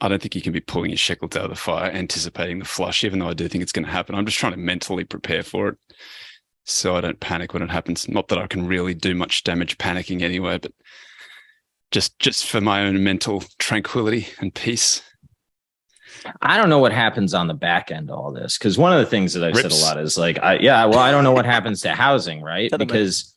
I 0.00 0.08
don't 0.08 0.22
think 0.22 0.36
you 0.36 0.42
can 0.42 0.52
be 0.52 0.60
pulling 0.60 0.90
your 0.90 0.98
shekels 0.98 1.34
out 1.34 1.44
of 1.44 1.50
the 1.50 1.56
fire, 1.56 1.90
anticipating 1.90 2.60
the 2.60 2.64
flush, 2.64 3.02
even 3.02 3.18
though 3.18 3.28
I 3.28 3.34
do 3.34 3.48
think 3.48 3.62
it's 3.62 3.72
going 3.72 3.84
to 3.84 3.90
happen. 3.90 4.14
I'm 4.14 4.26
just 4.26 4.38
trying 4.38 4.52
to 4.52 4.58
mentally 4.58 5.04
prepare 5.04 5.42
for 5.42 5.68
it 5.68 5.78
so 6.68 6.96
I 6.96 7.00
don't 7.00 7.20
panic 7.20 7.54
when 7.54 7.62
it 7.62 7.70
happens. 7.70 8.08
Not 8.08 8.28
that 8.28 8.38
I 8.38 8.46
can 8.46 8.66
really 8.66 8.94
do 8.94 9.14
much 9.14 9.44
damage 9.44 9.78
panicking 9.78 10.22
anyway, 10.22 10.58
but 10.58 10.72
just 11.90 12.18
just 12.18 12.46
for 12.46 12.60
my 12.60 12.84
own 12.84 13.02
mental 13.02 13.42
tranquility 13.58 14.28
and 14.40 14.54
peace. 14.54 15.02
I 16.42 16.56
don't 16.56 16.68
know 16.68 16.78
what 16.78 16.92
happens 16.92 17.32
on 17.32 17.46
the 17.46 17.54
back 17.54 17.90
end 17.90 18.10
of 18.10 18.18
all 18.18 18.32
this 18.32 18.58
because 18.58 18.76
one 18.76 18.92
of 18.92 18.98
the 18.98 19.06
things 19.06 19.34
that 19.34 19.44
I've 19.44 19.54
Rips. 19.54 19.74
said 19.74 19.84
a 19.84 19.84
lot 19.84 20.02
is 20.02 20.18
like, 20.18 20.38
I, 20.38 20.58
yeah, 20.58 20.84
well, 20.86 20.98
I 20.98 21.10
don't 21.10 21.24
know 21.24 21.32
what 21.32 21.46
happens 21.46 21.82
to 21.82 21.94
housing, 21.94 22.42
right? 22.42 22.70
because 22.76 23.36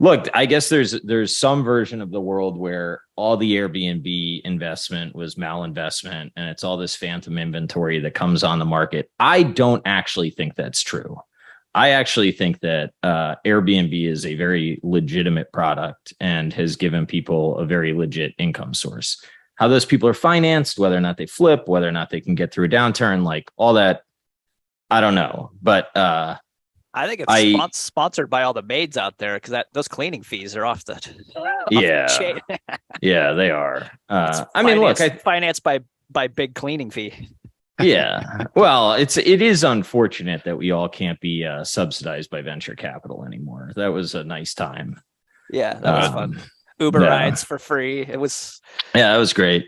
look, 0.00 0.28
I 0.32 0.46
guess 0.46 0.68
there's 0.68 1.00
there's 1.02 1.36
some 1.36 1.64
version 1.64 2.00
of 2.00 2.10
the 2.10 2.20
world 2.20 2.56
where 2.58 3.00
all 3.16 3.36
the 3.36 3.56
Airbnb 3.56 4.42
investment 4.42 5.14
was 5.14 5.34
malinvestment, 5.34 6.30
and 6.36 6.48
it's 6.48 6.64
all 6.64 6.76
this 6.76 6.96
phantom 6.96 7.38
inventory 7.38 8.00
that 8.00 8.14
comes 8.14 8.44
on 8.44 8.58
the 8.58 8.64
market. 8.64 9.10
I 9.18 9.42
don't 9.42 9.82
actually 9.84 10.30
think 10.30 10.54
that's 10.54 10.82
true. 10.82 11.18
I 11.74 11.90
actually 11.90 12.30
think 12.32 12.60
that 12.60 12.92
uh, 13.02 13.34
Airbnb 13.44 14.08
is 14.08 14.24
a 14.24 14.34
very 14.36 14.78
legitimate 14.82 15.52
product 15.52 16.14
and 16.20 16.52
has 16.52 16.76
given 16.76 17.04
people 17.06 17.58
a 17.58 17.66
very 17.66 17.92
legit 17.92 18.32
income 18.38 18.74
source. 18.74 19.22
How 19.56 19.68
those 19.68 19.84
people 19.84 20.08
are 20.08 20.14
financed, 20.14 20.78
whether 20.78 20.96
or 20.96 21.00
not 21.00 21.16
they 21.16 21.26
flip, 21.26 21.66
whether 21.66 21.88
or 21.88 21.92
not 21.92 22.10
they 22.10 22.20
can 22.20 22.34
get 22.34 22.52
through 22.52 22.66
a 22.66 22.68
downturn, 22.68 23.24
like 23.24 23.50
all 23.56 23.74
that, 23.74 24.02
I 24.90 25.00
don't 25.00 25.14
know. 25.14 25.50
But 25.62 25.96
uh, 25.96 26.36
I 26.92 27.06
think 27.08 27.20
it's 27.20 27.32
I- 27.32 27.52
spon- 27.52 27.72
sponsored 27.72 28.30
by 28.30 28.44
all 28.44 28.52
the 28.52 28.62
maids 28.62 28.96
out 28.96 29.18
there 29.18 29.34
because 29.36 29.50
that 29.50 29.66
those 29.72 29.88
cleaning 29.88 30.22
fees 30.22 30.54
are 30.56 30.64
off 30.64 30.84
the. 30.84 30.94
off 30.94 31.02
the 31.70 31.76
Yeah. 31.80 32.06
chain. 32.06 32.40
yeah, 33.02 33.32
they 33.32 33.50
are. 33.50 33.90
Uh, 34.08 34.44
I 34.54 34.62
mean, 34.62 34.78
look, 34.80 35.00
I, 35.00 35.08
financed- 35.08 35.24
financed 35.24 35.62
by 35.64 35.80
by 36.10 36.28
big 36.28 36.54
cleaning 36.54 36.90
fee. 36.90 37.28
Yeah. 37.80 38.44
Well, 38.54 38.92
it's 38.94 39.16
it 39.16 39.42
is 39.42 39.64
unfortunate 39.64 40.44
that 40.44 40.56
we 40.58 40.70
all 40.70 40.88
can't 40.88 41.20
be 41.20 41.44
uh, 41.44 41.64
subsidized 41.64 42.30
by 42.30 42.42
venture 42.42 42.74
capital 42.74 43.24
anymore. 43.24 43.72
That 43.76 43.88
was 43.88 44.14
a 44.14 44.24
nice 44.24 44.54
time. 44.54 45.00
Yeah, 45.50 45.74
that 45.74 45.98
was 45.98 46.06
Um, 46.08 46.12
fun. 46.14 46.40
Uber 46.80 47.00
yeah. 47.02 47.06
rides 47.08 47.44
for 47.44 47.58
free. 47.58 48.02
It 48.02 48.18
was 48.18 48.60
Yeah, 48.94 49.12
that 49.12 49.18
was 49.18 49.32
great. 49.32 49.66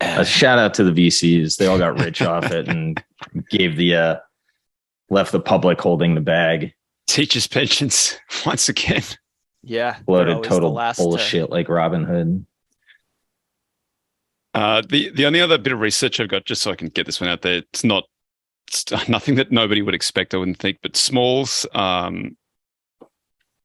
A 0.00 0.24
shout 0.24 0.58
out 0.58 0.74
to 0.74 0.84
the 0.84 0.92
VCs. 1.08 1.56
They 1.56 1.66
all 1.66 1.78
got 1.78 1.98
rich 2.00 2.22
off 2.22 2.50
it 2.50 2.68
and 2.68 3.02
gave 3.50 3.76
the 3.76 3.94
uh 3.96 4.16
left 5.10 5.32
the 5.32 5.40
public 5.40 5.80
holding 5.80 6.14
the 6.14 6.20
bag. 6.20 6.72
Teachers' 7.06 7.46
pensions 7.48 8.16
once 8.46 8.68
again. 8.68 9.02
yeah 9.62 9.92
they're 9.94 10.04
Bloated 10.04 10.38
the 10.38 10.48
total 10.48 10.72
last 10.72 10.96
to- 10.96 11.02
bullshit 11.02 11.50
like 11.50 11.68
Robin 11.68 12.04
Hood. 12.04 12.46
Uh, 14.54 14.82
the 14.88 15.10
the 15.10 15.26
only 15.26 15.40
other 15.40 15.58
bit 15.58 15.72
of 15.72 15.80
research 15.80 16.18
I've 16.20 16.28
got, 16.28 16.44
just 16.44 16.62
so 16.62 16.70
I 16.70 16.76
can 16.76 16.88
get 16.88 17.06
this 17.06 17.20
one 17.20 17.30
out 17.30 17.42
there, 17.42 17.58
it's 17.58 17.84
not 17.84 18.04
it's 18.68 18.84
nothing 19.08 19.36
that 19.36 19.52
nobody 19.52 19.82
would 19.82 19.94
expect. 19.94 20.34
I 20.34 20.38
wouldn't 20.38 20.58
think, 20.58 20.78
but 20.82 20.96
smalls, 20.96 21.66
um, 21.74 22.36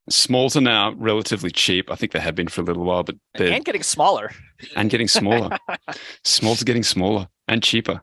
smalls 0.08 0.56
are 0.56 0.60
now 0.60 0.92
relatively 0.92 1.50
cheap. 1.50 1.90
I 1.90 1.96
think 1.96 2.12
they 2.12 2.20
have 2.20 2.34
been 2.34 2.48
for 2.48 2.60
a 2.60 2.64
little 2.64 2.84
while, 2.84 3.02
but 3.02 3.16
they're 3.34 3.52
and 3.52 3.64
getting 3.64 3.82
smaller. 3.82 4.30
and 4.76 4.90
getting 4.90 5.08
smaller. 5.08 5.56
smalls 6.24 6.62
are 6.62 6.66
getting 6.66 6.84
smaller 6.84 7.28
and 7.48 7.62
cheaper. 7.62 8.00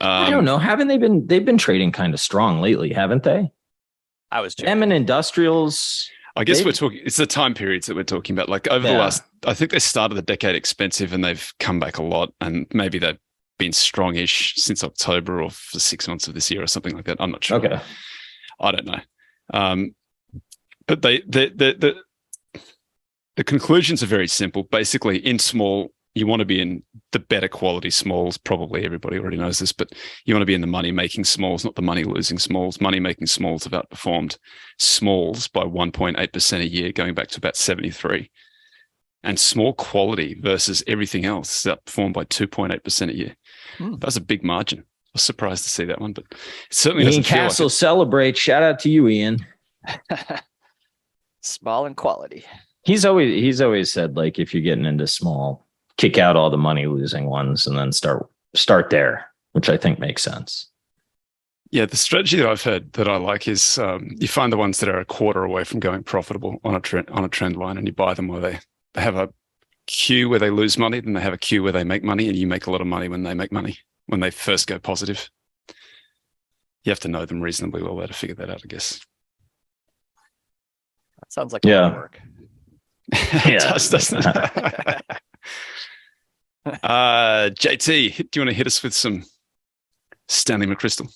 I 0.00 0.24
Um, 0.26 0.30
don't 0.30 0.44
know. 0.44 0.58
Haven't 0.58 0.88
they 0.88 0.98
been 0.98 1.26
they've 1.26 1.44
been 1.44 1.58
trading 1.58 1.92
kind 1.92 2.14
of 2.14 2.20
strong 2.20 2.60
lately, 2.60 2.92
haven't 2.92 3.24
they? 3.24 3.50
I 4.30 4.40
was 4.40 4.54
joking. 4.54 4.66
Them 4.70 4.82
and 4.84 4.92
industrials. 4.92 6.08
I 6.36 6.44
guess 6.44 6.64
we're 6.64 6.72
talking. 6.72 7.00
It's 7.04 7.16
the 7.16 7.26
time 7.26 7.54
periods 7.54 7.86
that 7.86 7.96
we're 7.96 8.04
talking 8.04 8.36
about. 8.36 8.48
Like 8.48 8.68
over 8.68 8.86
the 8.86 8.94
last, 8.94 9.22
I 9.46 9.54
think 9.54 9.72
they 9.72 9.78
started 9.78 10.14
the 10.14 10.22
decade 10.22 10.54
expensive, 10.54 11.12
and 11.12 11.24
they've 11.24 11.52
come 11.58 11.80
back 11.80 11.98
a 11.98 12.02
lot. 12.02 12.32
And 12.40 12.66
maybe 12.72 12.98
they've 12.98 13.18
been 13.58 13.72
strongish 13.72 14.54
since 14.56 14.84
October 14.84 15.42
or 15.42 15.50
for 15.50 15.78
six 15.78 16.06
months 16.08 16.28
of 16.28 16.34
this 16.34 16.50
year 16.50 16.62
or 16.62 16.66
something 16.66 16.94
like 16.94 17.04
that. 17.06 17.16
I'm 17.20 17.30
not 17.30 17.44
sure. 17.44 17.58
Okay. 17.58 17.80
I 18.60 18.70
don't 18.72 18.86
know. 18.86 19.00
Um, 19.52 19.94
but 20.86 21.02
they 21.02 21.20
the 21.20 21.52
the 21.54 21.74
the 21.78 21.94
the 23.36 23.44
conclusions 23.44 24.02
are 24.02 24.06
very 24.06 24.28
simple. 24.28 24.64
Basically, 24.64 25.18
in 25.18 25.38
small, 25.38 25.92
you 26.14 26.26
want 26.26 26.40
to 26.40 26.46
be 26.46 26.60
in 26.60 26.82
the 27.12 27.20
better 27.20 27.48
quality 27.48 27.90
smalls. 27.90 28.36
Probably 28.36 28.84
everybody 28.84 29.18
already 29.18 29.36
knows 29.36 29.58
this, 29.58 29.72
but 29.72 29.92
you 30.24 30.34
want 30.34 30.42
to 30.42 30.46
be 30.46 30.54
in 30.54 30.60
the 30.60 30.66
money 30.66 30.90
making 30.90 31.24
smalls, 31.24 31.64
not 31.64 31.76
the 31.76 31.82
money 31.82 32.04
losing 32.04 32.38
smalls. 32.38 32.80
Money 32.80 32.98
making 33.00 33.26
smalls 33.26 33.64
have 33.64 33.72
outperformed 33.72 34.36
smalls 34.78 35.46
by 35.48 35.62
1.8 35.62 36.32
percent 36.32 36.62
a 36.62 36.68
year, 36.68 36.92
going 36.92 37.14
back 37.14 37.28
to 37.28 37.38
about 37.38 37.56
73. 37.56 38.30
And 39.22 39.38
small 39.38 39.74
quality 39.74 40.34
versus 40.40 40.82
everything 40.86 41.26
else 41.26 41.64
is 41.64 41.72
outperformed 41.72 42.14
by 42.14 42.24
2.8 42.24 42.82
percent 42.82 43.10
a 43.10 43.16
year. 43.16 43.36
Hmm. 43.78 43.92
That 43.92 44.06
was 44.06 44.16
a 44.16 44.22
big 44.22 44.42
margin. 44.42 44.80
I 44.80 45.12
was 45.14 45.22
surprised 45.22 45.64
to 45.64 45.70
see 45.70 45.84
that 45.84 46.00
one, 46.00 46.12
but 46.12 46.24
it 46.30 46.38
certainly 46.70 47.04
Ian 47.04 47.10
doesn't 47.10 47.24
feel 47.24 47.38
like 47.38 47.48
Cassel 47.50 47.66
it. 47.66 47.70
celebrates. 47.70 48.40
Shout 48.40 48.62
out 48.62 48.78
to 48.80 48.90
you, 48.90 49.08
Ian. 49.08 49.44
Small 51.42 51.86
and 51.86 51.96
quality. 51.96 52.44
He's 52.84 53.04
always 53.04 53.34
he's 53.34 53.60
always 53.60 53.92
said 53.92 54.16
like 54.16 54.38
if 54.38 54.54
you're 54.54 54.62
getting 54.62 54.86
into 54.86 55.06
small, 55.06 55.66
kick 56.00 56.16
out 56.16 56.34
all 56.34 56.48
the 56.48 56.56
money 56.56 56.86
losing 56.86 57.26
ones 57.26 57.66
and 57.66 57.76
then 57.76 57.92
start 57.92 58.26
start 58.54 58.88
there, 58.88 59.30
which 59.52 59.68
I 59.68 59.76
think 59.76 59.98
makes 59.98 60.22
sense. 60.22 60.70
Yeah, 61.70 61.84
the 61.84 61.96
strategy 61.98 62.38
that 62.38 62.48
I've 62.48 62.62
heard 62.62 62.94
that 62.94 63.06
I 63.06 63.16
like 63.18 63.46
is 63.46 63.78
um, 63.78 64.08
you 64.16 64.26
find 64.26 64.50
the 64.50 64.56
ones 64.56 64.80
that 64.80 64.88
are 64.88 64.98
a 64.98 65.04
quarter 65.04 65.44
away 65.44 65.62
from 65.62 65.78
going 65.78 66.02
profitable 66.02 66.58
on 66.64 66.74
a 66.74 66.80
trend 66.80 67.10
on 67.10 67.22
a 67.24 67.28
trend 67.28 67.56
line, 67.56 67.76
and 67.76 67.86
you 67.86 67.92
buy 67.92 68.14
them 68.14 68.28
where 68.28 68.40
they, 68.40 68.58
they 68.94 69.02
have 69.02 69.14
a 69.14 69.28
queue 69.86 70.28
where 70.30 70.38
they 70.38 70.48
lose 70.50 70.78
money, 70.78 71.00
then 71.00 71.12
they 71.12 71.20
have 71.20 71.34
a 71.34 71.38
queue 71.38 71.62
where 71.62 71.70
they 71.70 71.84
make 71.84 72.02
money, 72.02 72.28
and 72.28 72.36
you 72.36 72.46
make 72.46 72.66
a 72.66 72.70
lot 72.70 72.80
of 72.80 72.86
money 72.86 73.08
when 73.08 73.22
they 73.22 73.34
make 73.34 73.52
money 73.52 73.78
when 74.06 74.20
they 74.20 74.30
first 74.30 74.66
go 74.66 74.78
positive. 74.78 75.30
You 76.82 76.90
have 76.90 77.00
to 77.00 77.08
know 77.08 77.26
them 77.26 77.42
reasonably 77.42 77.82
well 77.82 78.04
to 78.06 78.14
figure 78.14 78.36
that 78.36 78.48
out, 78.48 78.62
I 78.64 78.66
guess. 78.66 79.00
That 81.20 81.30
sounds 81.30 81.52
like 81.52 81.64
a 81.66 81.68
lot 81.68 81.74
Yeah. 81.74 81.94
work. 81.94 82.20
it 83.12 83.44
Yeah. 83.44 83.58
does, 83.58 83.90
doesn't 83.90 84.24
it? 84.26 85.02
uh, 86.66 87.50
JT, 87.54 88.30
do 88.30 88.40
you 88.40 88.42
want 88.42 88.50
to 88.50 88.56
hit 88.56 88.66
us 88.66 88.82
with 88.82 88.94
some 88.94 89.24
Stanley 90.28 90.66
McChrystal? 90.66 91.12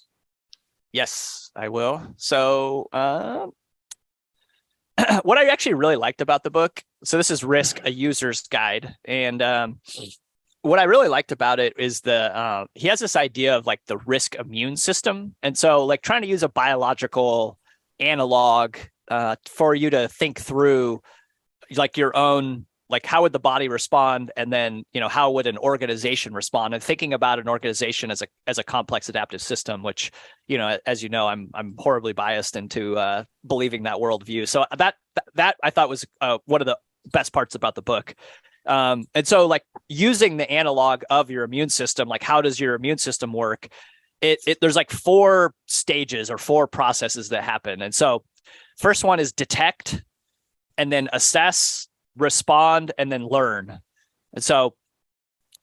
Yes, 0.93 1.51
I 1.57 1.69
will. 1.69 2.15
So, 2.17 2.89
uh, 2.93 3.47
what 5.23 5.39
I 5.39 5.49
actually 5.49 5.75
really 5.75 5.97
liked 5.97 6.21
about 6.21 6.45
the 6.45 6.51
book, 6.51 6.83
so 7.05 7.17
this 7.17 7.31
is 7.31 7.45
Risk, 7.45 7.81
a 7.85 7.91
user's 7.91 8.43
guide, 8.43 8.95
and 9.05 9.43
um, 9.43 9.81
what 10.63 10.79
I 10.79 10.85
really 10.85 11.09
liked 11.09 11.33
about 11.33 11.61
it 11.61 11.75
is 11.79 12.01
the 12.01 12.35
uh, 12.35 12.67
he 12.75 12.89
has 12.89 12.99
this 12.99 13.17
idea 13.17 13.57
of 13.57 13.67
like 13.67 13.81
the 13.87 13.99
risk 13.99 14.35
immune 14.37 14.77
system, 14.77 15.35
and 15.43 15.59
so 15.59 15.85
like 15.85 16.01
trying 16.01 16.23
to 16.23 16.29
use 16.29 16.43
a 16.43 16.49
biological 16.49 17.59
analog 18.01 18.77
uh, 19.11 19.37
for 19.47 19.75
you 19.75 19.91
to 19.91 20.09
think 20.09 20.41
through 20.41 21.03
like 21.77 21.97
your 21.97 22.17
own 22.17 22.67
like 22.90 23.07
how 23.07 23.23
would 23.23 23.33
the 23.33 23.40
body 23.40 23.68
respond? 23.68 24.31
And 24.37 24.53
then 24.53 24.85
you 24.92 25.01
know 25.01 25.09
how 25.09 25.31
would 25.33 25.47
an 25.47 25.59
organization 25.59 26.35
respond? 26.35 26.75
And 26.75 26.83
thinking 26.83 27.12
about 27.12 27.38
an 27.38 27.49
organization 27.49 28.11
as 28.11 28.23
a 28.23 28.27
as 28.47 28.59
a 28.59 28.64
complex 28.64 29.09
adaptive 29.09 29.40
system 29.40 29.83
which 29.83 30.11
you 30.47 30.59
know 30.59 30.79
as 30.87 31.03
you 31.03 31.09
know 31.09 31.27
i'm 31.27 31.51
i'm 31.55 31.75
horribly 31.79 32.12
biased 32.12 32.57
into 32.57 32.97
uh 32.97 33.25
believing 33.47 33.85
that 33.85 33.97
worldview. 33.97 34.47
So 34.47 34.66
that 34.77 34.94
that 35.35 35.57
i 35.62 35.70
thought 35.70 35.88
was 35.88 36.05
uh, 36.20 36.38
one 36.44 36.61
of 36.61 36.66
the 36.66 36.79
best 37.07 37.33
parts 37.33 37.55
about 37.55 37.75
the 37.75 37.83
book. 37.83 38.14
Um 38.66 39.05
and 39.14 39.27
so 39.27 39.47
like 39.47 39.62
using 39.88 40.37
the 40.37 40.51
analog 40.51 41.03
of 41.11 41.31
your 41.31 41.44
immune 41.44 41.70
system 41.70 42.09
like 42.09 42.23
how 42.23 42.42
does 42.42 42.61
your 42.61 42.75
immune 42.75 42.99
system 42.99 43.33
work? 43.33 43.68
It, 44.20 44.38
it 44.47 44.59
there's 44.61 44.77
like 44.77 44.90
four 44.90 45.55
stages 45.66 46.31
or 46.31 46.38
four 46.38 46.66
processes 46.66 47.31
that 47.31 47.44
happen. 47.44 47.83
And 47.83 47.94
so 47.94 48.25
first 48.79 49.05
one 49.05 49.20
is 49.20 49.33
detect 49.33 50.03
and 50.79 50.90
then 50.90 51.09
assess 51.12 51.88
respond 52.16 52.92
and 52.98 53.11
then 53.11 53.27
learn 53.27 53.81
and 54.33 54.44
so 54.44 54.74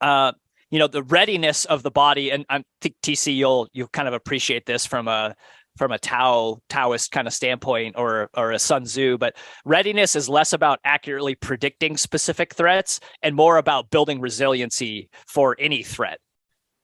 uh 0.01 0.31
you 0.69 0.79
know 0.79 0.87
the 0.87 1.03
readiness 1.03 1.65
of 1.65 1.83
the 1.83 1.91
body 1.91 2.31
and 2.31 2.45
i 2.49 2.63
think 2.81 2.95
tc 3.03 3.35
you'll 3.35 3.67
you'll 3.73 3.87
kind 3.87 4.07
of 4.07 4.13
appreciate 4.13 4.65
this 4.65 4.85
from 4.85 5.07
a 5.07 5.35
from 5.77 5.91
a 5.91 5.99
Tao 5.99 6.59
Taoist 6.69 7.11
kind 7.11 7.27
of 7.27 7.33
standpoint 7.33 7.95
or 7.97 8.29
or 8.35 8.51
a 8.51 8.59
Sun 8.59 8.83
Tzu, 8.83 9.17
but 9.17 9.35
readiness 9.65 10.15
is 10.15 10.27
less 10.27 10.53
about 10.53 10.79
accurately 10.83 11.35
predicting 11.35 11.97
specific 11.97 12.53
threats 12.53 12.99
and 13.21 13.35
more 13.35 13.57
about 13.57 13.89
building 13.89 14.19
resiliency 14.19 15.09
for 15.27 15.55
any 15.59 15.83
threat. 15.83 16.19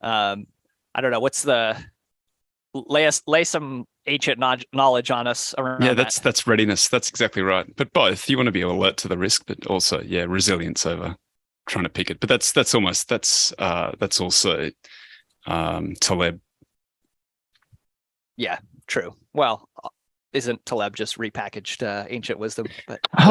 Um, 0.01 0.47
I 0.95 1.01
don't 1.01 1.12
know 1.12 1.19
what's 1.19 1.43
the 1.43 1.77
lay 2.73 3.08
us 3.08 3.21
lay 3.27 3.43
some 3.43 3.86
ancient 4.06 4.39
knowledge 4.73 5.12
on 5.12 5.27
us 5.27 5.53
around 5.58 5.82
Yeah, 5.82 5.89
that. 5.89 5.95
that's 5.95 6.19
that's 6.19 6.47
readiness. 6.47 6.88
That's 6.88 7.10
exactly 7.10 7.41
right. 7.41 7.65
But 7.75 7.91
both, 7.93 8.30
you 8.30 8.38
want 8.38 8.47
to 8.47 8.51
be 8.51 8.62
alert 8.62 8.97
to 8.97 9.08
the 9.08 9.17
risk, 9.17 9.43
but 9.47 9.65
also, 9.67 10.01
yeah, 10.01 10.25
resilience 10.27 10.86
over 10.86 11.15
trying 11.67 11.84
to 11.84 11.89
pick 11.89 12.10
it. 12.10 12.19
But 12.19 12.30
that's 12.30 12.51
that's 12.51 12.73
almost 12.73 13.10
that's 13.10 13.53
uh 13.60 13.91
that's 13.99 14.21
also 14.21 14.69
um 15.45 15.93
Taleb. 15.99 16.39
Yeah 18.38 18.60
true. 18.88 19.15
Well, 19.34 19.67
isn't 20.34 20.65
Taleb 20.65 20.95
just 20.95 21.17
repackaged 21.17 21.86
uh, 21.86 22.06
ancient 22.10 22.39
wisdom? 22.39 22.67
But 22.88 22.99
Oh, 23.19 23.25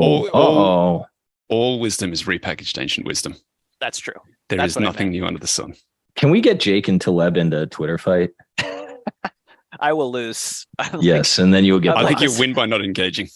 all- 0.00 0.30
oh, 0.32 1.06
All 1.48 1.80
wisdom 1.80 2.12
is 2.12 2.22
repackaged 2.24 2.80
ancient 2.80 3.06
wisdom. 3.06 3.34
that's 3.80 3.98
true. 3.98 4.14
There 4.48 4.58
That's 4.58 4.76
is 4.76 4.80
nothing 4.80 5.10
new 5.10 5.26
under 5.26 5.38
the 5.40 5.46
sun. 5.46 5.74
Can 6.18 6.30
we 6.30 6.40
get 6.40 6.58
Jake 6.58 6.88
and 6.88 7.00
Taleb 7.00 7.36
into 7.36 7.62
a 7.62 7.66
Twitter 7.66 7.96
fight? 7.96 8.30
I 9.80 9.92
will 9.92 10.10
lose. 10.10 10.66
I 10.78 10.82
don't 10.84 10.92
think- 10.92 11.04
Yes, 11.04 11.38
and 11.38 11.54
then 11.54 11.64
you 11.64 11.74
will 11.74 11.80
get. 11.80 11.96
I 11.96 12.02
I 12.02 12.06
think 12.08 12.20
you 12.20 12.28
lost. 12.28 12.40
win 12.40 12.54
by 12.54 12.66
not 12.66 12.84
engaging. 12.84 13.28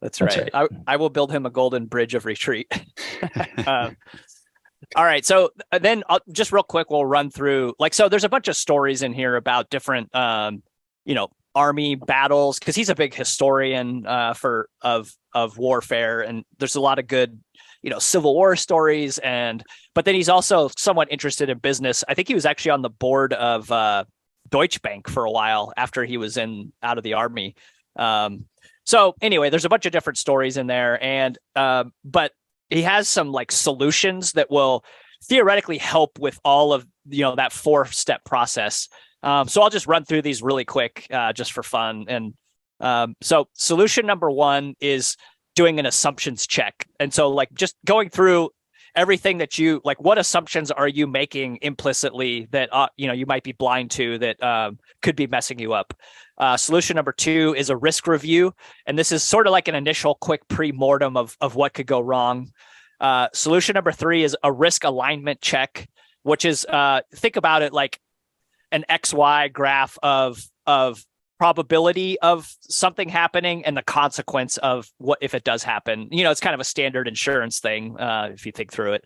That's, 0.00 0.18
That's 0.18 0.36
right. 0.36 0.50
I, 0.52 0.66
I 0.88 0.96
will 0.96 1.08
build 1.08 1.30
him 1.30 1.46
a 1.46 1.50
golden 1.50 1.86
bridge 1.86 2.16
of 2.16 2.24
retreat. 2.26 2.66
um, 3.66 3.96
all 4.96 5.04
right. 5.04 5.24
So 5.24 5.50
uh, 5.70 5.78
then, 5.78 6.02
I'll, 6.08 6.18
just 6.32 6.50
real 6.50 6.64
quick, 6.64 6.90
we'll 6.90 7.06
run 7.06 7.30
through. 7.30 7.74
Like, 7.78 7.94
so 7.94 8.08
there's 8.08 8.24
a 8.24 8.28
bunch 8.28 8.48
of 8.48 8.56
stories 8.56 9.02
in 9.02 9.12
here 9.12 9.36
about 9.36 9.70
different, 9.70 10.12
um, 10.16 10.64
you 11.04 11.14
know, 11.14 11.28
army 11.54 11.94
battles 11.94 12.58
because 12.58 12.74
he's 12.74 12.88
a 12.88 12.94
big 12.96 13.14
historian 13.14 14.04
uh, 14.04 14.34
for 14.34 14.68
of 14.82 15.14
of 15.32 15.58
warfare, 15.58 16.22
and 16.22 16.44
there's 16.58 16.74
a 16.74 16.80
lot 16.80 16.98
of 16.98 17.06
good, 17.06 17.40
you 17.84 17.90
know, 17.90 17.98
Civil 17.98 18.34
War 18.34 18.56
stories. 18.56 19.18
And 19.18 19.62
but 19.94 20.06
then 20.06 20.14
he's 20.14 20.30
also 20.30 20.70
somewhat 20.76 21.12
interested 21.12 21.50
in 21.50 21.58
business. 21.58 22.02
I 22.08 22.14
think 22.14 22.26
he 22.28 22.34
was 22.34 22.46
actually 22.46 22.70
on 22.72 22.82
the 22.82 22.88
board 22.88 23.34
of 23.34 23.70
uh, 23.70 24.04
Deutsche 24.48 24.80
Bank 24.80 25.08
for 25.08 25.26
a 25.26 25.30
while 25.30 25.72
after 25.76 26.02
he 26.02 26.16
was 26.16 26.38
in 26.38 26.72
out 26.82 26.96
of 26.96 27.04
the 27.04 27.12
army. 27.12 27.54
Um, 27.96 28.46
so 28.86 29.14
anyway, 29.20 29.50
there's 29.50 29.66
a 29.66 29.68
bunch 29.68 29.84
of 29.84 29.92
different 29.92 30.16
stories 30.16 30.56
in 30.56 30.66
there, 30.66 31.00
and 31.02 31.38
uh, 31.54 31.84
but 32.04 32.32
he 32.70 32.82
has 32.82 33.06
some 33.06 33.32
like 33.32 33.52
solutions 33.52 34.32
that 34.32 34.50
will 34.50 34.82
theoretically 35.24 35.78
help 35.78 36.18
with 36.18 36.40
all 36.42 36.72
of 36.72 36.86
you 37.08 37.20
know 37.20 37.36
that 37.36 37.52
four 37.52 37.84
step 37.86 38.24
process. 38.24 38.88
Um, 39.22 39.46
so 39.46 39.60
I'll 39.60 39.70
just 39.70 39.86
run 39.86 40.04
through 40.04 40.22
these 40.22 40.42
really 40.42 40.64
quick, 40.64 41.06
uh, 41.10 41.34
just 41.34 41.52
for 41.52 41.62
fun. 41.62 42.06
And 42.08 42.34
um, 42.80 43.14
so 43.20 43.48
solution 43.54 44.06
number 44.06 44.30
one 44.30 44.74
is 44.80 45.16
doing 45.54 45.78
an 45.78 45.86
assumptions 45.86 46.46
check, 46.46 46.86
and 47.00 47.12
so 47.12 47.30
like 47.30 47.52
just 47.54 47.76
going 47.84 48.08
through 48.10 48.50
everything 48.96 49.38
that 49.38 49.58
you 49.58 49.80
like 49.84 50.00
what 50.00 50.18
assumptions 50.18 50.70
are 50.70 50.86
you 50.86 51.04
making 51.04 51.58
implicitly 51.62 52.46
that 52.52 52.68
uh, 52.72 52.86
you 52.96 53.08
know 53.08 53.12
you 53.12 53.26
might 53.26 53.42
be 53.42 53.50
blind 53.50 53.90
to 53.90 54.18
that 54.18 54.40
um, 54.42 54.78
could 55.02 55.16
be 55.16 55.26
messing 55.26 55.58
you 55.58 55.72
up? 55.72 55.94
Uh, 56.38 56.56
solution 56.56 56.96
number 56.96 57.12
two 57.12 57.54
is 57.56 57.70
a 57.70 57.76
risk 57.76 58.06
review. 58.08 58.52
And 58.86 58.98
this 58.98 59.12
is 59.12 59.22
sort 59.22 59.46
of 59.46 59.52
like 59.52 59.68
an 59.68 59.76
initial 59.76 60.16
quick 60.16 60.48
pre-mortem 60.48 61.16
of, 61.16 61.36
of 61.40 61.54
what 61.54 61.74
could 61.74 61.86
go 61.86 62.00
wrong. 62.00 62.50
Uh, 62.98 63.28
solution 63.32 63.74
number 63.74 63.92
three 63.92 64.24
is 64.24 64.36
a 64.42 64.50
risk 64.50 64.82
alignment 64.82 65.40
check 65.40 65.88
which 66.24 66.44
is 66.44 66.64
uh, 66.64 67.02
think 67.14 67.36
about 67.36 67.62
it 67.62 67.72
like 67.72 68.00
an 68.72 68.84
xy 68.90 69.52
graph 69.52 69.96
of 70.02 70.42
of 70.66 71.04
probability 71.38 72.18
of 72.20 72.50
something 72.60 73.08
happening 73.08 73.64
and 73.64 73.76
the 73.76 73.82
consequence 73.82 74.56
of 74.58 74.90
what 74.98 75.18
if 75.20 75.34
it 75.34 75.44
does 75.44 75.62
happen. 75.62 76.08
You 76.10 76.24
know, 76.24 76.30
it's 76.30 76.40
kind 76.40 76.54
of 76.54 76.60
a 76.60 76.64
standard 76.64 77.08
insurance 77.08 77.60
thing 77.60 77.98
uh, 77.98 78.30
if 78.32 78.46
you 78.46 78.52
think 78.52 78.72
through 78.72 78.94
it. 78.94 79.04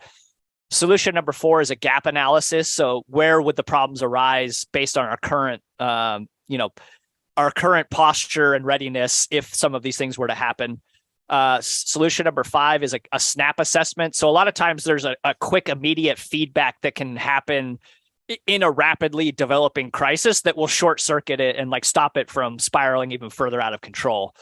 Solution 0.70 1.14
number 1.14 1.32
four 1.32 1.60
is 1.60 1.70
a 1.70 1.76
gap 1.76 2.06
analysis. 2.06 2.70
So 2.70 3.02
where 3.06 3.40
would 3.40 3.56
the 3.56 3.64
problems 3.64 4.02
arise 4.02 4.66
based 4.72 4.98
on 4.98 5.06
our 5.06 5.16
current, 5.16 5.62
um, 5.78 6.28
you 6.46 6.58
know, 6.58 6.70
our 7.38 7.50
current 7.50 7.88
posture 7.88 8.52
and 8.52 8.66
readiness 8.66 9.28
if 9.30 9.54
some 9.54 9.74
of 9.74 9.82
these 9.82 9.96
things 9.96 10.18
were 10.18 10.26
to 10.26 10.34
happen. 10.34 10.82
Uh, 11.28 11.60
solution 11.60 12.24
number 12.24 12.42
five 12.42 12.82
is 12.82 12.94
a, 12.94 13.00
a, 13.12 13.20
snap 13.20 13.60
assessment. 13.60 14.14
So 14.16 14.28
a 14.28 14.32
lot 14.32 14.48
of 14.48 14.54
times 14.54 14.82
there's 14.82 15.04
a, 15.04 15.14
a 15.22 15.34
quick, 15.34 15.68
immediate 15.68 16.18
feedback 16.18 16.80
that 16.80 16.94
can 16.94 17.16
happen 17.16 17.78
in 18.46 18.62
a 18.62 18.70
rapidly 18.70 19.32
developing 19.32 19.90
crisis 19.90 20.42
that 20.42 20.56
will 20.56 20.66
short 20.66 21.00
circuit 21.00 21.40
it 21.40 21.56
and 21.56 21.70
like 21.70 21.84
stop 21.84 22.16
it 22.16 22.30
from 22.30 22.58
spiraling 22.58 23.12
even 23.12 23.30
further 23.30 23.60
out 23.60 23.72
of 23.72 23.80
control. 23.80 24.34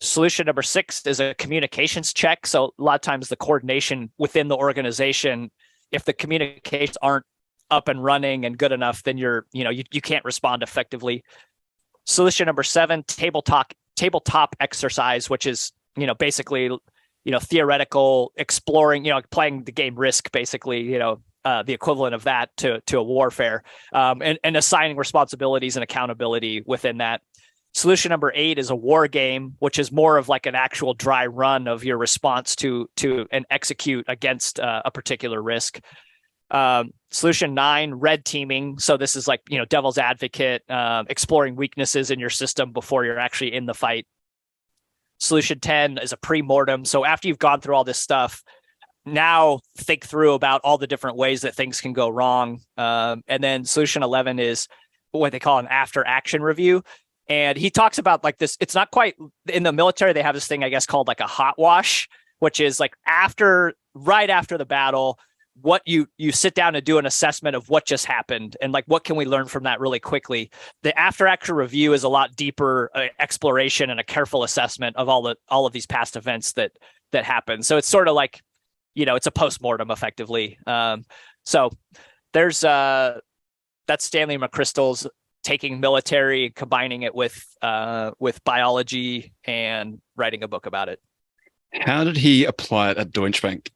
Solution 0.00 0.44
number 0.46 0.62
six 0.62 1.06
is 1.06 1.20
a 1.20 1.34
communications 1.34 2.12
check. 2.12 2.46
So 2.46 2.74
a 2.78 2.82
lot 2.82 2.96
of 2.96 3.00
times 3.00 3.28
the 3.28 3.36
coordination 3.36 4.10
within 4.18 4.48
the 4.48 4.56
organization, 4.56 5.50
if 5.90 6.04
the 6.04 6.12
communications 6.12 6.98
aren't 7.00 7.24
up 7.70 7.88
and 7.88 8.02
running 8.04 8.44
and 8.44 8.58
good 8.58 8.72
enough, 8.72 9.02
then 9.02 9.16
you're, 9.16 9.46
you 9.52 9.64
know, 9.64 9.70
you, 9.70 9.84
you 9.90 10.00
can't 10.02 10.24
respond 10.24 10.62
effectively. 10.62 11.24
Solution 12.04 12.46
number 12.46 12.62
seven, 12.62 13.02
tabletop 13.04 13.72
tabletop 13.96 14.54
exercise, 14.60 15.30
which 15.30 15.46
is, 15.46 15.72
you 15.96 16.06
know, 16.06 16.14
basically, 16.14 16.64
you 16.64 17.32
know, 17.32 17.38
theoretical 17.38 18.32
exploring, 18.36 19.04
you 19.06 19.10
know, 19.10 19.22
playing 19.30 19.64
the 19.64 19.72
game 19.72 19.96
risk, 19.96 20.30
basically, 20.30 20.82
you 20.82 20.98
know, 20.98 21.22
uh, 21.46 21.62
the 21.62 21.72
equivalent 21.72 22.12
of 22.12 22.24
that 22.24 22.54
to 22.56 22.80
to 22.86 22.98
a 22.98 23.02
warfare, 23.02 23.62
um, 23.92 24.20
and, 24.20 24.36
and 24.42 24.56
assigning 24.56 24.96
responsibilities 24.96 25.76
and 25.76 25.84
accountability 25.84 26.64
within 26.66 26.98
that. 26.98 27.20
Solution 27.72 28.10
number 28.10 28.32
eight 28.34 28.58
is 28.58 28.70
a 28.70 28.74
war 28.74 29.06
game, 29.06 29.54
which 29.60 29.78
is 29.78 29.92
more 29.92 30.18
of 30.18 30.28
like 30.28 30.46
an 30.46 30.56
actual 30.56 30.92
dry 30.92 31.26
run 31.26 31.68
of 31.68 31.84
your 31.84 31.98
response 31.98 32.56
to 32.56 32.90
to 32.96 33.28
and 33.30 33.46
execute 33.48 34.04
against 34.08 34.58
uh, 34.58 34.82
a 34.84 34.90
particular 34.90 35.40
risk. 35.40 35.78
Um, 36.50 36.90
solution 37.12 37.54
nine, 37.54 37.94
red 37.94 38.24
teaming. 38.24 38.78
So 38.80 38.96
this 38.96 39.14
is 39.14 39.28
like 39.28 39.42
you 39.48 39.58
know 39.58 39.66
devil's 39.66 39.98
advocate, 39.98 40.62
uh, 40.68 41.04
exploring 41.08 41.54
weaknesses 41.54 42.10
in 42.10 42.18
your 42.18 42.30
system 42.30 42.72
before 42.72 43.04
you're 43.04 43.20
actually 43.20 43.54
in 43.54 43.66
the 43.66 43.74
fight. 43.74 44.04
Solution 45.18 45.60
ten 45.60 45.98
is 45.98 46.12
a 46.12 46.16
pre-mortem. 46.16 46.84
So 46.84 47.04
after 47.04 47.28
you've 47.28 47.38
gone 47.38 47.60
through 47.60 47.76
all 47.76 47.84
this 47.84 48.00
stuff, 48.00 48.42
now 49.06 49.60
think 49.78 50.04
through 50.04 50.34
about 50.34 50.60
all 50.64 50.78
the 50.78 50.86
different 50.86 51.16
ways 51.16 51.42
that 51.42 51.54
things 51.54 51.80
can 51.80 51.92
go 51.92 52.08
wrong. 52.08 52.60
Um, 52.76 53.22
and 53.28 53.42
then 53.42 53.64
solution 53.64 54.02
11 54.02 54.38
is 54.38 54.66
what 55.12 55.32
they 55.32 55.38
call 55.38 55.58
an 55.58 55.68
after 55.68 56.06
action 56.06 56.42
review. 56.42 56.82
And 57.28 57.56
he 57.56 57.70
talks 57.70 57.98
about 57.98 58.24
like 58.24 58.38
this, 58.38 58.56
it's 58.60 58.74
not 58.74 58.90
quite 58.90 59.14
in 59.48 59.62
the 59.62 59.72
military, 59.72 60.12
they 60.12 60.22
have 60.22 60.34
this 60.34 60.46
thing, 60.46 60.62
I 60.62 60.68
guess, 60.68 60.86
called 60.86 61.08
like 61.08 61.20
a 61.20 61.26
hot 61.26 61.58
wash, 61.58 62.08
which 62.40 62.60
is 62.60 62.78
like 62.78 62.94
after, 63.06 63.74
right 63.94 64.28
after 64.28 64.58
the 64.58 64.66
battle, 64.66 65.18
what 65.62 65.80
you 65.86 66.06
you 66.18 66.32
sit 66.32 66.54
down 66.54 66.74
and 66.74 66.84
do 66.84 66.98
an 66.98 67.06
assessment 67.06 67.56
of 67.56 67.68
what 67.70 67.86
just 67.86 68.04
happened 68.04 68.56
and 68.60 68.72
like 68.72 68.84
what 68.86 69.04
can 69.04 69.16
we 69.16 69.24
learn 69.24 69.46
from 69.46 69.62
that 69.62 69.80
really 69.80 69.98
quickly 69.98 70.50
the 70.82 70.96
after 70.98 71.26
action 71.26 71.54
review 71.54 71.94
is 71.94 72.02
a 72.02 72.08
lot 72.08 72.36
deeper 72.36 72.90
uh, 72.94 73.06
exploration 73.18 73.88
and 73.88 73.98
a 73.98 74.04
careful 74.04 74.42
assessment 74.42 74.94
of 74.96 75.08
all 75.08 75.22
the 75.22 75.34
all 75.48 75.64
of 75.64 75.72
these 75.72 75.86
past 75.86 76.14
events 76.14 76.52
that 76.52 76.72
that 77.12 77.24
happened 77.24 77.64
so 77.64 77.78
it's 77.78 77.88
sort 77.88 78.06
of 78.06 78.14
like 78.14 78.42
you 78.96 79.04
know 79.04 79.14
it's 79.14 79.28
a 79.28 79.30
post-mortem 79.30 79.90
effectively. 79.92 80.58
Um, 80.66 81.04
so 81.44 81.70
there's 82.32 82.64
uh 82.64 83.20
that's 83.86 84.04
stanley 84.04 84.36
mcchrystal's 84.36 85.06
taking 85.44 85.78
military 85.78 86.50
combining 86.50 87.02
it 87.02 87.14
with 87.14 87.46
uh 87.62 88.10
with 88.18 88.42
biology 88.42 89.32
and 89.44 90.00
writing 90.16 90.42
a 90.42 90.48
book 90.48 90.66
about 90.66 90.88
it. 90.88 91.00
How 91.72 92.02
did 92.02 92.16
he 92.16 92.44
apply 92.44 92.90
it 92.90 92.98
at 92.98 93.12
deutsche 93.12 93.40
bank? 93.40 93.70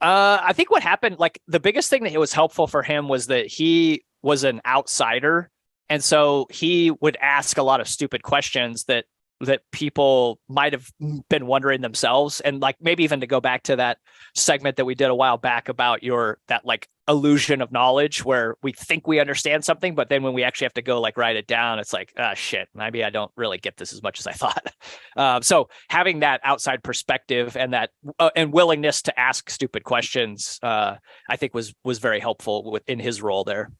Uh 0.00 0.38
i 0.42 0.52
think 0.52 0.70
what 0.70 0.82
happened 0.82 1.18
like 1.18 1.40
the 1.46 1.60
biggest 1.60 1.90
thing 1.90 2.02
that 2.02 2.12
it 2.12 2.18
was 2.18 2.32
helpful 2.32 2.66
for 2.66 2.82
him 2.82 3.08
was 3.08 3.28
that 3.28 3.46
he 3.46 4.02
was 4.22 4.44
an 4.44 4.60
outsider. 4.66 5.50
And 5.88 6.02
so 6.04 6.46
he 6.50 6.90
would 7.00 7.16
ask 7.20 7.56
a 7.56 7.62
lot 7.62 7.80
of 7.80 7.88
stupid 7.88 8.22
questions 8.22 8.84
that 8.84 9.06
that 9.40 9.62
people 9.70 10.40
might 10.48 10.72
have 10.72 10.90
been 11.28 11.46
wondering 11.46 11.80
themselves. 11.80 12.40
And 12.40 12.60
like 12.60 12.76
maybe 12.80 13.04
even 13.04 13.20
to 13.20 13.26
go 13.26 13.40
back 13.40 13.62
to 13.64 13.76
that 13.76 13.98
segment 14.34 14.76
that 14.76 14.84
we 14.84 14.94
did 14.94 15.10
a 15.10 15.14
while 15.14 15.38
back 15.38 15.68
about 15.68 16.02
your 16.02 16.38
that 16.48 16.64
like 16.64 16.88
illusion 17.08 17.62
of 17.62 17.72
knowledge 17.72 18.24
where 18.24 18.56
we 18.62 18.70
think 18.72 19.06
we 19.06 19.18
understand 19.18 19.64
something 19.64 19.94
but 19.94 20.10
then 20.10 20.22
when 20.22 20.34
we 20.34 20.44
actually 20.44 20.66
have 20.66 20.74
to 20.74 20.82
go 20.82 21.00
like 21.00 21.16
write 21.16 21.36
it 21.36 21.46
down 21.46 21.78
it's 21.78 21.94
like 21.94 22.12
ah 22.18 22.34
shit 22.34 22.68
maybe 22.74 23.02
i 23.02 23.08
don't 23.08 23.32
really 23.34 23.56
get 23.56 23.78
this 23.78 23.94
as 23.94 24.02
much 24.02 24.20
as 24.20 24.26
i 24.26 24.32
thought. 24.32 24.66
Um, 25.16 25.42
so 25.42 25.68
having 25.90 26.20
that 26.20 26.40
outside 26.44 26.84
perspective 26.84 27.56
and 27.56 27.72
that 27.72 27.90
uh, 28.20 28.30
and 28.36 28.52
willingness 28.52 29.02
to 29.02 29.18
ask 29.18 29.50
stupid 29.50 29.82
questions 29.82 30.60
uh, 30.62 30.94
i 31.28 31.36
think 31.36 31.54
was 31.54 31.74
was 31.82 31.98
very 31.98 32.20
helpful 32.20 32.70
within 32.70 33.00
his 33.00 33.20
role 33.20 33.42
there. 33.42 33.72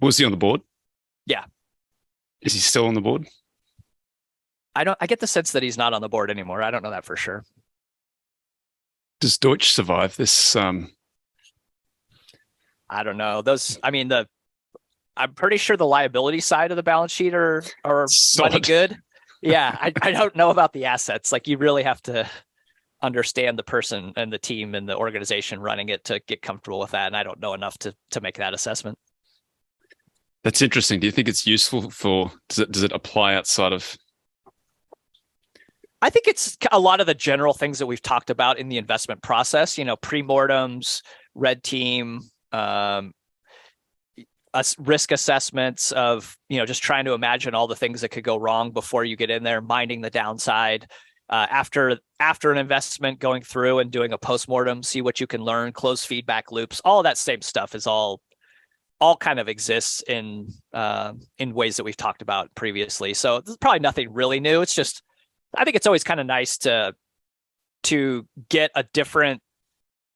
Was 0.00 0.16
he 0.18 0.24
on 0.24 0.32
the 0.32 0.36
board? 0.36 0.62
Yeah. 1.26 1.44
Is 2.40 2.54
he 2.54 2.58
still 2.58 2.86
on 2.86 2.94
the 2.94 3.00
board 3.00 3.28
I 4.78 4.84
don't. 4.84 4.96
I 5.00 5.08
get 5.08 5.18
the 5.18 5.26
sense 5.26 5.50
that 5.52 5.64
he's 5.64 5.76
not 5.76 5.92
on 5.92 6.00
the 6.00 6.08
board 6.08 6.30
anymore. 6.30 6.62
I 6.62 6.70
don't 6.70 6.84
know 6.84 6.92
that 6.92 7.04
for 7.04 7.16
sure. 7.16 7.44
Does 9.20 9.36
Deutsch 9.36 9.72
survive 9.72 10.14
this? 10.14 10.54
Um... 10.54 10.92
I 12.88 13.02
don't 13.02 13.16
know. 13.16 13.42
Those. 13.42 13.80
I 13.82 13.90
mean, 13.90 14.06
the. 14.06 14.28
I'm 15.16 15.34
pretty 15.34 15.56
sure 15.56 15.76
the 15.76 15.84
liability 15.84 16.38
side 16.38 16.70
of 16.70 16.76
the 16.76 16.84
balance 16.84 17.10
sheet 17.10 17.34
are 17.34 17.64
are 17.84 18.06
Solid. 18.06 18.52
money 18.52 18.60
good. 18.60 18.96
Yeah, 19.40 19.76
I, 19.80 19.92
I 20.02 20.10
don't 20.10 20.34
know 20.34 20.50
about 20.50 20.72
the 20.72 20.86
assets. 20.86 21.30
Like 21.30 21.46
you 21.46 21.58
really 21.58 21.84
have 21.84 22.02
to 22.02 22.28
understand 23.00 23.56
the 23.56 23.62
person 23.62 24.12
and 24.16 24.32
the 24.32 24.38
team 24.38 24.74
and 24.74 24.88
the 24.88 24.96
organization 24.96 25.60
running 25.60 25.90
it 25.90 26.02
to 26.06 26.18
get 26.26 26.42
comfortable 26.42 26.80
with 26.80 26.90
that. 26.90 27.06
And 27.06 27.16
I 27.16 27.22
don't 27.22 27.38
know 27.38 27.54
enough 27.54 27.78
to 27.78 27.94
to 28.10 28.20
make 28.20 28.38
that 28.38 28.52
assessment. 28.52 28.98
That's 30.42 30.60
interesting. 30.60 30.98
Do 30.98 31.06
you 31.06 31.12
think 31.12 31.28
it's 31.28 31.46
useful 31.46 31.88
for 31.88 32.32
does 32.48 32.58
it 32.58 32.72
does 32.72 32.82
it 32.82 32.90
apply 32.90 33.34
outside 33.34 33.72
of 33.72 33.96
I 36.00 36.10
think 36.10 36.28
it's 36.28 36.56
a 36.70 36.78
lot 36.78 37.00
of 37.00 37.06
the 37.06 37.14
general 37.14 37.52
things 37.52 37.80
that 37.80 37.86
we've 37.86 38.02
talked 38.02 38.30
about 38.30 38.58
in 38.58 38.68
the 38.68 38.78
investment 38.78 39.22
process. 39.22 39.78
You 39.78 39.84
know, 39.84 39.96
pre-mortems, 39.96 41.02
red 41.34 41.62
team, 41.62 42.20
um, 42.52 43.12
risk 44.78 45.12
assessments 45.12 45.92
of 45.92 46.36
you 46.48 46.58
know 46.58 46.66
just 46.66 46.82
trying 46.82 47.04
to 47.04 47.12
imagine 47.12 47.54
all 47.54 47.66
the 47.66 47.76
things 47.76 48.00
that 48.00 48.10
could 48.10 48.24
go 48.24 48.36
wrong 48.36 48.70
before 48.70 49.04
you 49.04 49.16
get 49.16 49.30
in 49.30 49.42
there, 49.42 49.60
minding 49.60 50.00
the 50.00 50.10
downside. 50.10 50.86
Uh, 51.30 51.46
after 51.50 51.98
after 52.20 52.52
an 52.52 52.58
investment, 52.58 53.18
going 53.18 53.42
through 53.42 53.80
and 53.80 53.90
doing 53.90 54.12
a 54.12 54.18
postmortem, 54.18 54.82
see 54.82 55.02
what 55.02 55.20
you 55.20 55.26
can 55.26 55.42
learn, 55.42 55.72
close 55.72 56.04
feedback 56.04 56.50
loops, 56.50 56.80
all 56.84 57.02
that 57.02 57.18
same 57.18 57.42
stuff 57.42 57.74
is 57.74 57.86
all 57.86 58.20
all 59.00 59.16
kind 59.16 59.38
of 59.38 59.48
exists 59.48 60.02
in 60.08 60.48
uh, 60.72 61.12
in 61.38 61.52
ways 61.54 61.76
that 61.76 61.84
we've 61.84 61.96
talked 61.96 62.22
about 62.22 62.54
previously. 62.54 63.14
So 63.14 63.40
there's 63.40 63.58
probably 63.58 63.80
nothing 63.80 64.12
really 64.12 64.40
new. 64.40 64.62
It's 64.62 64.74
just 64.74 65.02
I 65.56 65.64
think 65.64 65.76
it's 65.76 65.86
always 65.86 66.04
kind 66.04 66.20
of 66.20 66.26
nice 66.26 66.58
to 66.58 66.94
to 67.84 68.26
get 68.48 68.70
a 68.74 68.82
different 68.82 69.42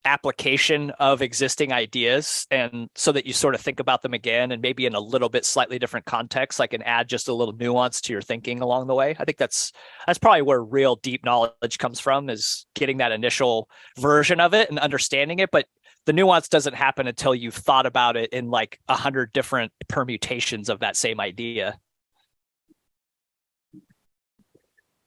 application 0.05 0.89
of 0.99 1.21
existing 1.21 1.71
ideas 1.71 2.45
and 2.51 2.89
so 2.93 3.13
that 3.13 3.25
you 3.25 3.31
sort 3.31 3.55
of 3.55 3.61
think 3.61 3.79
about 3.79 4.01
them 4.01 4.13
again 4.13 4.51
and 4.51 4.61
maybe 4.61 4.85
in 4.85 4.95
a 4.95 4.99
little 4.99 5.29
bit 5.29 5.45
slightly 5.45 5.79
different 5.79 6.05
context 6.05 6.59
like 6.59 6.73
and 6.73 6.85
add 6.85 7.07
just 7.07 7.29
a 7.29 7.33
little 7.33 7.53
nuance 7.53 8.01
to 8.01 8.11
your 8.11 8.21
thinking 8.21 8.59
along 8.59 8.85
the 8.87 8.93
way 8.93 9.15
i 9.17 9.23
think 9.23 9.37
that's 9.37 9.71
that's 10.05 10.19
probably 10.19 10.41
where 10.41 10.61
real 10.61 10.97
deep 10.97 11.23
knowledge 11.23 11.77
comes 11.77 12.01
from 12.01 12.29
is 12.29 12.65
getting 12.75 12.97
that 12.97 13.13
initial 13.13 13.69
version 13.97 14.41
of 14.41 14.53
it 14.53 14.69
and 14.69 14.77
understanding 14.77 15.39
it 15.39 15.49
but 15.51 15.67
the 16.05 16.13
nuance 16.13 16.49
doesn't 16.49 16.73
happen 16.73 17.07
until 17.07 17.33
you've 17.33 17.55
thought 17.55 17.85
about 17.85 18.17
it 18.17 18.31
in 18.31 18.49
like 18.49 18.79
a 18.89 18.95
hundred 18.95 19.31
different 19.33 19.71
permutations 19.87 20.69
of 20.69 20.79
that 20.79 20.97
same 20.97 21.19
idea. 21.19 21.79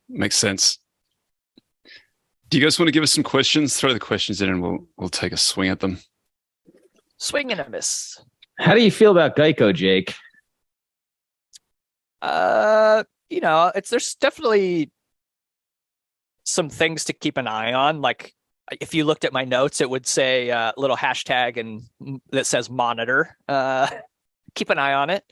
Makes 0.08 0.36
sense. 0.36 0.78
Do 2.48 2.58
you 2.58 2.64
guys 2.64 2.78
want 2.78 2.88
to 2.88 2.92
give 2.92 3.02
us 3.02 3.12
some 3.12 3.24
questions? 3.24 3.76
Throw 3.76 3.92
the 3.92 3.98
questions 3.98 4.40
in 4.40 4.48
and 4.48 4.62
we'll 4.62 4.86
we'll 4.96 5.08
take 5.08 5.32
a 5.32 5.36
swing 5.36 5.68
at 5.68 5.80
them. 5.80 5.98
Swing 7.18 7.50
and 7.50 7.60
a 7.60 7.68
miss. 7.68 8.20
How 8.58 8.74
do 8.74 8.82
you 8.82 8.90
feel 8.90 9.10
about 9.10 9.36
Geico, 9.36 9.74
Jake? 9.74 10.14
Uh, 12.22 13.04
you 13.28 13.40
know, 13.40 13.72
it's 13.74 13.90
there's 13.90 14.14
definitely 14.14 14.90
some 16.44 16.68
things 16.70 17.04
to 17.04 17.12
keep 17.12 17.36
an 17.36 17.48
eye 17.48 17.72
on. 17.72 18.00
Like 18.00 18.32
if 18.80 18.94
you 18.94 19.04
looked 19.04 19.24
at 19.24 19.32
my 19.32 19.44
notes, 19.44 19.80
it 19.80 19.90
would 19.90 20.06
say 20.06 20.48
a 20.48 20.56
uh, 20.56 20.72
little 20.76 20.96
hashtag 20.96 21.56
and 21.56 22.20
that 22.30 22.46
says 22.46 22.70
monitor. 22.70 23.36
Uh, 23.48 23.88
keep 24.54 24.70
an 24.70 24.78
eye 24.78 24.94
on 24.94 25.10
it. 25.10 25.24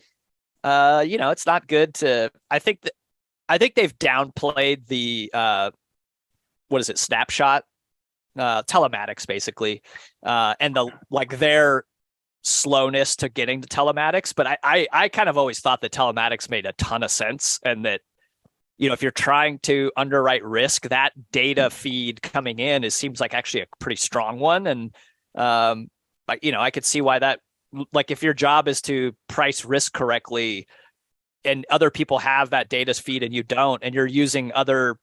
Uh, 0.63 1.05
you 1.07 1.19
know, 1.19 1.31
it's 1.31 1.47
not 1.47 1.69
good 1.69 1.95
to. 1.95 2.31
I 2.51 2.59
think 2.59 2.83
that 2.83 2.93
I 3.49 3.59
think 3.59 3.75
they've 3.75 3.97
downplayed 3.99 4.87
the 4.87 5.31
uh, 5.35 5.71
what 6.69 6.81
is 6.81 6.89
it? 6.89 6.99
Snapshot, 6.99 7.65
uh, 8.39 8.63
telematics, 8.65 9.27
basically, 9.27 9.83
uh, 10.25 10.55
and 10.61 10.75
the 10.75 10.91
like 11.11 11.39
their 11.39 11.85
slowness 12.43 13.17
to 13.17 13.29
getting 13.29 13.63
to 13.63 13.69
telematics. 13.69 14.35
But 14.35 14.47
I, 14.47 14.59
I, 14.63 14.87
I 14.93 15.09
kind 15.09 15.29
of 15.29 15.39
always 15.39 15.61
thought 15.61 15.81
that 15.83 15.93
telematics 15.93 16.51
made 16.51 16.67
a 16.67 16.73
ton 16.75 17.03
of 17.03 17.11
sense, 17.11 17.61
and 17.65 17.85
that 17.85 18.01
you 18.79 18.89
know 18.89 18.95
if 18.95 19.03
you're 19.03 19.13
trying 19.13 19.59
to 19.61 19.93
underwrite 19.97 20.45
risk, 20.45 20.89
that 20.89 21.13
data 21.33 21.71
feed 21.71 22.23
coming 22.23 22.59
in 22.59 22.85
it 22.85 22.93
seems 22.93 23.21
like 23.21 23.35
actually 23.35 23.63
a 23.63 23.67
pretty 23.79 23.97
strong 23.97 24.39
one, 24.39 24.67
and 24.67 24.95
um, 25.35 25.89
you 26.41 26.53
know 26.53 26.61
I 26.61 26.71
could 26.71 26.85
see 26.85 27.01
why 27.01 27.19
that 27.19 27.41
like 27.93 28.11
if 28.11 28.23
your 28.23 28.35
job 28.35 28.69
is 28.69 28.81
to 28.83 29.15
price 29.29 29.65
risk 29.65 29.93
correctly 29.93 30.67
and 31.45 31.67
other 31.71 31.91
people 31.91 32.19
have 32.19 32.51
that 32.51 32.69
data 32.69 32.95
feed 32.95 33.23
and 33.23 33.35
you 33.35 33.43
don't 33.43 33.83
and 33.83 33.95
you're 33.95 34.07
using 34.07 34.53
other 34.55 34.97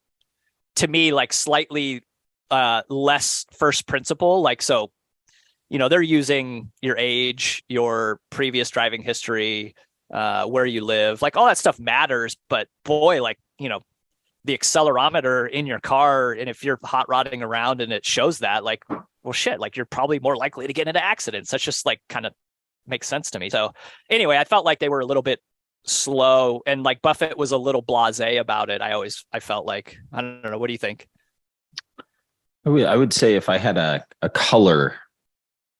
to 0.75 0.87
me 0.87 1.11
like 1.11 1.33
slightly 1.33 2.01
uh 2.49 2.81
less 2.89 3.45
first 3.51 3.87
principle 3.87 4.41
like 4.41 4.61
so 4.61 4.91
you 5.69 5.77
know 5.79 5.89
they're 5.89 6.01
using 6.01 6.71
your 6.81 6.95
age 6.97 7.63
your 7.69 8.19
previous 8.29 8.69
driving 8.69 9.01
history 9.01 9.73
uh 10.13 10.45
where 10.45 10.65
you 10.65 10.83
live 10.83 11.21
like 11.21 11.37
all 11.37 11.45
that 11.45 11.57
stuff 11.57 11.79
matters 11.79 12.35
but 12.49 12.67
boy 12.83 13.21
like 13.21 13.37
you 13.57 13.69
know 13.69 13.81
the 14.43 14.57
accelerometer 14.57 15.49
in 15.49 15.65
your 15.65 15.79
car 15.79 16.31
and 16.31 16.49
if 16.49 16.63
you're 16.63 16.79
hot 16.83 17.07
rodding 17.07 17.43
around 17.43 17.81
and 17.81 17.93
it 17.93 18.05
shows 18.05 18.39
that 18.39 18.63
like 18.63 18.83
well 19.23 19.33
shit 19.33 19.59
like 19.59 19.77
you're 19.77 19.85
probably 19.85 20.19
more 20.19 20.35
likely 20.35 20.67
to 20.67 20.73
get 20.73 20.87
into 20.87 21.03
accidents. 21.03 21.51
That's 21.51 21.63
just 21.63 21.85
like 21.85 22.01
kind 22.09 22.25
of 22.25 22.33
makes 22.87 23.07
sense 23.07 23.31
to 23.31 23.39
me. 23.39 23.49
So 23.49 23.73
anyway 24.09 24.37
i 24.37 24.43
felt 24.43 24.65
like 24.65 24.79
they 24.79 24.89
were 24.89 25.01
a 25.01 25.05
little 25.05 25.23
bit 25.23 25.39
slow 25.85 26.61
and 26.65 26.83
like 26.83 27.01
Buffett 27.01 27.37
was 27.37 27.51
a 27.51 27.57
little 27.57 27.83
blasé 27.83 28.39
about 28.39 28.69
it. 28.69 28.81
I 28.81 28.91
always 28.93 29.25
I 29.31 29.39
felt 29.39 29.65
like 29.65 29.97
I 30.11 30.21
don't 30.21 30.43
know. 30.43 30.57
What 30.57 30.67
do 30.67 30.73
you 30.73 30.79
think? 30.79 31.07
I 32.65 32.95
would 32.95 33.13
say 33.13 33.35
if 33.35 33.49
I 33.49 33.57
had 33.57 33.77
a, 33.77 34.05
a 34.21 34.29
color 34.29 34.95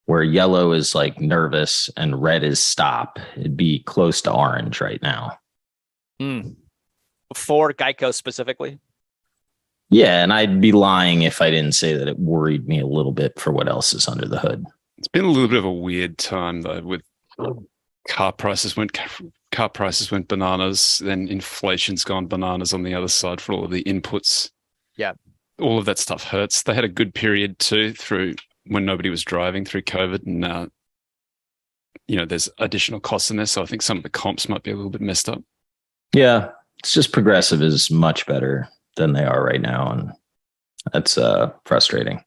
where 0.05 0.23
yellow 0.23 0.71
is 0.71 0.95
like 0.95 1.21
nervous 1.21 1.89
and 1.95 2.21
red 2.21 2.43
is 2.43 2.59
stop, 2.59 3.19
it'd 3.37 3.55
be 3.55 3.83
close 3.83 4.21
to 4.23 4.33
orange 4.33 4.81
right 4.81 5.01
now. 5.01 5.37
Mm. 6.19 6.55
For 7.35 7.71
Geico 7.71 8.13
specifically? 8.13 8.79
Yeah, 9.89 10.23
and 10.23 10.33
I'd 10.33 10.59
be 10.59 10.71
lying 10.71 11.21
if 11.21 11.41
I 11.41 11.51
didn't 11.51 11.73
say 11.73 11.95
that 11.95 12.07
it 12.07 12.17
worried 12.17 12.67
me 12.67 12.79
a 12.79 12.87
little 12.87 13.11
bit 13.11 13.39
for 13.39 13.51
what 13.51 13.67
else 13.67 13.93
is 13.93 14.07
under 14.07 14.27
the 14.27 14.39
hood. 14.39 14.65
It's 14.97 15.07
been 15.07 15.25
a 15.25 15.29
little 15.29 15.49
bit 15.49 15.59
of 15.59 15.65
a 15.65 15.71
weird 15.71 16.17
time 16.17 16.61
though 16.61 16.81
with 16.81 17.03
car 18.07 18.31
prices 18.31 18.75
went 18.75 18.93
car 19.51 19.69
prices 19.69 20.11
went 20.11 20.27
bananas. 20.27 21.01
Then 21.03 21.27
inflation's 21.27 22.03
gone 22.03 22.27
bananas 22.27 22.73
on 22.73 22.83
the 22.83 22.93
other 22.93 23.07
side 23.07 23.41
for 23.41 23.53
all 23.53 23.65
of 23.65 23.71
the 23.71 23.83
inputs. 23.83 24.49
Yeah, 24.97 25.13
all 25.59 25.77
of 25.77 25.85
that 25.85 25.99
stuff 25.99 26.23
hurts. 26.23 26.63
They 26.63 26.73
had 26.73 26.83
a 26.83 26.89
good 26.89 27.13
period 27.13 27.59
too 27.59 27.93
through 27.93 28.35
when 28.67 28.85
nobody 28.85 29.09
was 29.09 29.23
driving 29.23 29.65
through 29.65 29.83
COVID, 29.83 30.25
and 30.25 30.45
uh, 30.45 30.67
you 32.07 32.17
know 32.17 32.25
there's 32.25 32.49
additional 32.59 32.99
costs 32.99 33.31
in 33.31 33.37
there. 33.37 33.45
So 33.45 33.61
I 33.61 33.65
think 33.65 33.81
some 33.81 33.97
of 33.97 34.03
the 34.03 34.09
comps 34.09 34.49
might 34.49 34.63
be 34.63 34.71
a 34.71 34.75
little 34.75 34.91
bit 34.91 35.01
messed 35.01 35.29
up. 35.29 35.41
Yeah, 36.13 36.49
it's 36.79 36.93
just 36.93 37.11
progressive 37.11 37.61
is 37.61 37.89
much 37.89 38.25
better 38.25 38.67
than 38.97 39.13
they 39.13 39.23
are 39.23 39.43
right 39.43 39.61
now, 39.61 39.91
and 39.91 40.11
that's 40.91 41.17
uh, 41.17 41.51
frustrating. 41.65 42.23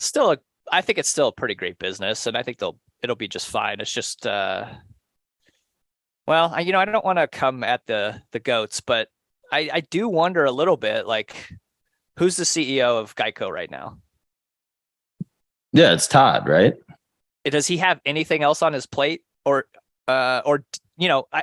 Still, 0.00 0.32
a, 0.32 0.38
I 0.72 0.80
think 0.80 0.98
it's 0.98 1.08
still 1.08 1.28
a 1.28 1.32
pretty 1.32 1.54
great 1.54 1.78
business, 1.78 2.26
and 2.26 2.36
I 2.36 2.42
think 2.42 2.58
they'll 2.58 2.78
it'll 3.04 3.16
be 3.16 3.28
just 3.28 3.48
fine. 3.48 3.80
It's 3.80 3.92
just, 3.92 4.26
uh, 4.26 4.66
well, 6.26 6.52
I, 6.54 6.60
you 6.60 6.72
know, 6.72 6.80
I 6.80 6.86
don't 6.86 7.04
want 7.04 7.18
to 7.18 7.28
come 7.28 7.62
at 7.62 7.86
the 7.86 8.20
the 8.32 8.40
goats, 8.40 8.80
but 8.80 9.08
I 9.52 9.68
I 9.72 9.80
do 9.80 10.08
wonder 10.08 10.44
a 10.44 10.50
little 10.50 10.78
bit, 10.78 11.06
like, 11.06 11.36
who's 12.18 12.36
the 12.36 12.44
CEO 12.44 12.98
of 12.98 13.14
Geico 13.14 13.50
right 13.50 13.70
now? 13.70 13.98
Yeah, 15.72 15.92
it's 15.92 16.08
Todd, 16.08 16.48
right? 16.48 16.74
Does 17.44 17.66
he 17.66 17.76
have 17.76 18.00
anything 18.06 18.42
else 18.42 18.62
on 18.62 18.72
his 18.72 18.86
plate, 18.86 19.22
or, 19.44 19.66
uh, 20.08 20.40
or 20.46 20.64
you 20.96 21.08
know, 21.08 21.26
I, 21.30 21.42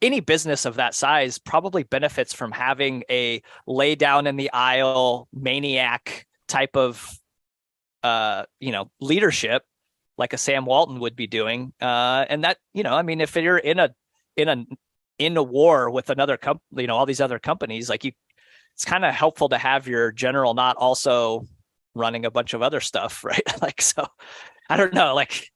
any 0.00 0.20
business 0.20 0.64
of 0.64 0.76
that 0.76 0.94
size 0.94 1.38
probably 1.38 1.82
benefits 1.82 2.32
from 2.32 2.52
having 2.52 3.02
a 3.10 3.42
lay 3.66 3.96
down 3.96 4.28
in 4.28 4.36
the 4.36 4.52
aisle 4.52 5.26
maniac 5.32 6.26
type 6.46 6.76
of 6.76 7.08
uh 8.04 8.44
you 8.60 8.70
know 8.72 8.90
leadership 9.00 9.64
like 10.18 10.32
a 10.32 10.38
Sam 10.38 10.64
Walton 10.64 11.00
would 11.00 11.16
be 11.16 11.26
doing. 11.26 11.72
Uh, 11.80 12.24
and 12.28 12.44
that, 12.44 12.58
you 12.74 12.82
know, 12.82 12.94
I 12.94 13.02
mean, 13.02 13.20
if 13.20 13.34
you're 13.36 13.58
in 13.58 13.78
a 13.78 13.90
in 14.36 14.48
a 14.48 14.64
in 15.18 15.36
a 15.36 15.42
war 15.42 15.90
with 15.90 16.10
another 16.10 16.36
company, 16.36 16.82
you 16.82 16.86
know, 16.86 16.96
all 16.96 17.06
these 17.06 17.20
other 17.20 17.38
companies, 17.38 17.88
like 17.88 18.04
you, 18.04 18.12
it's 18.74 18.84
kind 18.84 19.04
of 19.04 19.14
helpful 19.14 19.48
to 19.50 19.58
have 19.58 19.86
your 19.86 20.12
general 20.12 20.54
not 20.54 20.76
also 20.76 21.44
running 21.94 22.24
a 22.24 22.30
bunch 22.30 22.54
of 22.54 22.62
other 22.62 22.80
stuff, 22.80 23.24
right? 23.24 23.62
like, 23.62 23.80
so 23.82 24.06
I 24.68 24.76
don't 24.76 24.94
know. 24.94 25.14
Like, 25.14 25.50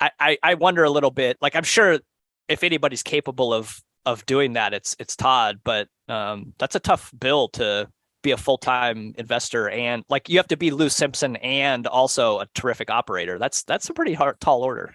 I, 0.00 0.10
I 0.18 0.38
I 0.42 0.54
wonder 0.54 0.84
a 0.84 0.90
little 0.90 1.10
bit. 1.10 1.38
Like, 1.40 1.56
I'm 1.56 1.64
sure 1.64 2.00
if 2.48 2.62
anybody's 2.64 3.02
capable 3.02 3.54
of 3.54 3.80
of 4.04 4.26
doing 4.26 4.54
that, 4.54 4.74
it's 4.74 4.96
it's 4.98 5.16
Todd. 5.16 5.60
But 5.64 5.88
um, 6.08 6.54
that's 6.58 6.74
a 6.74 6.80
tough 6.80 7.12
bill 7.18 7.48
to 7.50 7.88
be 8.22 8.30
a 8.30 8.36
full-time 8.36 9.14
investor 9.18 9.68
and 9.68 10.04
like 10.08 10.28
you 10.28 10.38
have 10.38 10.48
to 10.48 10.56
be 10.56 10.70
Lou 10.70 10.88
Simpson 10.88 11.36
and 11.36 11.86
also 11.86 12.38
a 12.38 12.46
terrific 12.54 12.90
operator. 12.90 13.38
That's 13.38 13.62
that's 13.64 13.88
a 13.88 13.94
pretty 13.94 14.14
hard 14.14 14.40
tall 14.40 14.62
order. 14.62 14.94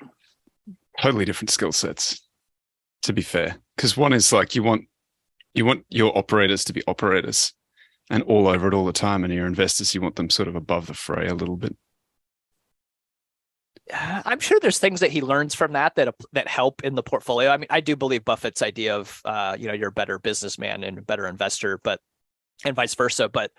Totally 1.02 1.26
different 1.26 1.52
skill 1.52 1.72
sets, 1.72 2.22
to 3.04 3.14
be 3.14 3.22
fair. 3.22 3.58
Because 3.76 3.96
one 3.96 4.14
is 4.14 4.34
like 4.34 4.56
you 4.56 4.64
want 4.64 4.86
you 5.54 5.66
want 5.66 5.86
your 5.90 6.18
operators 6.18 6.64
to 6.66 6.74
be 6.74 6.84
operators 6.88 7.54
and 8.10 8.24
all 8.24 8.48
over 8.48 8.68
it 8.68 8.74
all 8.74 8.86
the 8.86 8.94
time, 8.94 9.24
and 9.24 9.34
your 9.34 9.46
investors 9.46 9.94
you 9.94 10.02
want 10.02 10.16
them 10.16 10.30
sort 10.30 10.48
of 10.48 10.56
above 10.56 10.88
the 10.88 10.94
fray 10.94 11.28
a 11.28 11.36
little 11.36 11.58
bit. 11.58 11.76
I'm 13.94 14.40
sure 14.40 14.60
there's 14.60 14.80
things 14.80 15.00
that 15.00 15.12
he 15.12 15.22
learns 15.22 15.56
from 15.56 15.74
that 15.74 15.96
that 15.96 16.14
that 16.34 16.48
help 16.48 16.84
in 16.84 16.96
the 16.96 17.04
portfolio. 17.04 17.50
I 17.50 17.58
mean, 17.58 17.68
I 17.70 17.82
do 17.82 17.96
believe 17.96 18.26
Buffett's 18.26 18.62
idea 18.62 18.96
of 18.96 19.22
uh, 19.26 19.56
you 19.60 19.68
know 19.68 19.74
you're 19.74 19.90
a 19.90 19.94
better 19.94 20.20
businessman 20.20 20.84
and 20.84 20.98
a 20.98 21.02
better 21.02 21.28
investor, 21.28 21.80
but 21.84 22.00
and 22.66 22.76
vice 22.76 22.96
versa. 22.96 23.30
But 23.30 23.52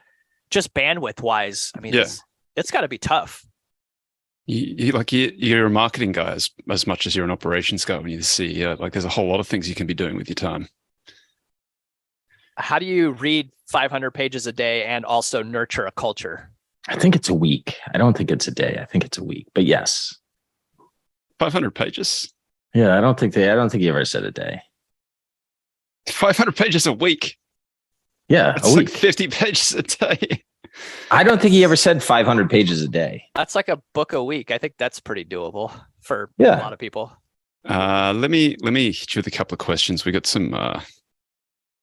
just 0.50 0.74
bandwidth 0.74 1.22
wise, 1.22 1.72
I 1.76 1.80
mean, 1.80 1.94
yeah. 1.94 2.02
it's, 2.02 2.22
it's 2.56 2.70
got 2.70 2.82
to 2.82 2.88
be 2.88 2.98
tough. 2.98 3.44
You, 4.46 4.74
you, 4.78 4.92
like 4.92 5.12
you, 5.12 5.32
you're 5.36 5.66
a 5.66 5.70
marketing 5.70 6.12
guy 6.12 6.32
as, 6.32 6.50
as 6.70 6.86
much 6.86 7.06
as 7.06 7.14
you're 7.14 7.24
an 7.24 7.30
operations 7.30 7.84
guy 7.84 7.98
when 7.98 8.08
you're 8.08 8.18
the 8.18 8.24
CEO. 8.24 8.78
Like 8.78 8.92
there's 8.92 9.04
a 9.04 9.10
whole 9.10 9.28
lot 9.28 9.40
of 9.40 9.46
things 9.46 9.68
you 9.68 9.74
can 9.74 9.86
be 9.86 9.94
doing 9.94 10.16
with 10.16 10.28
your 10.28 10.34
time. 10.34 10.68
How 12.56 12.78
do 12.78 12.86
you 12.86 13.12
read 13.12 13.50
500 13.68 14.10
pages 14.10 14.46
a 14.46 14.52
day 14.52 14.84
and 14.84 15.04
also 15.04 15.42
nurture 15.42 15.86
a 15.86 15.92
culture? 15.92 16.50
I 16.88 16.96
think 16.98 17.14
it's 17.14 17.28
a 17.28 17.34
week. 17.34 17.76
I 17.92 17.98
don't 17.98 18.16
think 18.16 18.30
it's 18.30 18.48
a 18.48 18.50
day. 18.50 18.78
I 18.80 18.86
think 18.86 19.04
it's 19.04 19.18
a 19.18 19.24
week. 19.24 19.46
But 19.54 19.64
yes, 19.64 20.16
500 21.38 21.74
pages. 21.74 22.32
Yeah, 22.74 22.96
I 22.96 23.00
don't 23.00 23.18
think 23.18 23.34
they. 23.34 23.50
I 23.50 23.54
don't 23.54 23.70
think 23.70 23.82
he 23.82 23.88
ever 23.88 24.04
said 24.04 24.24
a 24.24 24.30
day. 24.30 24.62
500 26.08 26.56
pages 26.56 26.86
a 26.86 26.92
week. 26.92 27.36
Yeah, 28.28 28.54
it's 28.56 28.76
like 28.76 28.90
50 28.90 29.28
pages 29.28 29.74
a 29.74 29.82
day. 29.82 30.42
I 31.10 31.24
don't 31.24 31.40
think 31.40 31.52
he 31.52 31.64
ever 31.64 31.76
said 31.76 32.02
500 32.02 32.50
pages 32.50 32.82
a 32.82 32.88
day. 32.88 33.24
That's 33.34 33.54
like 33.54 33.68
a 33.68 33.80
book 33.94 34.12
a 34.12 34.22
week. 34.22 34.50
I 34.50 34.58
think 34.58 34.74
that's 34.78 35.00
pretty 35.00 35.24
doable 35.24 35.72
for 36.00 36.30
yeah. 36.38 36.58
a 36.58 36.62
lot 36.62 36.72
of 36.72 36.78
people. 36.78 37.12
Uh, 37.64 38.12
let 38.14 38.30
me 38.30 38.56
let 38.60 38.72
me 38.72 38.86
hit 38.92 39.14
you 39.14 39.18
with 39.18 39.26
a 39.26 39.30
couple 39.30 39.54
of 39.54 39.58
questions. 39.58 40.04
We 40.04 40.12
got 40.12 40.26
some. 40.26 40.54
Uh... 40.54 40.80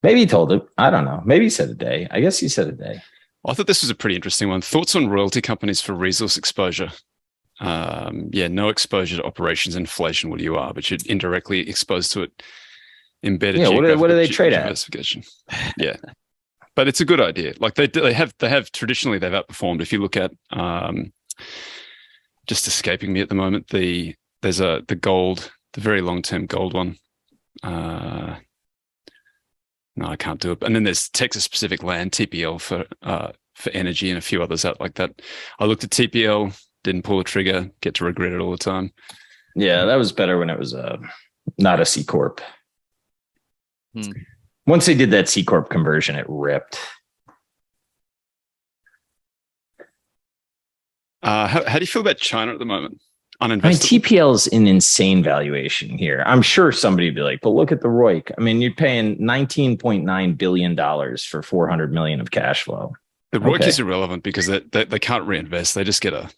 Maybe 0.04 0.22
he 0.22 0.26
told 0.26 0.52
it. 0.52 0.64
I 0.78 0.90
don't 0.90 1.06
know. 1.06 1.22
Maybe 1.26 1.46
he 1.46 1.50
said 1.50 1.70
a 1.70 1.74
day. 1.74 2.08
I 2.12 2.22
guess 2.22 2.40
he 2.40 2.48
said 2.48 2.68
a 2.68 2.72
day. 2.72 3.02
I 3.46 3.54
thought 3.54 3.68
this 3.68 3.84
was 3.84 3.90
a 3.90 3.96
pretty 3.96 4.16
interesting 4.16 4.50
one. 4.50 4.62
Thoughts 4.62 4.96
on 4.96 5.10
royalty 5.10 5.42
companies 5.42 5.82
for 5.82 5.94
resource 5.94 6.38
exposure? 6.38 6.92
Um, 7.60 8.30
yeah, 8.32 8.48
no 8.48 8.70
exposure 8.70 9.18
to 9.18 9.24
operations 9.24 9.76
inflation. 9.76 10.30
What 10.30 10.40
you 10.40 10.56
are, 10.56 10.74
but 10.74 10.90
you're 10.90 11.00
indirectly 11.06 11.68
exposed 11.68 12.12
to 12.14 12.24
it. 12.24 12.44
Embedded. 13.24 13.62
Yeah. 13.62 13.70
What 13.70 13.84
do, 13.86 13.98
what 13.98 14.08
do 14.08 14.16
they 14.16 14.28
trade 14.28 14.54
at? 14.54 14.88
Yeah 15.78 15.98
but 16.76 16.88
it's 16.88 17.02
a 17.02 17.06
good 17.06 17.22
idea. 17.22 17.54
Like 17.60 17.76
they 17.76 17.88
they 17.88 18.14
have 18.14 18.34
they 18.40 18.50
have 18.50 18.72
traditionally 18.72 19.20
they've 19.20 19.32
outperformed. 19.32 19.82
If 19.82 19.92
you 19.94 20.02
look 20.02 20.18
at 20.18 20.32
um, 20.52 21.14
just 22.48 22.68
escaping 22.68 23.14
me 23.14 23.22
at 23.22 23.30
the 23.30 23.36
moment. 23.36 23.70
The 23.70 24.16
there's 24.42 24.60
a 24.60 24.84
the 24.88 24.96
gold, 24.96 25.52
the 25.74 25.82
very 25.82 26.02
long 26.02 26.22
term 26.22 26.46
gold 26.46 26.74
one. 26.74 26.98
Uh, 27.64 28.36
no, 29.96 30.08
I 30.08 30.16
can't 30.16 30.42
do 30.42 30.52
it. 30.52 30.64
And 30.64 30.76
then 30.76 30.84
there's 30.84 31.10
Texas 31.10 31.48
Pacific 31.48 31.82
Land 31.84 32.12
TPL 32.12 32.60
for 32.60 32.86
uh, 33.02 33.32
for 33.54 33.70
energy 33.72 34.10
and 34.10 34.18
a 34.18 34.22
few 34.22 34.44
others 34.44 34.66
out 34.66 34.80
like 34.80 34.96
that. 34.96 35.22
I 35.60 35.66
looked 35.66 35.84
at 35.84 35.90
TPL, 35.90 36.60
didn't 36.84 37.04
pull 37.04 37.18
the 37.18 37.24
trigger, 37.24 37.70
get 37.82 37.96
to 37.96 38.06
regret 38.06 38.34
it 38.34 38.42
all 38.42 38.52
the 38.52 38.58
time. 38.58 38.92
Yeah, 39.56 39.86
that 39.86 39.96
was 39.96 40.12
better 40.12 40.38
when 40.38 40.50
it 40.50 40.60
was 40.60 40.74
a 40.74 41.00
not 41.58 41.80
a 41.80 41.86
C 41.86 42.04
corp. 42.04 42.42
Hmm. 43.94 44.12
Once 44.68 44.86
they 44.86 44.96
did 44.96 45.12
that 45.12 45.30
C 45.30 45.44
corp 45.44 45.70
conversion, 45.70 46.16
it 46.16 46.26
ripped. 46.28 46.80
Uh, 51.22 51.48
how, 51.48 51.66
how 51.66 51.80
do 51.80 51.84
you 51.84 51.88
feel 51.88 52.02
about 52.02 52.18
China 52.18 52.54
at 52.54 52.60
the 52.60 52.66
moment? 52.66 53.02
I 53.42 53.48
mean, 53.48 53.60
Uninvestable. 53.60 54.00
TPL 54.02 54.36
is 54.36 54.48
an 54.48 54.68
insane 54.68 55.22
valuation 55.22 55.98
here. 55.98 56.24
I'm 56.26 56.42
sure 56.42 56.72
somebody 56.72 57.08
would 57.08 57.16
be 57.16 57.22
like, 57.22 57.42
but 57.42 57.50
look 57.50 57.72
at 57.72 57.82
the 57.82 57.90
ROIC. 57.90 58.32
I 58.38 58.42
mean, 58.42 58.62
you're 58.62 58.74
paying 58.74 59.18
$19.9 59.18 60.38
billion 60.38 61.18
for 61.18 61.42
400 61.44 61.92
million 61.92 62.22
of 62.22 62.32
cash 62.32 62.64
flow. 62.64 62.94
the 63.32 63.40
ROIC 63.40 63.56
okay. 63.56 63.68
is 63.68 63.80
irrelevant 63.80 64.24
because 64.24 64.48
they, 64.48 64.60
they 64.72 64.86
they 64.86 65.00
can't 65.00 65.26
reinvest. 65.28 65.76
They 65.76 65.84
just 65.84 66.02
get 66.02 66.14
a 66.14 66.30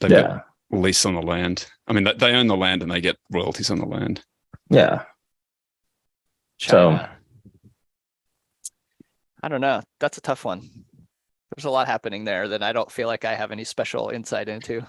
they 0.00 0.08
Yeah. 0.08 0.40
get 0.70 0.80
lease 0.80 1.04
on 1.04 1.14
the 1.14 1.22
land. 1.22 1.66
I 1.86 1.92
mean, 1.92 2.04
they, 2.04 2.14
they 2.14 2.32
own 2.32 2.46
the 2.46 2.56
land 2.56 2.82
and 2.82 2.90
they 2.90 3.00
get 3.00 3.18
royalties 3.30 3.70
on 3.70 3.78
the 3.78 3.86
land. 3.86 4.24
Yeah. 4.70 5.02
So- 6.58 6.92
China. 6.92 7.10
I 9.42 9.48
don't 9.48 9.60
know. 9.60 9.82
That's 10.00 10.18
a 10.18 10.22
tough 10.22 10.44
one. 10.44 10.68
There's 11.54 11.64
a 11.64 11.70
lot 11.70 11.86
happening 11.86 12.24
there 12.24 12.48
that 12.48 12.62
I 12.62 12.72
don't 12.72 12.90
feel 12.90 13.08
like 13.08 13.24
I 13.24 13.34
have 13.34 13.50
any 13.50 13.64
special 13.64 14.10
insight 14.10 14.48
into. 14.48 14.86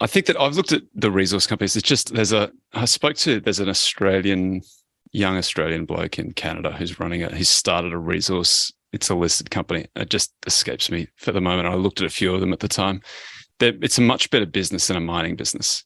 I 0.00 0.06
think 0.06 0.26
that 0.26 0.40
I've 0.40 0.56
looked 0.56 0.72
at 0.72 0.82
the 0.94 1.10
resource 1.10 1.46
companies. 1.46 1.76
It's 1.76 1.88
just 1.88 2.14
there's 2.14 2.32
a 2.32 2.50
I 2.74 2.84
spoke 2.84 3.16
to 3.16 3.40
there's 3.40 3.60
an 3.60 3.68
Australian 3.68 4.62
young 5.12 5.36
Australian 5.36 5.86
bloke 5.86 6.18
in 6.18 6.32
Canada 6.32 6.72
who's 6.72 7.00
running 7.00 7.22
it. 7.22 7.34
He's 7.34 7.48
started 7.48 7.92
a 7.92 7.98
resource. 7.98 8.72
It's 8.92 9.08
a 9.08 9.14
listed 9.14 9.50
company. 9.50 9.86
It 9.96 10.10
just 10.10 10.32
escapes 10.46 10.90
me 10.90 11.08
for 11.16 11.32
the 11.32 11.40
moment. 11.40 11.68
I 11.68 11.74
looked 11.74 12.00
at 12.00 12.06
a 12.06 12.10
few 12.10 12.34
of 12.34 12.40
them 12.40 12.52
at 12.52 12.60
the 12.60 12.68
time. 12.68 13.00
They're, 13.58 13.74
it's 13.80 13.98
a 13.98 14.02
much 14.02 14.30
better 14.30 14.46
business 14.46 14.86
than 14.86 14.96
a 14.96 15.00
mining 15.00 15.36
business, 15.36 15.84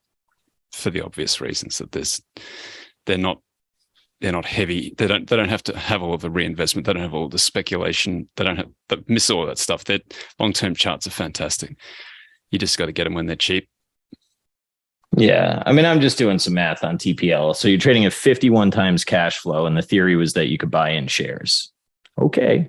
for 0.73 0.91
the 0.91 1.03
obvious 1.03 1.41
reasons 1.41 1.79
that 1.79 1.93
there's 1.93 2.21
they're 3.07 3.19
not 3.19 3.41
they're 4.21 4.33
not 4.33 4.45
heavy. 4.47 4.95
They 4.99 5.07
don't 5.07 5.29
they 5.29 5.37
don't 5.37 5.49
have 5.49 5.62
to 5.64 5.79
have 5.79 6.03
all 6.03 6.14
of 6.14 6.21
the 6.21 6.31
reinvestment. 6.31 6.87
They 6.87 6.93
don't 6.93 7.03
have 7.03 7.14
all 7.14 7.29
the 7.29 7.39
speculation. 7.39 8.29
They 8.37 8.45
don't 8.45 8.57
have 8.57 8.68
they 8.89 8.97
miss 9.09 9.31
all 9.31 9.47
that 9.47 9.59
stuff. 9.59 9.85
Their 9.85 10.01
long 10.39 10.53
term 10.53 10.75
charts 10.75 11.07
are 11.07 11.11
fantastic. 11.11 11.77
You 12.51 12.59
just 12.59 12.77
got 12.79 12.87
to 12.87 12.93
get 12.93 13.05
them 13.05 13.14
when 13.14 13.27
they're 13.27 13.37
cheap. 13.37 13.68
Yeah. 15.16 15.62
I 15.66 15.73
mean, 15.73 15.85
I'm 15.87 16.01
just 16.01 16.18
doing 16.18 16.39
some 16.39 16.55
math 16.55 16.85
on 16.85 16.99
TPL. 16.99 17.57
So 17.57 17.66
you're 17.68 17.79
trading 17.79 18.05
at 18.05 18.12
51 18.12 18.71
times 18.71 19.05
cash 19.05 19.39
flow, 19.39 19.66
and 19.66 19.77
the 19.77 19.83
theory 19.83 20.16
was 20.16 20.35
that 20.35 20.47
you 20.49 20.59
could 20.59 20.71
buy 20.71 20.91
in 20.91 21.09
shares. 21.09 21.73
Okay. 22.21 22.68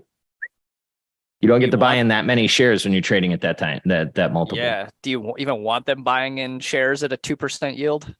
You 1.39 1.47
don't 1.47 1.59
get 1.59 1.67
You 1.67 1.71
to 1.71 1.77
buy 1.77 1.87
want- 1.95 1.99
in 1.99 2.07
that 2.09 2.25
many 2.25 2.47
shares 2.47 2.83
when 2.83 2.93
you're 2.93 3.01
trading 3.01 3.33
at 3.33 3.41
that 3.41 3.57
time, 3.57 3.81
that 3.85 4.13
that 4.15 4.31
multiple. 4.31 4.59
Yeah. 4.59 4.89
Do 5.03 5.09
you 5.11 5.33
even 5.37 5.61
want 5.63 5.85
them 5.85 6.03
buying 6.03 6.37
in 6.37 6.59
shares 6.59 7.03
at 7.03 7.11
a 7.13 7.17
2% 7.17 7.77
yield? 7.77 8.13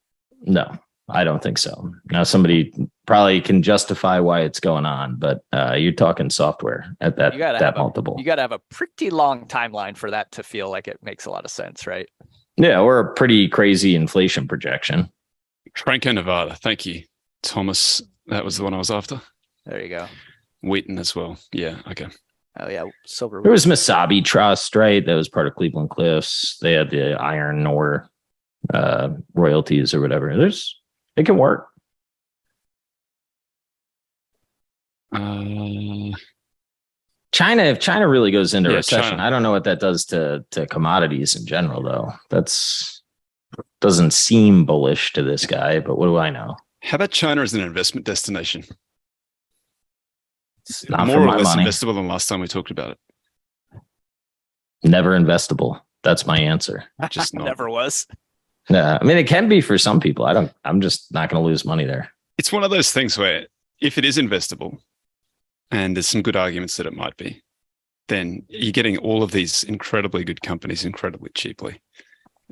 No, 0.43 0.75
I 1.09 1.23
don't 1.23 1.43
think 1.43 1.57
so. 1.57 1.93
Now 2.11 2.23
somebody 2.23 2.73
probably 3.05 3.41
can 3.41 3.61
justify 3.63 4.19
why 4.19 4.41
it's 4.41 4.59
going 4.61 4.85
on, 4.85 5.17
but 5.17 5.43
uh, 5.51 5.73
you're 5.73 5.91
talking 5.91 6.29
software 6.29 6.95
at 7.01 7.17
that 7.17 7.33
You 7.33 7.39
gotta 7.39 7.59
that 7.59 7.65
have 7.65 7.75
a- 7.75 7.79
multiple. 7.79 8.15
You 8.17 8.23
got 8.23 8.35
to 8.35 8.41
have 8.41 8.51
a 8.53 8.59
pretty 8.69 9.09
long 9.09 9.45
timeline 9.47 9.97
for 9.97 10.11
that 10.11 10.31
to 10.33 10.43
feel 10.43 10.69
like 10.69 10.87
it 10.87 10.99
makes 11.03 11.25
a 11.25 11.29
lot 11.29 11.43
of 11.45 11.51
sense, 11.51 11.85
right? 11.85 12.07
yeah, 12.57 12.79
or 12.79 12.99
a 12.99 13.13
pretty 13.13 13.47
crazy 13.47 13.95
inflation 13.95 14.47
projection. 14.47 15.09
Franco 15.75 16.11
Nevada. 16.11 16.55
Thank 16.55 16.85
you, 16.85 17.03
Thomas. 17.43 18.01
That 18.27 18.45
was 18.45 18.57
the 18.57 18.63
one 18.63 18.73
I 18.73 18.77
was 18.77 18.91
after. 18.91 19.21
There 19.65 19.81
you 19.81 19.89
go. 19.89 20.07
Wheaton 20.61 20.97
as 20.99 21.15
well. 21.15 21.37
Yeah. 21.51 21.79
Okay. 21.89 22.07
Oh, 22.59 22.69
yeah. 22.69 22.83
Silver. 23.05 23.41
There 23.41 23.51
was 23.51 23.65
Mesabi 23.65 24.23
Trust, 24.23 24.75
right? 24.75 25.03
That 25.05 25.15
was 25.15 25.29
part 25.29 25.47
of 25.47 25.55
Cleveland 25.55 25.89
Cliffs. 25.89 26.57
They 26.61 26.73
had 26.73 26.89
the 26.89 27.13
iron 27.19 27.65
ore 27.65 28.09
uh, 28.73 29.09
royalties 29.33 29.93
or 29.93 30.01
whatever. 30.01 30.35
There's 30.37 30.79
it 31.16 31.26
can 31.26 31.38
work. 31.38 31.68
Uh, 35.14 36.16
China, 37.32 37.64
if 37.64 37.80
China 37.80 38.07
really 38.07 38.32
goes 38.32 38.53
into 38.53 38.70
Yeah, 38.72 38.78
recession, 38.78 39.12
China. 39.12 39.24
I 39.24 39.30
don't 39.30 39.43
know 39.43 39.51
what 39.51 39.64
that 39.66 39.80
does 39.80 40.05
to 40.05 40.45
to 40.51 40.66
commodities 40.68 41.36
in 41.36 41.45
general, 41.45 41.82
though. 41.84 42.12
That's 42.30 43.01
doesn't 43.82 44.12
seem 44.14 44.66
bullish 44.66 45.12
to 45.14 45.24
this 45.24 45.45
guy, 45.45 45.80
but 45.80 45.97
what 45.97 46.05
do 46.05 46.18
I 46.18 46.30
know? 46.30 46.55
how 46.84 46.95
about 46.95 47.12
China 47.12 47.41
as 47.43 47.53
an 47.53 47.62
investment 47.62 48.07
destination? 48.07 48.64
It's 50.68 50.89
not 50.89 51.05
More 51.05 51.18
for 51.18 51.22
or 51.24 51.26
my 51.28 51.36
less 51.38 51.55
money. 51.55 51.68
investable 51.70 51.93
than 51.93 52.07
last 52.07 52.28
time 52.28 52.39
we 52.39 52.47
talked 52.47 52.72
about 52.72 52.91
it. 52.91 53.80
Never 54.84 55.12
investable. 55.12 55.82
That's 56.01 56.26
my 56.26 56.39
answer. 56.39 56.86
Just 57.12 57.34
not. 57.36 57.43
Never 57.45 57.70
was. 57.70 58.07
Yeah, 58.70 58.97
I 59.01 59.03
mean 59.03 59.18
it 59.18 59.28
can 59.28 59.49
be 59.49 59.62
for 59.62 59.78
some 59.78 59.99
people. 59.99 60.26
I 60.26 60.34
don't. 60.34 60.51
I'm 60.64 60.82
just 60.82 61.12
not 61.12 61.30
going 61.30 61.41
to 61.41 61.47
lose 61.47 61.66
money 61.66 61.86
there. 61.86 62.12
It's 62.38 62.51
one 62.51 62.64
of 62.64 62.72
those 62.72 62.91
things 62.91 63.18
where 63.18 63.47
if 63.80 63.97
it 63.97 64.05
is 64.05 64.18
investable, 64.18 64.80
and 65.72 65.95
there's 65.95 66.07
some 66.07 66.22
good 66.22 66.36
arguments 66.36 66.78
that 66.78 66.86
it 66.86 66.95
might 66.95 67.18
be, 67.18 67.41
then 68.07 68.43
you're 68.49 68.72
getting 68.72 68.97
all 68.97 69.24
of 69.24 69.32
these 69.32 69.64
incredibly 69.64 70.24
good 70.24 70.41
companies 70.41 70.86
incredibly 70.86 71.32
cheaply. 71.34 71.82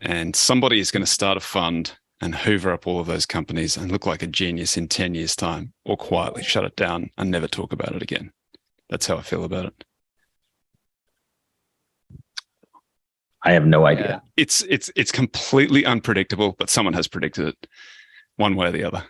And 0.02 0.36
somebody 0.36 0.80
is 0.80 0.92
going 0.92 1.04
to 1.04 1.12
start 1.12 1.38
a 1.38 1.42
fund 1.42 1.98
and 2.22 2.34
hoover 2.34 2.72
up 2.72 2.88
all 2.88 3.00
of 3.00 3.08
those 3.08 3.26
companies 3.26 3.78
and 3.78 3.92
look 3.92 4.06
like 4.06 4.24
a 4.24 4.28
genius 4.28 4.78
in 4.78 4.88
10 4.88 5.16
years' 5.16 5.36
time, 5.36 5.74
or 5.86 5.98
quietly 5.98 6.44
shut 6.44 6.66
it 6.66 6.76
down 6.76 7.12
and 7.18 7.30
never 7.30 7.48
talk 7.48 7.74
about 7.74 7.94
it 7.94 8.02
again. 8.02 8.32
That's 8.90 9.08
how 9.08 9.18
I 9.18 9.22
feel 9.22 9.44
about 9.44 9.66
it. 9.66 9.84
I 13.44 13.52
have 13.54 13.66
no 13.66 13.86
idea. 13.86 14.22
It's 14.38 14.62
it's 14.64 14.92
it's 14.96 15.12
completely 15.12 15.86
unpredictable, 15.86 16.56
but 16.60 16.70
someone 16.70 16.94
has 16.94 17.08
predicted 17.08 17.48
it 17.48 17.68
one 18.36 18.56
way 18.56 18.68
or 18.68 18.72
the 18.72 18.84
other. 18.84 19.04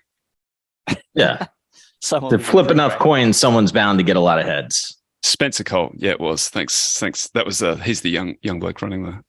Yeah, 1.14 1.48
Someone 2.02 2.32
to 2.32 2.38
would 2.38 2.46
flip 2.46 2.72
enough 2.72 2.94
right? 2.94 3.00
coins, 3.02 3.38
someone's 3.38 3.72
bound 3.72 4.00
to 4.00 4.04
get 4.04 4.16
a 4.16 4.22
lot 4.22 4.40
of 4.40 4.46
heads. 4.46 4.98
Spencer 5.22 5.64
Cole, 5.64 5.92
yeah, 5.96 6.12
it 6.12 6.20
was. 6.20 6.48
Thanks, 6.50 6.98
thanks. 6.98 7.30
That 7.30 7.46
was 7.46 7.62
uh, 7.62 7.76
he's 7.76 8.02
the 8.02 8.10
young 8.10 8.36
young 8.42 8.60
bloke 8.60 8.82
running 8.82 9.04
the 9.04 9.22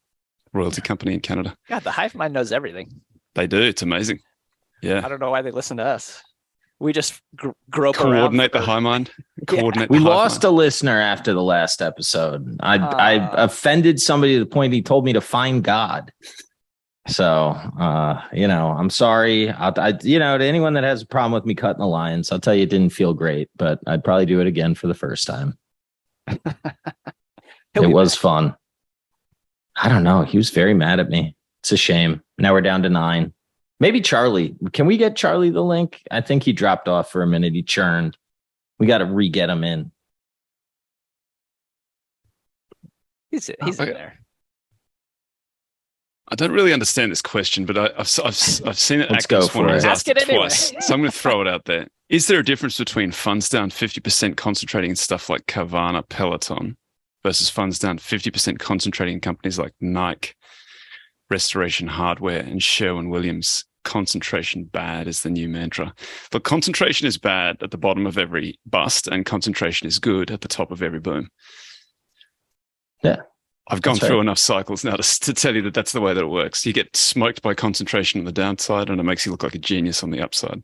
royalty 0.52 0.80
company 0.80 1.14
in 1.14 1.20
Canada. 1.20 1.56
God, 1.68 1.82
the 1.82 1.90
hive 1.90 2.14
mind 2.14 2.32
knows 2.32 2.52
everything. 2.52 3.00
They 3.34 3.46
do. 3.46 3.60
It's 3.60 3.82
amazing. 3.82 4.20
Yeah. 4.82 5.02
I 5.04 5.08
don't 5.08 5.20
know 5.20 5.30
why 5.30 5.42
they 5.42 5.50
listen 5.50 5.76
to 5.78 5.84
us. 5.84 6.22
We 6.80 6.92
just 6.94 7.20
gr- 7.36 7.50
grope 7.70 8.00
around. 8.00 8.14
Coordinate 8.14 8.52
the 8.52 8.60
high 8.62 8.80
mind. 8.80 9.10
Coordinate. 9.46 9.90
We 9.90 9.98
lost 9.98 10.42
mind. 10.42 10.52
a 10.52 10.56
listener 10.56 10.98
after 11.00 11.32
the 11.34 11.42
last 11.42 11.82
episode. 11.82 12.56
I 12.60 12.76
I 12.78 13.18
Ah. 13.18 13.44
offended 13.44 14.00
somebody 14.00 14.34
to 14.34 14.40
the 14.40 14.46
point 14.46 14.72
he 14.72 14.80
told 14.82 15.04
me 15.04 15.12
to 15.12 15.20
find 15.20 15.62
God. 15.62 16.10
So, 17.08 17.48
uh, 17.78 18.22
you 18.32 18.46
know, 18.46 18.70
I'm 18.70 18.90
sorry. 18.90 19.50
I, 19.50 19.68
I, 19.70 19.98
you 20.02 20.18
know, 20.18 20.36
to 20.38 20.44
anyone 20.44 20.74
that 20.74 20.84
has 20.84 21.02
a 21.02 21.06
problem 21.06 21.32
with 21.32 21.44
me 21.46 21.54
cutting 21.54 21.80
the 21.80 21.86
lines, 21.86 22.30
I'll 22.30 22.38
tell 22.40 22.54
you 22.54 22.62
it 22.62 22.70
didn't 22.70 22.92
feel 22.92 23.14
great, 23.14 23.48
but 23.56 23.80
I'd 23.86 24.04
probably 24.04 24.26
do 24.26 24.40
it 24.40 24.46
again 24.46 24.74
for 24.74 24.86
the 24.86 24.94
first 24.94 25.26
time. 25.26 25.58
It 27.72 27.82
be 27.82 27.86
was 27.86 28.16
fun. 28.16 28.56
I 29.76 29.88
don't 29.88 30.02
know. 30.02 30.22
He 30.22 30.36
was 30.36 30.50
very 30.50 30.74
mad 30.74 30.98
at 30.98 31.08
me. 31.08 31.36
It's 31.62 31.70
a 31.70 31.76
shame. 31.76 32.20
Now 32.36 32.52
we're 32.52 32.62
down 32.62 32.82
to 32.82 32.90
nine. 32.90 33.32
Maybe 33.80 34.02
Charlie. 34.02 34.54
Can 34.74 34.84
we 34.86 34.98
get 34.98 35.16
Charlie 35.16 35.50
the 35.50 35.64
link? 35.64 36.02
I 36.10 36.20
think 36.20 36.42
he 36.42 36.52
dropped 36.52 36.86
off 36.86 37.10
for 37.10 37.22
a 37.22 37.26
minute. 37.26 37.54
He 37.54 37.62
churned. 37.62 38.16
We 38.78 38.86
got 38.86 38.98
to 38.98 39.06
re 39.06 39.28
get 39.30 39.48
him 39.50 39.64
in. 39.64 39.90
He's 43.30 43.50
he's 43.64 43.78
in 43.78 43.88
Okay. 43.88 43.92
there. 43.92 44.18
I 46.32 46.36
don't 46.36 46.52
really 46.52 46.72
understand 46.72 47.10
this 47.10 47.22
question, 47.22 47.64
but 47.66 47.76
I, 47.76 47.84
I've, 47.98 48.20
I've, 48.24 48.60
I've 48.68 48.78
seen 48.78 49.00
it 49.00 49.10
Let's 49.10 49.24
act 49.24 49.28
go 49.30 49.38
as 49.38 49.54
one 49.54 49.66
for 49.66 49.74
it. 49.74 49.76
Ask 49.78 49.86
asked 49.86 50.08
it 50.08 50.18
anyway. 50.28 50.36
twice. 50.44 50.72
So 50.86 50.94
I'm 50.94 51.00
going 51.00 51.10
to 51.10 51.18
throw 51.18 51.40
it 51.40 51.48
out 51.48 51.64
there. 51.64 51.88
Is 52.08 52.28
there 52.28 52.38
a 52.38 52.44
difference 52.44 52.78
between 52.78 53.10
funds 53.10 53.48
down 53.48 53.70
50% 53.70 54.36
concentrating 54.36 54.90
in 54.90 54.96
stuff 54.96 55.28
like 55.28 55.46
Carvana, 55.46 56.08
Peloton 56.08 56.76
versus 57.24 57.50
funds 57.50 57.80
down 57.80 57.98
50% 57.98 58.58
concentrating 58.60 59.14
in 59.14 59.20
companies 59.20 59.58
like 59.58 59.72
Nike, 59.80 60.34
Restoration 61.30 61.88
Hardware, 61.88 62.40
and 62.40 62.62
Sherwin 62.62 63.10
Williams? 63.10 63.64
Concentration 63.84 64.64
bad 64.64 65.08
is 65.08 65.22
the 65.22 65.30
new 65.30 65.48
mantra. 65.48 65.94
But 66.30 66.44
concentration 66.44 67.06
is 67.06 67.16
bad 67.16 67.62
at 67.62 67.70
the 67.70 67.78
bottom 67.78 68.06
of 68.06 68.18
every 68.18 68.58
bust, 68.66 69.08
and 69.08 69.24
concentration 69.24 69.86
is 69.86 69.98
good 69.98 70.30
at 70.30 70.42
the 70.42 70.48
top 70.48 70.70
of 70.70 70.82
every 70.82 71.00
boom. 71.00 71.30
Yeah. 73.02 73.22
I've 73.68 73.82
gone 73.82 73.94
That's 73.94 74.08
through 74.08 74.16
right. 74.16 74.22
enough 74.22 74.38
cycles 74.38 74.84
now 74.84 74.96
to, 74.96 75.20
to 75.20 75.32
tell 75.32 75.54
you 75.54 75.62
that 75.62 75.74
that's 75.74 75.92
the 75.92 76.00
way 76.00 76.12
that 76.12 76.22
it 76.22 76.26
works. 76.26 76.66
You 76.66 76.72
get 76.72 76.94
smoked 76.96 77.40
by 77.40 77.54
concentration 77.54 78.18
on 78.18 78.24
the 78.24 78.32
downside, 78.32 78.90
and 78.90 78.98
it 78.98 79.04
makes 79.04 79.24
you 79.24 79.32
look 79.32 79.44
like 79.44 79.54
a 79.54 79.58
genius 79.58 80.02
on 80.02 80.10
the 80.10 80.20
upside. 80.20 80.62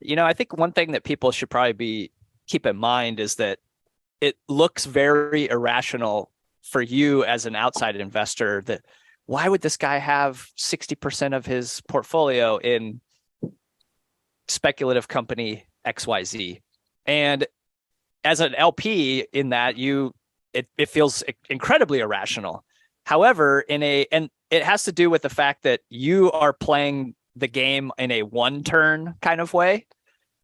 You 0.00 0.16
know, 0.16 0.24
I 0.24 0.32
think 0.32 0.56
one 0.56 0.72
thing 0.72 0.92
that 0.92 1.04
people 1.04 1.30
should 1.30 1.50
probably 1.50 1.74
be 1.74 2.12
keep 2.46 2.64
in 2.64 2.76
mind 2.76 3.20
is 3.20 3.34
that 3.36 3.58
it 4.20 4.36
looks 4.48 4.86
very 4.86 5.48
irrational 5.48 6.30
for 6.62 6.82
you 6.82 7.24
as 7.24 7.46
an 7.46 7.56
outside 7.56 7.96
investor 7.96 8.62
that 8.62 8.82
why 9.26 9.48
would 9.48 9.60
this 9.60 9.76
guy 9.76 9.98
have 9.98 10.48
60% 10.58 11.36
of 11.36 11.46
his 11.46 11.80
portfolio 11.88 12.56
in 12.56 13.00
speculative 14.48 15.08
company 15.08 15.66
XYZ? 15.86 16.60
And 17.06 17.46
as 18.24 18.40
an 18.40 18.54
LP 18.54 19.26
in 19.32 19.50
that, 19.50 19.76
you 19.76 20.12
it, 20.52 20.66
it 20.76 20.88
feels 20.88 21.22
incredibly 21.48 22.00
irrational. 22.00 22.64
However, 23.04 23.60
in 23.60 23.82
a 23.82 24.06
and 24.10 24.30
it 24.50 24.64
has 24.64 24.84
to 24.84 24.92
do 24.92 25.08
with 25.08 25.22
the 25.22 25.28
fact 25.28 25.62
that 25.62 25.80
you 25.88 26.30
are 26.32 26.52
playing 26.52 27.14
the 27.36 27.48
game 27.48 27.92
in 27.98 28.10
a 28.10 28.22
one 28.22 28.62
turn 28.64 29.14
kind 29.22 29.40
of 29.40 29.54
way. 29.54 29.86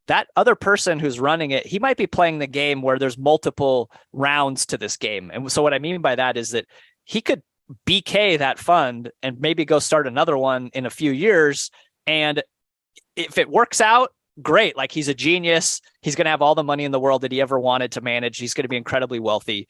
That 0.06 0.28
other 0.36 0.54
person 0.54 1.00
who's 1.00 1.18
running 1.18 1.50
it, 1.50 1.66
he 1.66 1.80
might 1.80 1.96
be 1.96 2.06
playing 2.06 2.38
the 2.38 2.46
game 2.46 2.80
where 2.80 2.98
there's 2.98 3.18
multiple 3.18 3.90
rounds 4.12 4.66
to 4.66 4.78
this 4.78 4.96
game. 4.96 5.32
And 5.34 5.50
so 5.50 5.62
what 5.62 5.74
I 5.74 5.80
mean 5.80 6.00
by 6.00 6.14
that 6.14 6.36
is 6.36 6.50
that 6.50 6.66
he 7.04 7.20
could 7.20 7.42
BK 7.86 8.38
that 8.38 8.58
fund 8.58 9.10
and 9.22 9.40
maybe 9.40 9.64
go 9.64 9.78
start 9.78 10.06
another 10.06 10.36
one 10.36 10.70
in 10.72 10.86
a 10.86 10.90
few 10.90 11.10
years. 11.10 11.70
And 12.06 12.42
if 13.16 13.38
it 13.38 13.48
works 13.48 13.80
out, 13.80 14.10
great. 14.40 14.76
Like 14.76 14.92
he's 14.92 15.08
a 15.08 15.14
genius. 15.14 15.80
He's 16.02 16.14
going 16.14 16.26
to 16.26 16.30
have 16.30 16.42
all 16.42 16.54
the 16.54 16.64
money 16.64 16.84
in 16.84 16.92
the 16.92 17.00
world 17.00 17.22
that 17.22 17.32
he 17.32 17.40
ever 17.40 17.58
wanted 17.58 17.92
to 17.92 18.00
manage. 18.00 18.38
He's 18.38 18.54
going 18.54 18.64
to 18.64 18.68
be 18.68 18.76
incredibly 18.76 19.18
wealthy. 19.18 19.68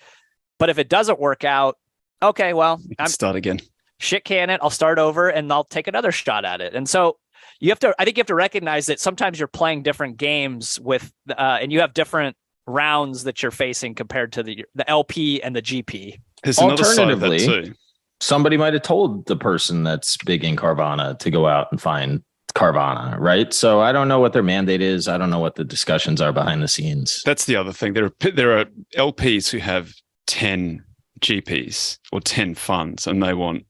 But 0.58 0.68
if 0.68 0.78
it 0.78 0.88
doesn't 0.88 1.20
work 1.20 1.44
out, 1.44 1.76
okay, 2.22 2.52
well, 2.52 2.80
I'm 2.98 3.08
start 3.08 3.36
again. 3.36 3.60
Shit 3.98 4.24
can 4.24 4.50
it. 4.50 4.60
I'll 4.62 4.70
start 4.70 4.98
over 4.98 5.28
and 5.28 5.50
I'll 5.50 5.64
take 5.64 5.86
another 5.86 6.12
shot 6.12 6.44
at 6.44 6.60
it. 6.60 6.74
And 6.74 6.88
so 6.88 7.16
you 7.60 7.70
have 7.70 7.78
to, 7.80 7.94
I 7.98 8.04
think 8.04 8.18
you 8.18 8.20
have 8.20 8.26
to 8.26 8.34
recognize 8.34 8.86
that 8.86 9.00
sometimes 9.00 9.38
you're 9.38 9.48
playing 9.48 9.82
different 9.82 10.18
games 10.18 10.78
with, 10.80 11.10
uh, 11.30 11.58
and 11.60 11.72
you 11.72 11.80
have 11.80 11.94
different 11.94 12.36
rounds 12.66 13.24
that 13.24 13.42
you're 13.42 13.52
facing 13.52 13.94
compared 13.94 14.32
to 14.32 14.42
the 14.42 14.64
the 14.74 14.90
LP 14.90 15.40
and 15.40 15.54
the 15.54 15.62
GP. 15.62 16.20
There's 16.42 16.58
another 16.58 16.82
side 16.82 17.10
of 17.10 17.20
that 17.20 17.38
too 17.38 17.74
somebody 18.20 18.56
might 18.56 18.72
have 18.72 18.82
told 18.82 19.26
the 19.26 19.36
person 19.36 19.84
that's 19.84 20.16
big 20.18 20.44
in 20.44 20.56
Carvana 20.56 21.18
to 21.18 21.30
go 21.30 21.46
out 21.46 21.68
and 21.70 21.80
find 21.80 22.22
Carvana, 22.54 23.18
right? 23.18 23.52
So 23.52 23.80
I 23.80 23.92
don't 23.92 24.08
know 24.08 24.18
what 24.18 24.32
their 24.32 24.42
mandate 24.42 24.80
is. 24.80 25.08
I 25.08 25.18
don't 25.18 25.30
know 25.30 25.38
what 25.38 25.56
the 25.56 25.64
discussions 25.64 26.20
are 26.20 26.32
behind 26.32 26.62
the 26.62 26.68
scenes. 26.68 27.22
That's 27.24 27.44
the 27.44 27.56
other 27.56 27.72
thing. 27.72 27.92
There 27.92 28.06
are 28.06 28.30
there 28.30 28.58
are 28.58 28.64
LPs 28.96 29.50
who 29.50 29.58
have 29.58 29.92
ten 30.26 30.82
GPs 31.20 31.98
or 32.12 32.20
ten 32.20 32.54
funds, 32.54 33.06
and 33.06 33.22
they 33.22 33.34
want 33.34 33.66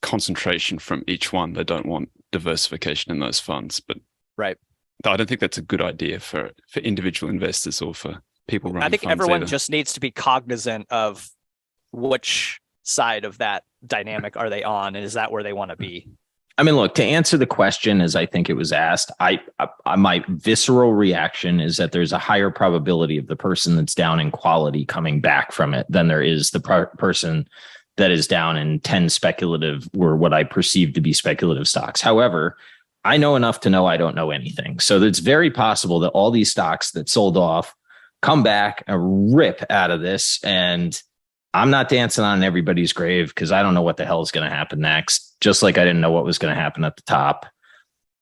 concentration 0.00 0.78
from 0.78 1.04
each 1.06 1.32
one. 1.32 1.52
They 1.52 1.64
don't 1.64 1.86
want 1.86 2.08
diversification 2.32 3.12
in 3.12 3.18
those 3.18 3.40
funds. 3.40 3.80
But 3.80 3.98
right, 4.38 4.56
I 5.04 5.16
don't 5.16 5.28
think 5.28 5.40
that's 5.40 5.58
a 5.58 5.62
good 5.62 5.82
idea 5.82 6.18
for 6.18 6.50
for 6.68 6.80
individual 6.80 7.30
investors 7.30 7.82
or 7.82 7.94
for 7.94 8.22
people 8.48 8.72
running. 8.72 8.86
I 8.86 8.88
think 8.88 9.06
everyone 9.06 9.42
either. 9.42 9.46
just 9.46 9.70
needs 9.70 9.92
to 9.92 10.00
be 10.00 10.10
cognizant 10.10 10.86
of 10.90 11.28
which 11.92 12.58
side 12.84 13.26
of 13.26 13.38
that 13.38 13.64
dynamic 13.86 14.36
are 14.36 14.50
they 14.50 14.62
on 14.62 14.96
and 14.96 15.04
is 15.04 15.14
that 15.14 15.32
where 15.32 15.42
they 15.42 15.52
want 15.52 15.70
to 15.70 15.76
be? 15.76 16.08
I 16.58 16.62
mean 16.62 16.76
look 16.76 16.94
to 16.96 17.04
answer 17.04 17.38
the 17.38 17.46
question 17.46 18.02
as 18.02 18.14
i 18.14 18.26
think 18.26 18.50
it 18.50 18.54
was 18.54 18.70
asked 18.70 19.10
I, 19.18 19.40
I, 19.86 19.96
my 19.96 20.22
visceral 20.28 20.92
reaction 20.92 21.58
is 21.58 21.78
that 21.78 21.92
there's 21.92 22.12
a 22.12 22.18
higher 22.18 22.50
probability 22.50 23.16
of 23.16 23.28
the 23.28 23.36
person 23.36 23.76
that's 23.76 23.94
down 23.94 24.20
in 24.20 24.30
quality 24.30 24.84
coming 24.84 25.22
back 25.22 25.52
from 25.52 25.72
it 25.72 25.86
than 25.88 26.08
there 26.08 26.22
is 26.22 26.50
the 26.50 26.60
person 26.98 27.48
that 27.96 28.10
is 28.10 28.26
down 28.26 28.58
in 28.58 28.80
10 28.80 29.08
speculative 29.08 29.88
or 29.96 30.16
what 30.16 30.34
i 30.34 30.44
perceive 30.44 30.92
to 30.94 31.00
be 31.00 31.14
speculative 31.14 31.66
stocks. 31.66 32.02
However 32.02 32.58
i 33.04 33.16
know 33.16 33.36
enough 33.36 33.60
to 33.60 33.70
know 33.70 33.86
i 33.86 33.96
don't 33.96 34.14
know 34.14 34.30
anything. 34.30 34.80
So 34.80 35.00
it's 35.00 35.20
very 35.20 35.50
possible 35.50 35.98
that 36.00 36.10
all 36.10 36.30
these 36.30 36.50
stocks 36.50 36.90
that 36.90 37.08
sold 37.08 37.38
off 37.38 37.74
come 38.20 38.42
back 38.42 38.84
and 38.86 39.34
rip 39.34 39.64
out 39.70 39.90
of 39.90 40.02
this 40.02 40.38
and 40.44 41.00
I'm 41.52 41.70
not 41.70 41.88
dancing 41.88 42.24
on 42.24 42.42
everybody's 42.42 42.92
grave 42.92 43.28
because 43.28 43.50
I 43.50 43.62
don't 43.62 43.74
know 43.74 43.82
what 43.82 43.96
the 43.96 44.06
hell 44.06 44.22
is 44.22 44.30
going 44.30 44.48
to 44.48 44.54
happen 44.54 44.80
next. 44.80 45.36
Just 45.40 45.62
like 45.62 45.78
I 45.78 45.84
didn't 45.84 46.00
know 46.00 46.12
what 46.12 46.24
was 46.24 46.38
going 46.38 46.54
to 46.54 46.60
happen 46.60 46.84
at 46.84 46.96
the 46.96 47.02
top. 47.02 47.46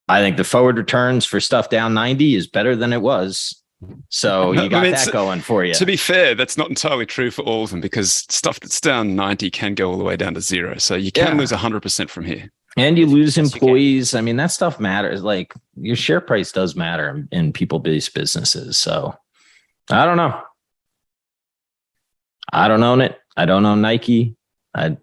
I 0.08 0.20
think 0.20 0.38
the 0.38 0.44
forward 0.44 0.78
returns 0.78 1.26
for 1.26 1.38
stuff 1.38 1.68
down 1.68 1.92
90 1.92 2.34
is 2.34 2.46
better 2.46 2.74
than 2.74 2.92
it 2.92 3.02
was. 3.02 3.62
So 4.08 4.52
you 4.52 4.68
got 4.68 4.80
I 4.80 4.82
mean, 4.84 4.92
that 4.92 5.12
going 5.12 5.40
for 5.40 5.64
you. 5.64 5.74
To 5.74 5.84
be 5.84 5.96
fair, 5.96 6.34
that's 6.34 6.56
not 6.56 6.70
entirely 6.70 7.04
true 7.04 7.30
for 7.30 7.42
all 7.42 7.64
of 7.64 7.70
them 7.70 7.80
because 7.80 8.12
stuff 8.30 8.60
that's 8.60 8.80
down 8.80 9.14
90 9.14 9.50
can 9.50 9.74
go 9.74 9.90
all 9.90 9.98
the 9.98 10.04
way 10.04 10.16
down 10.16 10.34
to 10.34 10.40
zero. 10.40 10.78
So 10.78 10.94
you 10.94 11.12
can 11.12 11.34
yeah. 11.34 11.40
lose 11.40 11.52
100% 11.52 12.08
from 12.08 12.24
here. 12.24 12.50
And 12.76 12.96
you 12.96 13.06
lose 13.06 13.36
employees. 13.36 14.14
I 14.14 14.20
mean, 14.20 14.36
that 14.36 14.52
stuff 14.52 14.78
matters. 14.78 15.22
Like 15.22 15.52
your 15.76 15.96
share 15.96 16.20
price 16.20 16.52
does 16.52 16.76
matter 16.76 17.26
in 17.32 17.52
people 17.52 17.80
based 17.80 18.14
businesses. 18.14 18.78
So 18.78 19.14
I 19.90 20.04
don't 20.04 20.16
know. 20.16 20.40
I 22.52 22.68
don't 22.68 22.82
own 22.82 23.00
it. 23.00 23.18
I 23.36 23.44
don't 23.44 23.64
own 23.64 23.80
Nike. 23.80 24.36
I 24.74 24.96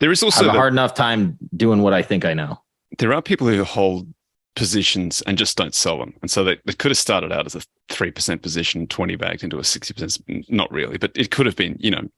there 0.00 0.10
is 0.10 0.22
also 0.22 0.46
have 0.46 0.54
a 0.54 0.58
hard 0.58 0.72
enough 0.72 0.94
time 0.94 1.38
doing 1.56 1.82
what 1.82 1.92
I 1.92 2.02
think 2.02 2.24
I 2.24 2.34
know. 2.34 2.60
There 2.98 3.12
are 3.12 3.22
people 3.22 3.46
who 3.46 3.62
hold 3.64 4.12
positions 4.56 5.22
and 5.22 5.38
just 5.38 5.56
don't 5.56 5.74
sell 5.74 5.98
them, 5.98 6.14
and 6.22 6.30
so 6.30 6.44
they, 6.44 6.58
they 6.64 6.72
could 6.72 6.90
have 6.90 6.98
started 6.98 7.32
out 7.32 7.46
as 7.46 7.54
a 7.54 7.62
three 7.88 8.10
percent 8.10 8.42
position, 8.42 8.86
twenty 8.86 9.16
backed 9.16 9.44
into 9.44 9.58
a 9.58 9.64
sixty 9.64 9.94
percent. 9.94 10.24
Not 10.48 10.72
really, 10.72 10.98
but 10.98 11.12
it 11.14 11.30
could 11.30 11.46
have 11.46 11.56
been. 11.56 11.76
You 11.78 11.92
know, 11.92 12.08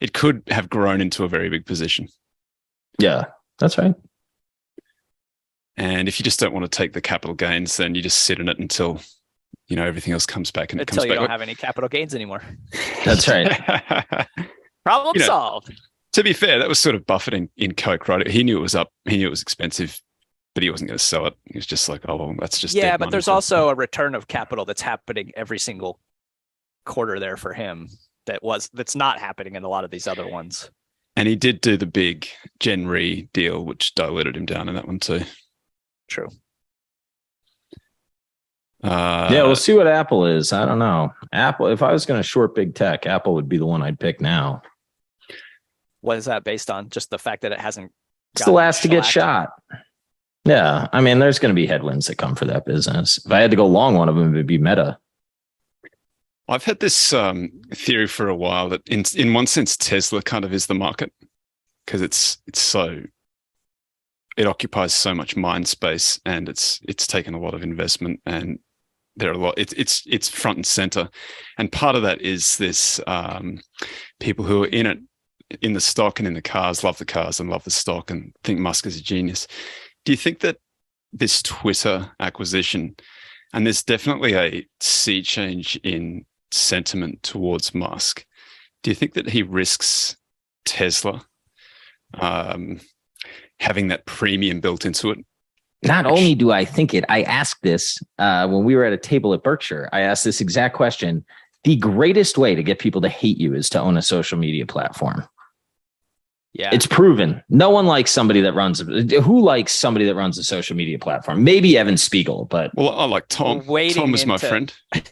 it 0.00 0.14
could 0.14 0.42
have 0.48 0.70
grown 0.70 1.00
into 1.00 1.24
a 1.24 1.28
very 1.28 1.48
big 1.48 1.66
position. 1.66 2.08
Yeah, 2.98 3.26
that's 3.58 3.76
right. 3.76 3.94
And 5.76 6.08
if 6.08 6.18
you 6.18 6.24
just 6.24 6.38
don't 6.38 6.52
want 6.52 6.64
to 6.64 6.76
take 6.76 6.92
the 6.92 7.00
capital 7.00 7.34
gains, 7.34 7.76
then 7.76 7.94
you 7.94 8.02
just 8.02 8.22
sit 8.22 8.38
in 8.38 8.48
it 8.48 8.58
until 8.58 9.00
you 9.68 9.76
know 9.76 9.84
everything 9.84 10.12
else 10.12 10.26
comes 10.26 10.50
back 10.50 10.72
and 10.72 10.80
until 10.80 10.98
it 11.02 11.06
comes 11.06 11.08
you 11.08 11.14
don't 11.14 11.30
have 11.30 11.42
any 11.42 11.54
capital 11.54 11.88
gains 11.88 12.14
anymore. 12.14 12.42
That's 13.04 13.28
right. 13.28 13.48
Problem 14.84 15.14
you 15.14 15.20
know, 15.20 15.26
solved. 15.26 15.80
To 16.12 16.22
be 16.22 16.32
fair, 16.32 16.58
that 16.58 16.68
was 16.68 16.78
sort 16.78 16.94
of 16.94 17.06
buffeting 17.06 17.48
in 17.56 17.74
Coke, 17.74 18.08
right? 18.08 18.26
He 18.26 18.44
knew 18.44 18.58
it 18.58 18.62
was 18.62 18.74
up. 18.74 18.90
He 19.06 19.16
knew 19.16 19.26
it 19.26 19.30
was 19.30 19.42
expensive, 19.42 20.00
but 20.54 20.62
he 20.62 20.70
wasn't 20.70 20.88
going 20.88 20.98
to 20.98 21.04
sell 21.04 21.26
it. 21.26 21.34
He 21.44 21.58
was 21.58 21.66
just 21.66 21.88
like, 21.88 22.02
oh, 22.08 22.16
well, 22.16 22.34
that's 22.38 22.58
just 22.58 22.74
yeah. 22.74 22.96
But 22.96 23.10
there's 23.10 23.28
also 23.28 23.68
a 23.68 23.74
return 23.74 24.14
of 24.14 24.28
capital 24.28 24.64
that's 24.64 24.82
happening 24.82 25.32
every 25.36 25.58
single 25.58 25.98
quarter 26.84 27.18
there 27.18 27.36
for 27.36 27.52
him. 27.52 27.88
That 28.26 28.42
was 28.42 28.70
that's 28.72 28.94
not 28.94 29.18
happening 29.18 29.56
in 29.56 29.64
a 29.64 29.68
lot 29.68 29.84
of 29.84 29.90
these 29.90 30.06
other 30.06 30.26
ones. 30.26 30.70
And 31.16 31.28
he 31.28 31.36
did 31.36 31.60
do 31.60 31.76
the 31.76 31.86
big 31.86 32.26
Gen 32.58 32.86
Re 32.86 33.28
deal, 33.32 33.64
which 33.64 33.94
diluted 33.94 34.36
him 34.36 34.46
down 34.46 34.68
in 34.68 34.74
that 34.74 34.86
one 34.86 34.98
too. 34.98 35.20
True. 36.08 36.28
Uh, 38.84 39.30
yeah, 39.32 39.42
we'll 39.44 39.56
see 39.56 39.72
what 39.72 39.86
Apple 39.86 40.26
is. 40.26 40.52
I 40.52 40.66
don't 40.66 40.78
know. 40.78 41.14
Apple. 41.32 41.68
If 41.68 41.82
I 41.82 41.90
was 41.90 42.04
going 42.04 42.18
to 42.18 42.22
short 42.22 42.54
big 42.54 42.74
tech, 42.74 43.06
Apple 43.06 43.34
would 43.34 43.48
be 43.48 43.56
the 43.56 43.64
one 43.64 43.82
I'd 43.82 43.98
pick 43.98 44.20
now. 44.20 44.62
What 46.02 46.18
is 46.18 46.26
that 46.26 46.44
based 46.44 46.70
on? 46.70 46.90
Just 46.90 47.08
the 47.08 47.18
fact 47.18 47.42
that 47.42 47.52
it 47.52 47.60
hasn't. 47.60 47.92
It's 48.34 48.44
the 48.44 48.52
last 48.52 48.82
to 48.82 48.88
get 48.88 49.06
shot. 49.06 49.52
Yeah, 50.44 50.88
I 50.92 51.00
mean, 51.00 51.18
there's 51.18 51.38
going 51.38 51.54
to 51.54 51.58
be 51.58 51.66
headwinds 51.66 52.08
that 52.08 52.16
come 52.16 52.34
for 52.34 52.44
that 52.44 52.66
business. 52.66 53.24
If 53.24 53.32
I 53.32 53.40
had 53.40 53.50
to 53.52 53.56
go 53.56 53.66
long 53.66 53.94
one 53.94 54.10
of 54.10 54.16
them, 54.16 54.34
it'd 54.34 54.46
be 54.46 54.58
Meta. 54.58 54.98
I've 56.46 56.64
had 56.64 56.80
this 56.80 57.14
um, 57.14 57.62
theory 57.72 58.06
for 58.06 58.28
a 58.28 58.36
while 58.36 58.68
that, 58.68 58.86
in 58.86 59.04
in 59.16 59.32
one 59.32 59.46
sense, 59.46 59.78
Tesla 59.78 60.20
kind 60.20 60.44
of 60.44 60.52
is 60.52 60.66
the 60.66 60.74
market 60.74 61.10
because 61.86 62.02
it's 62.02 62.36
it's 62.46 62.60
so 62.60 63.02
it 64.36 64.46
occupies 64.46 64.92
so 64.92 65.14
much 65.14 65.36
mind 65.36 65.68
space 65.68 66.20
and 66.26 66.50
it's 66.50 66.80
it's 66.82 67.06
taken 67.06 67.32
a 67.32 67.40
lot 67.40 67.54
of 67.54 67.62
investment 67.62 68.20
and 68.26 68.58
there 69.16 69.30
are 69.30 69.34
a 69.34 69.38
lot. 69.38 69.54
It's 69.56 69.72
it's 69.74 70.02
it's 70.06 70.28
front 70.28 70.58
and 70.58 70.66
center, 70.66 71.08
and 71.58 71.70
part 71.70 71.96
of 71.96 72.02
that 72.02 72.20
is 72.20 72.56
this 72.56 73.00
um, 73.06 73.60
people 74.20 74.44
who 74.44 74.64
are 74.64 74.68
in 74.68 74.86
it, 74.86 74.98
in 75.60 75.72
the 75.72 75.80
stock 75.80 76.18
and 76.18 76.26
in 76.26 76.34
the 76.34 76.42
cars, 76.42 76.84
love 76.84 76.98
the 76.98 77.04
cars 77.04 77.40
and 77.40 77.50
love 77.50 77.64
the 77.64 77.70
stock, 77.70 78.10
and 78.10 78.32
think 78.42 78.58
Musk 78.58 78.86
is 78.86 78.96
a 78.96 79.02
genius. 79.02 79.46
Do 80.04 80.12
you 80.12 80.16
think 80.16 80.40
that 80.40 80.58
this 81.12 81.42
Twitter 81.42 82.10
acquisition, 82.18 82.96
and 83.52 83.64
there's 83.64 83.84
definitely 83.84 84.34
a 84.34 84.66
sea 84.80 85.22
change 85.22 85.76
in 85.84 86.24
sentiment 86.50 87.22
towards 87.22 87.74
Musk, 87.74 88.26
do 88.82 88.90
you 88.90 88.94
think 88.94 89.14
that 89.14 89.28
he 89.28 89.42
risks 89.42 90.16
Tesla 90.64 91.24
um, 92.14 92.80
having 93.60 93.88
that 93.88 94.06
premium 94.06 94.60
built 94.60 94.84
into 94.84 95.10
it 95.10 95.18
not 95.84 96.06
only 96.06 96.34
do 96.34 96.52
I 96.52 96.64
think 96.64 96.94
it, 96.94 97.04
I 97.08 97.22
asked 97.22 97.62
this 97.62 97.98
uh, 98.18 98.48
when 98.48 98.64
we 98.64 98.74
were 98.76 98.84
at 98.84 98.92
a 98.92 98.98
table 98.98 99.34
at 99.34 99.42
Berkshire. 99.42 99.88
I 99.92 100.00
asked 100.00 100.24
this 100.24 100.40
exact 100.40 100.74
question. 100.76 101.24
The 101.64 101.76
greatest 101.76 102.36
way 102.36 102.54
to 102.54 102.62
get 102.62 102.78
people 102.78 103.00
to 103.00 103.08
hate 103.08 103.38
you 103.38 103.54
is 103.54 103.70
to 103.70 103.80
own 103.80 103.96
a 103.96 104.02
social 104.02 104.38
media 104.38 104.66
platform. 104.66 105.26
Yeah. 106.54 106.70
It's 106.72 106.86
proven. 106.86 107.42
No 107.48 107.70
one 107.70 107.86
likes 107.86 108.12
somebody 108.12 108.40
that 108.42 108.52
runs 108.52 108.78
who 108.80 109.40
likes 109.40 109.74
somebody 109.74 110.04
that 110.06 110.14
runs 110.14 110.38
a 110.38 110.44
social 110.44 110.76
media 110.76 111.00
platform. 111.00 111.42
Maybe 111.42 111.76
Evan 111.76 111.96
Spiegel, 111.96 112.44
but 112.44 112.70
well, 112.76 112.90
I 112.90 113.06
like 113.06 113.26
Tom. 113.28 113.62
Tom 113.62 114.12
was 114.12 114.24
my 114.24 114.38
friend. 114.38 114.72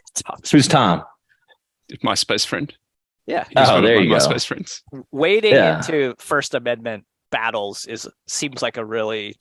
Who's 0.52 0.68
Tom? 0.68 1.02
My 2.02 2.14
space 2.14 2.44
friend. 2.44 2.72
Yeah. 3.26 3.44
He's 3.44 3.68
oh, 3.68 3.80
there 3.80 4.00
you 4.00 4.08
my 4.08 4.18
go. 4.18 4.24
Space 4.24 4.44
friends. 4.44 4.82
Wading 5.10 5.54
yeah. 5.54 5.78
into 5.78 6.14
First 6.18 6.54
Amendment 6.54 7.04
battles 7.32 7.86
is 7.86 8.08
seems 8.28 8.62
like 8.62 8.76
a 8.76 8.84
really 8.84 9.34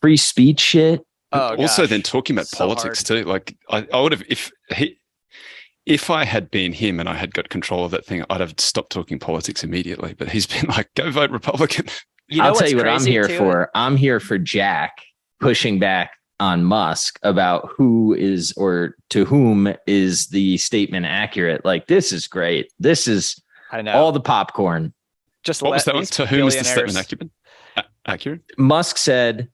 free 0.00 0.16
speech 0.16 0.60
shit. 0.60 1.00
Oh, 1.32 1.56
also, 1.56 1.82
gosh. 1.82 1.90
then 1.90 2.02
talking 2.02 2.36
about 2.36 2.46
so 2.46 2.58
politics 2.58 3.06
hard. 3.06 3.24
too. 3.24 3.28
Like 3.28 3.56
I, 3.70 3.86
I 3.92 4.00
would 4.00 4.12
have 4.12 4.22
if 4.28 4.50
he, 4.74 4.98
if 5.84 6.10
I 6.10 6.24
had 6.24 6.50
been 6.50 6.72
him 6.72 7.00
and 7.00 7.08
I 7.08 7.14
had 7.14 7.34
got 7.34 7.48
control 7.48 7.84
of 7.84 7.90
that 7.90 8.04
thing, 8.04 8.24
I'd 8.30 8.40
have 8.40 8.54
stopped 8.58 8.92
talking 8.92 9.18
politics 9.18 9.64
immediately. 9.64 10.14
But 10.14 10.30
he's 10.30 10.46
been 10.60 10.66
like, 10.68 10.88
"Go 10.94 11.10
vote 11.10 11.30
Republican." 11.30 11.86
You 12.30 12.42
know 12.42 12.48
I'll 12.48 12.54
tell 12.56 12.68
you 12.68 12.76
what 12.76 12.86
I'm 12.86 13.06
here 13.06 13.26
too? 13.26 13.38
for. 13.38 13.70
I'm 13.74 13.96
here 13.96 14.20
for 14.20 14.36
Jack 14.36 14.98
pushing 15.40 15.78
back 15.78 16.10
on 16.40 16.62
Musk 16.62 17.18
about 17.22 17.70
who 17.74 18.12
is 18.12 18.52
or 18.58 18.96
to 19.08 19.24
whom 19.24 19.74
is 19.86 20.26
the 20.26 20.58
statement 20.58 21.06
accurate. 21.06 21.64
Like 21.64 21.86
this 21.86 22.12
is 22.12 22.26
great. 22.26 22.70
This 22.78 23.08
is 23.08 23.40
I 23.72 23.80
know. 23.80 23.92
all 23.92 24.12
the 24.12 24.20
popcorn. 24.20 24.92
just 25.42 25.62
What 25.62 25.72
was 25.72 25.84
that 25.84 25.94
one? 25.94 26.04
To 26.04 26.26
whom 26.26 26.48
is 26.48 26.56
the 26.56 26.64
statement 26.64 26.98
accurate? 26.98 27.30
Accurate? 28.06 28.42
Musk 28.58 28.98
said, 28.98 29.48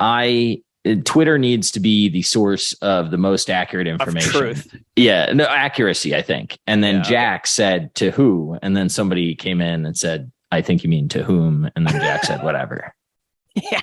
"I." 0.00 0.62
Twitter 1.04 1.36
needs 1.36 1.70
to 1.72 1.80
be 1.80 2.08
the 2.08 2.22
source 2.22 2.72
of 2.80 3.10
the 3.10 3.18
most 3.18 3.50
accurate 3.50 3.88
Of 3.88 3.94
information. 4.00 4.30
truth. 4.30 4.74
Yeah, 4.96 5.30
no 5.34 5.44
accuracy, 5.44 6.14
I 6.16 6.22
think. 6.22 6.58
And 6.66 6.82
then 6.82 6.96
Yeah. 6.96 7.02
Jack 7.02 7.46
said 7.46 7.94
to 7.96 8.10
who, 8.10 8.56
and 8.62 8.74
then 8.74 8.88
somebody 8.88 9.34
came 9.34 9.60
in 9.60 9.84
and 9.84 9.98
said, 9.98 10.30
"I 10.50 10.62
think 10.62 10.82
you 10.84 10.88
mean 10.88 11.08
to 11.10 11.22
whom," 11.24 11.68
and 11.76 11.86
then 11.86 12.00
Jack 12.00 12.24
said, 12.24 12.42
"Whatever." 12.42 12.94
Yeah. 13.70 13.80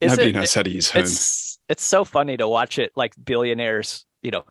Is 0.00 0.12
Nobody 0.12 0.30
it- 0.30 0.34
knows 0.34 0.54
how 0.54 0.62
to 0.62 0.70
use 0.70 0.90
whom. 0.90 1.02
it's 1.02 1.58
it's 1.68 1.84
so 1.84 2.04
funny 2.04 2.36
to 2.38 2.48
watch 2.48 2.78
it 2.78 2.92
like 2.96 3.12
billionaires 3.22 4.04
you 4.22 4.30
know 4.30 4.44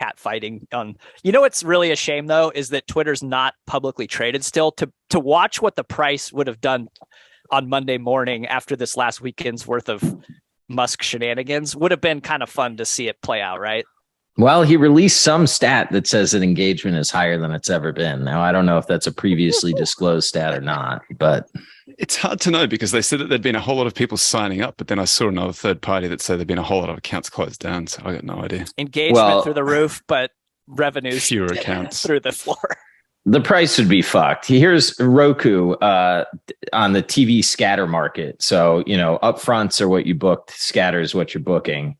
cat 0.00 0.18
fighting 0.18 0.66
on 0.72 0.96
you 1.22 1.32
know 1.32 1.40
what's 1.40 1.62
really 1.62 1.90
a 1.90 1.96
shame 1.96 2.26
though 2.26 2.50
is 2.54 2.68
that 2.70 2.86
twitter's 2.86 3.22
not 3.22 3.54
publicly 3.66 4.06
traded 4.06 4.44
still 4.44 4.70
to 4.72 4.90
to 5.10 5.18
watch 5.20 5.60
what 5.62 5.76
the 5.76 5.84
price 5.84 6.32
would 6.32 6.46
have 6.46 6.60
done 6.60 6.88
on 7.50 7.68
monday 7.68 7.98
morning 7.98 8.46
after 8.46 8.76
this 8.76 8.96
last 8.96 9.20
weekend's 9.20 9.66
worth 9.66 9.88
of 9.88 10.02
musk 10.68 11.02
shenanigans 11.02 11.76
would 11.76 11.90
have 11.90 12.00
been 12.00 12.20
kind 12.20 12.42
of 12.42 12.50
fun 12.50 12.76
to 12.76 12.84
see 12.84 13.08
it 13.08 13.20
play 13.22 13.40
out 13.40 13.60
right 13.60 13.84
Well, 14.38 14.64
he 14.64 14.76
released 14.76 15.22
some 15.22 15.46
stat 15.46 15.88
that 15.92 16.06
says 16.06 16.32
that 16.32 16.42
engagement 16.42 16.96
is 16.98 17.10
higher 17.10 17.38
than 17.38 17.52
it's 17.52 17.70
ever 17.70 17.90
been. 17.90 18.22
Now, 18.22 18.42
I 18.42 18.52
don't 18.52 18.66
know 18.66 18.76
if 18.76 18.86
that's 18.86 19.06
a 19.06 19.12
previously 19.12 19.72
disclosed 19.84 20.28
stat 20.28 20.52
or 20.52 20.60
not, 20.60 21.00
but 21.18 21.48
It's 21.96 22.16
hard 22.16 22.40
to 22.40 22.50
know 22.50 22.66
because 22.66 22.90
they 22.90 23.00
said 23.00 23.20
that 23.20 23.28
there'd 23.30 23.40
been 23.40 23.56
a 23.56 23.60
whole 23.60 23.76
lot 23.76 23.86
of 23.86 23.94
people 23.94 24.18
signing 24.18 24.60
up, 24.60 24.74
but 24.76 24.88
then 24.88 24.98
I 24.98 25.06
saw 25.06 25.28
another 25.28 25.54
third 25.54 25.80
party 25.80 26.06
that 26.08 26.20
said 26.20 26.36
there'd 26.38 26.46
been 26.48 26.58
a 26.58 26.62
whole 26.70 26.80
lot 26.80 26.90
of 26.90 26.98
accounts 26.98 27.30
closed 27.30 27.60
down. 27.60 27.86
So 27.86 28.02
I 28.04 28.12
got 28.12 28.24
no 28.24 28.42
idea. 28.44 28.66
engagement 28.76 29.14
Well- 29.14 29.42
through 29.42 29.54
the 29.54 29.64
roof 29.64 30.02
but 30.06 30.32
revenues 30.66 31.26
Fewer 31.28 31.46
accounts. 31.58 32.02
through 32.04 32.20
the 32.20 32.32
floor 32.32 32.76
the 33.26 33.40
price 33.40 33.76
would 33.76 33.88
be 33.88 34.02
fucked. 34.02 34.46
Here's 34.46 34.98
Roku 35.00 35.72
uh, 35.72 36.24
on 36.72 36.92
the 36.92 37.02
TV 37.02 37.44
scatter 37.44 37.88
market. 37.88 38.40
So, 38.40 38.84
you 38.86 38.96
know, 38.96 39.18
upfronts 39.20 39.80
are 39.80 39.88
what 39.88 40.06
you 40.06 40.14
booked, 40.14 40.52
scatter 40.52 41.00
is 41.00 41.12
what 41.12 41.34
you're 41.34 41.42
booking. 41.42 41.96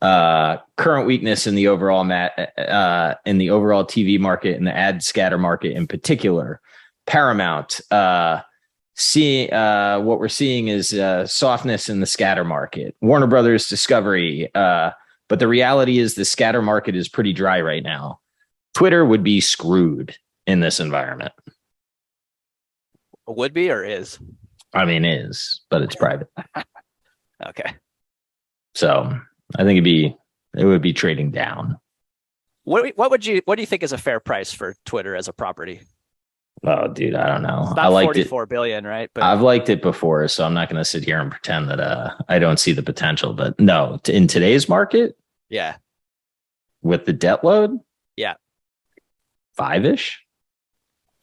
Uh, 0.00 0.58
current 0.76 1.08
weakness 1.08 1.48
in 1.48 1.56
the 1.56 1.66
overall 1.66 2.04
mat, 2.04 2.54
uh, 2.56 3.14
in 3.26 3.38
the 3.38 3.50
overall 3.50 3.84
TV 3.84 4.20
market 4.20 4.56
and 4.56 4.68
the 4.68 4.76
ad 4.76 5.02
scatter 5.02 5.36
market 5.36 5.72
in 5.72 5.88
particular. 5.88 6.60
Paramount, 7.06 7.80
uh, 7.90 8.40
see, 8.94 9.48
uh, 9.48 9.98
what 9.98 10.20
we're 10.20 10.28
seeing 10.28 10.68
is 10.68 10.94
uh, 10.94 11.26
softness 11.26 11.88
in 11.88 11.98
the 11.98 12.06
scatter 12.06 12.44
market. 12.44 12.94
Warner 13.00 13.26
Brothers 13.26 13.66
Discovery, 13.66 14.48
uh, 14.54 14.92
but 15.28 15.40
the 15.40 15.48
reality 15.48 15.98
is 15.98 16.14
the 16.14 16.24
scatter 16.24 16.62
market 16.62 16.94
is 16.94 17.08
pretty 17.08 17.32
dry 17.32 17.60
right 17.60 17.82
now. 17.82 18.20
Twitter 18.74 19.04
would 19.04 19.24
be 19.24 19.40
screwed 19.40 20.16
in 20.48 20.60
this 20.60 20.80
environment. 20.80 21.32
would 23.26 23.52
be 23.52 23.70
or 23.70 23.84
is 23.84 24.18
I 24.74 24.84
mean, 24.86 25.04
is, 25.04 25.60
but 25.70 25.82
it's 25.82 25.94
private. 25.94 26.28
okay 27.46 27.74
So 28.74 29.18
I 29.56 29.62
think 29.62 29.72
it'd 29.76 29.84
be, 29.84 30.16
it 30.56 30.64
would 30.64 30.82
be 30.82 30.92
trading 30.94 31.30
down. 31.30 31.78
what 32.64 32.96
what 32.96 33.10
would 33.10 33.24
you 33.26 33.42
what 33.44 33.56
do 33.56 33.62
you 33.62 33.66
think 33.66 33.82
is 33.82 33.92
a 33.92 33.98
fair 33.98 34.18
price 34.20 34.52
for 34.52 34.74
twitter 34.84 35.14
as 35.14 35.28
a 35.28 35.32
property 35.32 35.82
Oh, 36.64 36.88
dude, 36.88 37.14
I 37.14 37.28
don't 37.28 37.42
know. 37.42 37.72
I 37.76 37.86
liked 37.86 38.16
it. 38.16 38.26
44 38.26 38.46
billion, 38.46 38.84
right? 38.84 39.08
But 39.14 39.22
I've 39.22 39.42
liked 39.42 39.68
it 39.68 39.80
before, 39.80 40.26
so 40.26 40.44
I'm 40.44 40.54
not 40.54 40.68
going 40.68 40.80
to 40.80 40.84
sit 40.84 41.04
here 41.04 41.20
and 41.20 41.30
pretend 41.30 41.68
that 41.70 41.78
uh, 41.78 42.14
I 42.28 42.40
don't 42.40 42.58
see 42.58 42.72
the 42.72 42.82
potential. 42.82 43.32
But 43.32 43.60
no, 43.60 44.00
in 44.08 44.26
today's 44.26 44.68
market 44.68 45.16
yeah, 45.48 45.76
with 46.82 47.04
the 47.04 47.12
debt 47.12 47.44
load, 47.44 47.78
Yeah. 48.16 48.34
five 49.56 49.84
ish. 49.84 50.20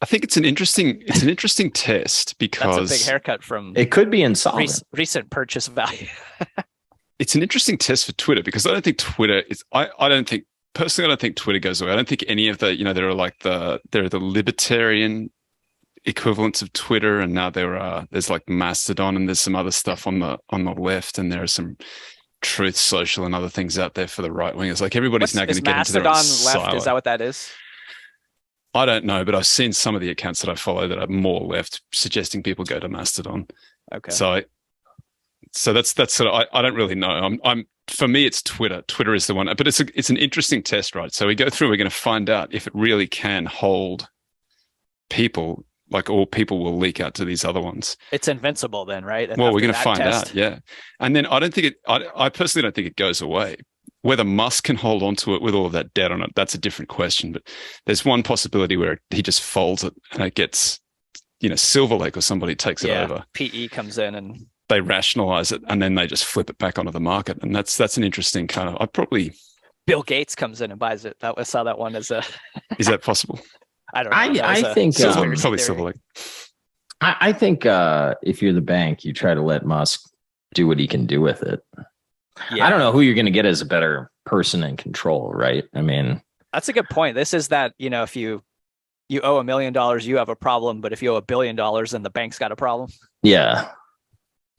I 0.02 0.06
think 0.06 0.24
it's 0.24 0.36
an 0.36 0.44
interesting 0.44 1.02
it's 1.06 1.22
an 1.22 1.28
interesting 1.28 1.70
test 1.70 2.28
that's 2.28 2.34
because 2.34 2.90
a 2.90 2.94
big 2.94 3.02
haircut 3.02 3.42
from 3.42 3.72
It 3.76 3.90
could 3.90 4.10
be 4.10 4.22
insolvent. 4.22 4.68
rec- 4.68 4.98
recent 4.98 5.30
purchase 5.30 5.68
value. 5.68 6.08
it's 7.18 7.34
an 7.34 7.42
interesting 7.42 7.78
test 7.78 8.04
for 8.06 8.12
Twitter 8.12 8.42
because 8.42 8.66
I 8.66 8.72
don't 8.72 8.84
think 8.84 8.98
Twitter 8.98 9.42
is 9.48 9.64
I, 9.72 9.88
I 9.98 10.08
don't 10.08 10.28
think 10.28 10.44
personally 10.74 11.06
I 11.06 11.08
don't 11.08 11.20
think 11.20 11.36
Twitter 11.36 11.58
goes 11.58 11.80
away. 11.80 11.92
I 11.92 11.96
don't 11.96 12.08
think 12.08 12.24
any 12.28 12.48
of 12.48 12.58
the 12.58 12.76
you 12.76 12.84
know 12.84 12.92
there 12.92 13.08
are 13.08 13.14
like 13.14 13.38
the 13.40 13.80
there 13.90 14.04
are 14.04 14.08
the 14.08 14.20
libertarian 14.20 15.30
equivalents 16.04 16.62
of 16.62 16.72
Twitter 16.72 17.20
and 17.20 17.32
now 17.32 17.50
there 17.50 17.76
are 17.76 18.06
there's 18.10 18.30
like 18.30 18.48
Mastodon 18.48 19.16
and 19.16 19.28
there's 19.28 19.40
some 19.40 19.56
other 19.56 19.70
stuff 19.72 20.06
on 20.06 20.18
the 20.20 20.38
on 20.50 20.64
the 20.64 20.72
left 20.72 21.18
and 21.18 21.32
there 21.32 21.42
are 21.42 21.48
some 21.48 21.76
Truth 22.42 22.76
Social 22.76 23.24
and 23.24 23.34
other 23.34 23.48
things 23.48 23.78
out 23.78 23.94
there 23.94 24.06
for 24.06 24.20
the 24.22 24.30
right 24.30 24.54
wingers. 24.54 24.80
Like 24.80 24.94
everybody's 24.94 25.28
What's, 25.28 25.34
now 25.34 25.44
going 25.46 25.56
to 25.56 25.62
get 25.62 25.78
into 25.78 25.92
their 25.92 26.02
Mastodon 26.02 26.16
own 26.16 26.44
left? 26.54 26.66
silo. 26.66 26.76
Is 26.76 26.84
that 26.84 26.92
what 26.92 27.04
that 27.04 27.20
is? 27.22 27.50
I 28.76 28.86
don't 28.86 29.04
know, 29.04 29.24
but 29.24 29.34
I've 29.34 29.46
seen 29.46 29.72
some 29.72 29.94
of 29.94 30.00
the 30.00 30.10
accounts 30.10 30.40
that 30.42 30.50
I 30.50 30.54
follow 30.54 30.86
that 30.88 30.98
are 30.98 31.06
more 31.06 31.40
left, 31.40 31.82
suggesting 31.92 32.42
people 32.42 32.64
go 32.64 32.78
to 32.78 32.88
Mastodon. 32.88 33.46
Okay. 33.94 34.10
So, 34.10 34.34
I, 34.34 34.44
so 35.52 35.72
that's 35.72 35.92
that's 35.92 36.14
sort 36.14 36.28
of 36.28 36.34
I, 36.34 36.58
I 36.58 36.62
don't 36.62 36.74
really 36.74 36.94
know. 36.94 37.08
I'm 37.08 37.40
I'm 37.44 37.66
for 37.88 38.08
me 38.08 38.26
it's 38.26 38.42
Twitter. 38.42 38.82
Twitter 38.88 39.14
is 39.14 39.26
the 39.26 39.34
one, 39.34 39.46
but 39.56 39.66
it's 39.66 39.80
a, 39.80 39.86
it's 39.94 40.10
an 40.10 40.16
interesting 40.16 40.62
test, 40.62 40.94
right? 40.94 41.12
So 41.12 41.26
we 41.26 41.34
go 41.34 41.48
through. 41.48 41.68
We're 41.68 41.76
going 41.76 41.90
to 41.90 41.96
find 41.96 42.28
out 42.28 42.52
if 42.52 42.66
it 42.66 42.74
really 42.74 43.06
can 43.06 43.46
hold 43.46 44.08
people. 45.10 45.64
Like 45.88 46.10
all 46.10 46.26
people 46.26 46.64
will 46.64 46.76
leak 46.76 46.98
out 46.98 47.14
to 47.14 47.24
these 47.24 47.44
other 47.44 47.60
ones. 47.60 47.96
it's 48.10 48.26
invincible 48.26 48.84
then, 48.86 49.04
right? 49.04 49.30
And 49.30 49.40
well, 49.40 49.54
we're 49.54 49.60
going 49.60 49.72
to 49.72 49.78
find 49.78 49.98
test- 49.98 50.30
out, 50.30 50.34
yeah. 50.34 50.58
And 50.98 51.14
then 51.14 51.26
I 51.26 51.38
don't 51.38 51.54
think 51.54 51.68
it. 51.68 51.76
I, 51.86 52.04
I 52.16 52.28
personally 52.28 52.64
don't 52.64 52.74
think 52.74 52.88
it 52.88 52.96
goes 52.96 53.20
away. 53.20 53.58
Whether 54.06 54.24
Musk 54.24 54.64
can 54.64 54.76
hold 54.76 55.02
on 55.02 55.16
to 55.16 55.34
it 55.34 55.42
with 55.42 55.52
all 55.54 55.66
of 55.66 55.72
that 55.72 55.92
debt 55.94 56.12
on 56.12 56.22
it, 56.22 56.30
that's 56.36 56.54
a 56.54 56.58
different 56.58 56.88
question. 56.88 57.32
But 57.32 57.42
there's 57.86 58.04
one 58.04 58.22
possibility 58.22 58.76
where 58.76 59.00
he 59.10 59.20
just 59.20 59.42
folds 59.42 59.82
it 59.82 59.92
and 60.12 60.22
it 60.22 60.36
gets, 60.36 60.78
you 61.40 61.48
know, 61.48 61.56
Silver 61.56 61.96
Lake 61.96 62.16
or 62.16 62.20
somebody 62.20 62.54
takes 62.54 62.84
it 62.84 62.90
over. 62.90 63.24
PE 63.34 63.66
comes 63.68 63.98
in 63.98 64.14
and 64.14 64.46
They 64.68 64.80
rationalize 64.80 65.50
it 65.50 65.60
and 65.68 65.82
then 65.82 65.96
they 65.96 66.06
just 66.06 66.24
flip 66.24 66.48
it 66.50 66.58
back 66.58 66.78
onto 66.78 66.92
the 66.92 67.00
market. 67.00 67.38
And 67.42 67.54
that's 67.54 67.76
that's 67.76 67.96
an 67.96 68.04
interesting 68.04 68.46
kind 68.46 68.68
of. 68.68 68.76
I 68.80 68.86
probably 68.86 69.34
Bill 69.86 70.02
Gates 70.02 70.36
comes 70.36 70.60
in 70.60 70.70
and 70.70 70.78
buys 70.78 71.04
it. 71.04 71.18
That 71.20 71.34
I 71.36 71.42
saw 71.42 71.64
that 71.64 71.78
one 71.78 71.96
as 71.96 72.12
a 72.12 72.22
is 72.78 72.86
that 72.86 73.02
possible? 73.02 73.40
I 73.92 74.02
don't 74.04 74.10
know. 74.12 74.16
I- 74.18 74.26
That 74.34 74.48
was 74.56 74.64
I 74.64 74.70
a 74.70 74.74
think, 74.74 74.94
Silver, 74.94 75.18
um, 75.20 75.34
probably 75.34 75.40
theory. 75.40 75.58
Silver 75.58 75.82
Lake. 75.82 75.96
I, 77.00 77.16
I 77.20 77.32
think 77.32 77.66
uh, 77.66 78.14
if 78.22 78.40
you're 78.40 78.52
the 78.52 78.60
bank, 78.60 79.04
you 79.04 79.12
try 79.12 79.34
to 79.34 79.42
let 79.42 79.66
Musk 79.66 80.00
do 80.54 80.66
what 80.68 80.78
he 80.78 80.86
can 80.86 81.06
do 81.06 81.20
with 81.20 81.42
it. 81.42 81.60
Yeah. 82.52 82.66
I 82.66 82.70
don't 82.70 82.78
know 82.78 82.92
who 82.92 83.00
you're 83.00 83.14
going 83.14 83.26
to 83.26 83.32
get 83.32 83.46
as 83.46 83.60
a 83.60 83.66
better 83.66 84.10
person 84.24 84.62
in 84.62 84.76
control, 84.76 85.32
right? 85.32 85.64
I 85.74 85.80
mean, 85.82 86.20
That's 86.52 86.68
a 86.68 86.72
good 86.72 86.88
point. 86.90 87.14
This 87.14 87.32
is 87.34 87.48
that, 87.48 87.72
you 87.78 87.90
know, 87.90 88.02
if 88.02 88.16
you 88.16 88.42
you 89.08 89.20
owe 89.20 89.38
a 89.38 89.44
million 89.44 89.72
dollars, 89.72 90.06
you 90.06 90.16
have 90.16 90.28
a 90.28 90.36
problem, 90.36 90.80
but 90.80 90.92
if 90.92 91.02
you 91.02 91.12
owe 91.12 91.16
a 91.16 91.22
billion 91.22 91.54
dollars, 91.56 91.92
then 91.92 92.02
the 92.02 92.10
bank's 92.10 92.38
got 92.38 92.52
a 92.52 92.56
problem. 92.56 92.90
yeah. 93.22 93.70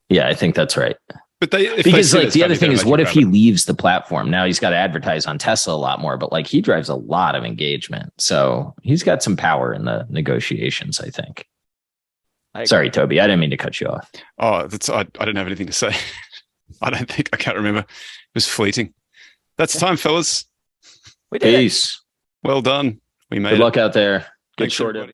Yeah, 0.09 0.29
I 0.29 0.33
think 0.35 0.55
that's 0.55 0.77
right. 0.77 0.95
But 1.41 1.51
they 1.51 1.67
if 1.67 1.83
because 1.83 2.11
see 2.11 2.19
like 2.23 2.31
the 2.31 2.43
other 2.45 2.55
thing 2.55 2.71
is 2.71 2.85
what 2.85 2.99
if 3.01 3.09
he 3.11 3.21
it. 3.23 3.27
leaves 3.27 3.65
the 3.65 3.73
platform 3.75 4.31
now 4.31 4.45
he's 4.45 4.57
got 4.59 4.71
to 4.71 4.75
advertise 4.75 5.27
on 5.27 5.37
tesla 5.37 5.75
a 5.75 5.77
lot 5.77 5.99
more 6.01 6.17
but 6.17 6.31
like 6.31 6.47
he 6.47 6.61
drives 6.61 6.89
a 6.89 6.95
lot 6.95 7.35
of 7.35 7.43
engagement 7.43 8.11
so 8.17 8.73
he's 8.81 9.03
got 9.03 9.21
some 9.21 9.35
power 9.37 9.71
in 9.71 9.85
the 9.85 10.07
negotiations 10.09 10.99
i 10.99 11.09
think 11.11 11.45
I 12.55 12.63
sorry 12.63 12.89
toby 12.89 13.19
i 13.19 13.27
didn't 13.27 13.39
mean 13.39 13.51
to 13.51 13.57
cut 13.57 13.79
you 13.79 13.85
off 13.85 14.09
Oh, 14.39 14.65
that's 14.65 14.89
I, 14.89 15.01
I 15.19 15.25
don't 15.25 15.35
have 15.35 15.45
anything 15.45 15.67
to 15.67 15.73
say. 15.73 15.91
I 16.81 16.89
don't 16.89 17.09
think 17.11 17.29
I 17.33 17.37
can't 17.37 17.57
remember. 17.57 17.81
It 17.81 17.85
was 18.33 18.47
fleeting. 18.47 18.93
That's 19.57 19.79
time, 19.79 19.97
fellas. 19.97 20.45
We 21.31 21.39
did 21.39 21.53
it. 21.53 21.57
peace 21.57 22.01
Well 22.43 22.61
done. 22.61 23.01
We 23.29 23.39
made 23.39 23.51
good 23.51 23.59
it. 23.59 23.63
luck 23.63 23.77
out 23.77 23.93
there 23.93 24.19
good 24.57 24.65
Thanks, 24.65 24.73
short. 24.73 24.95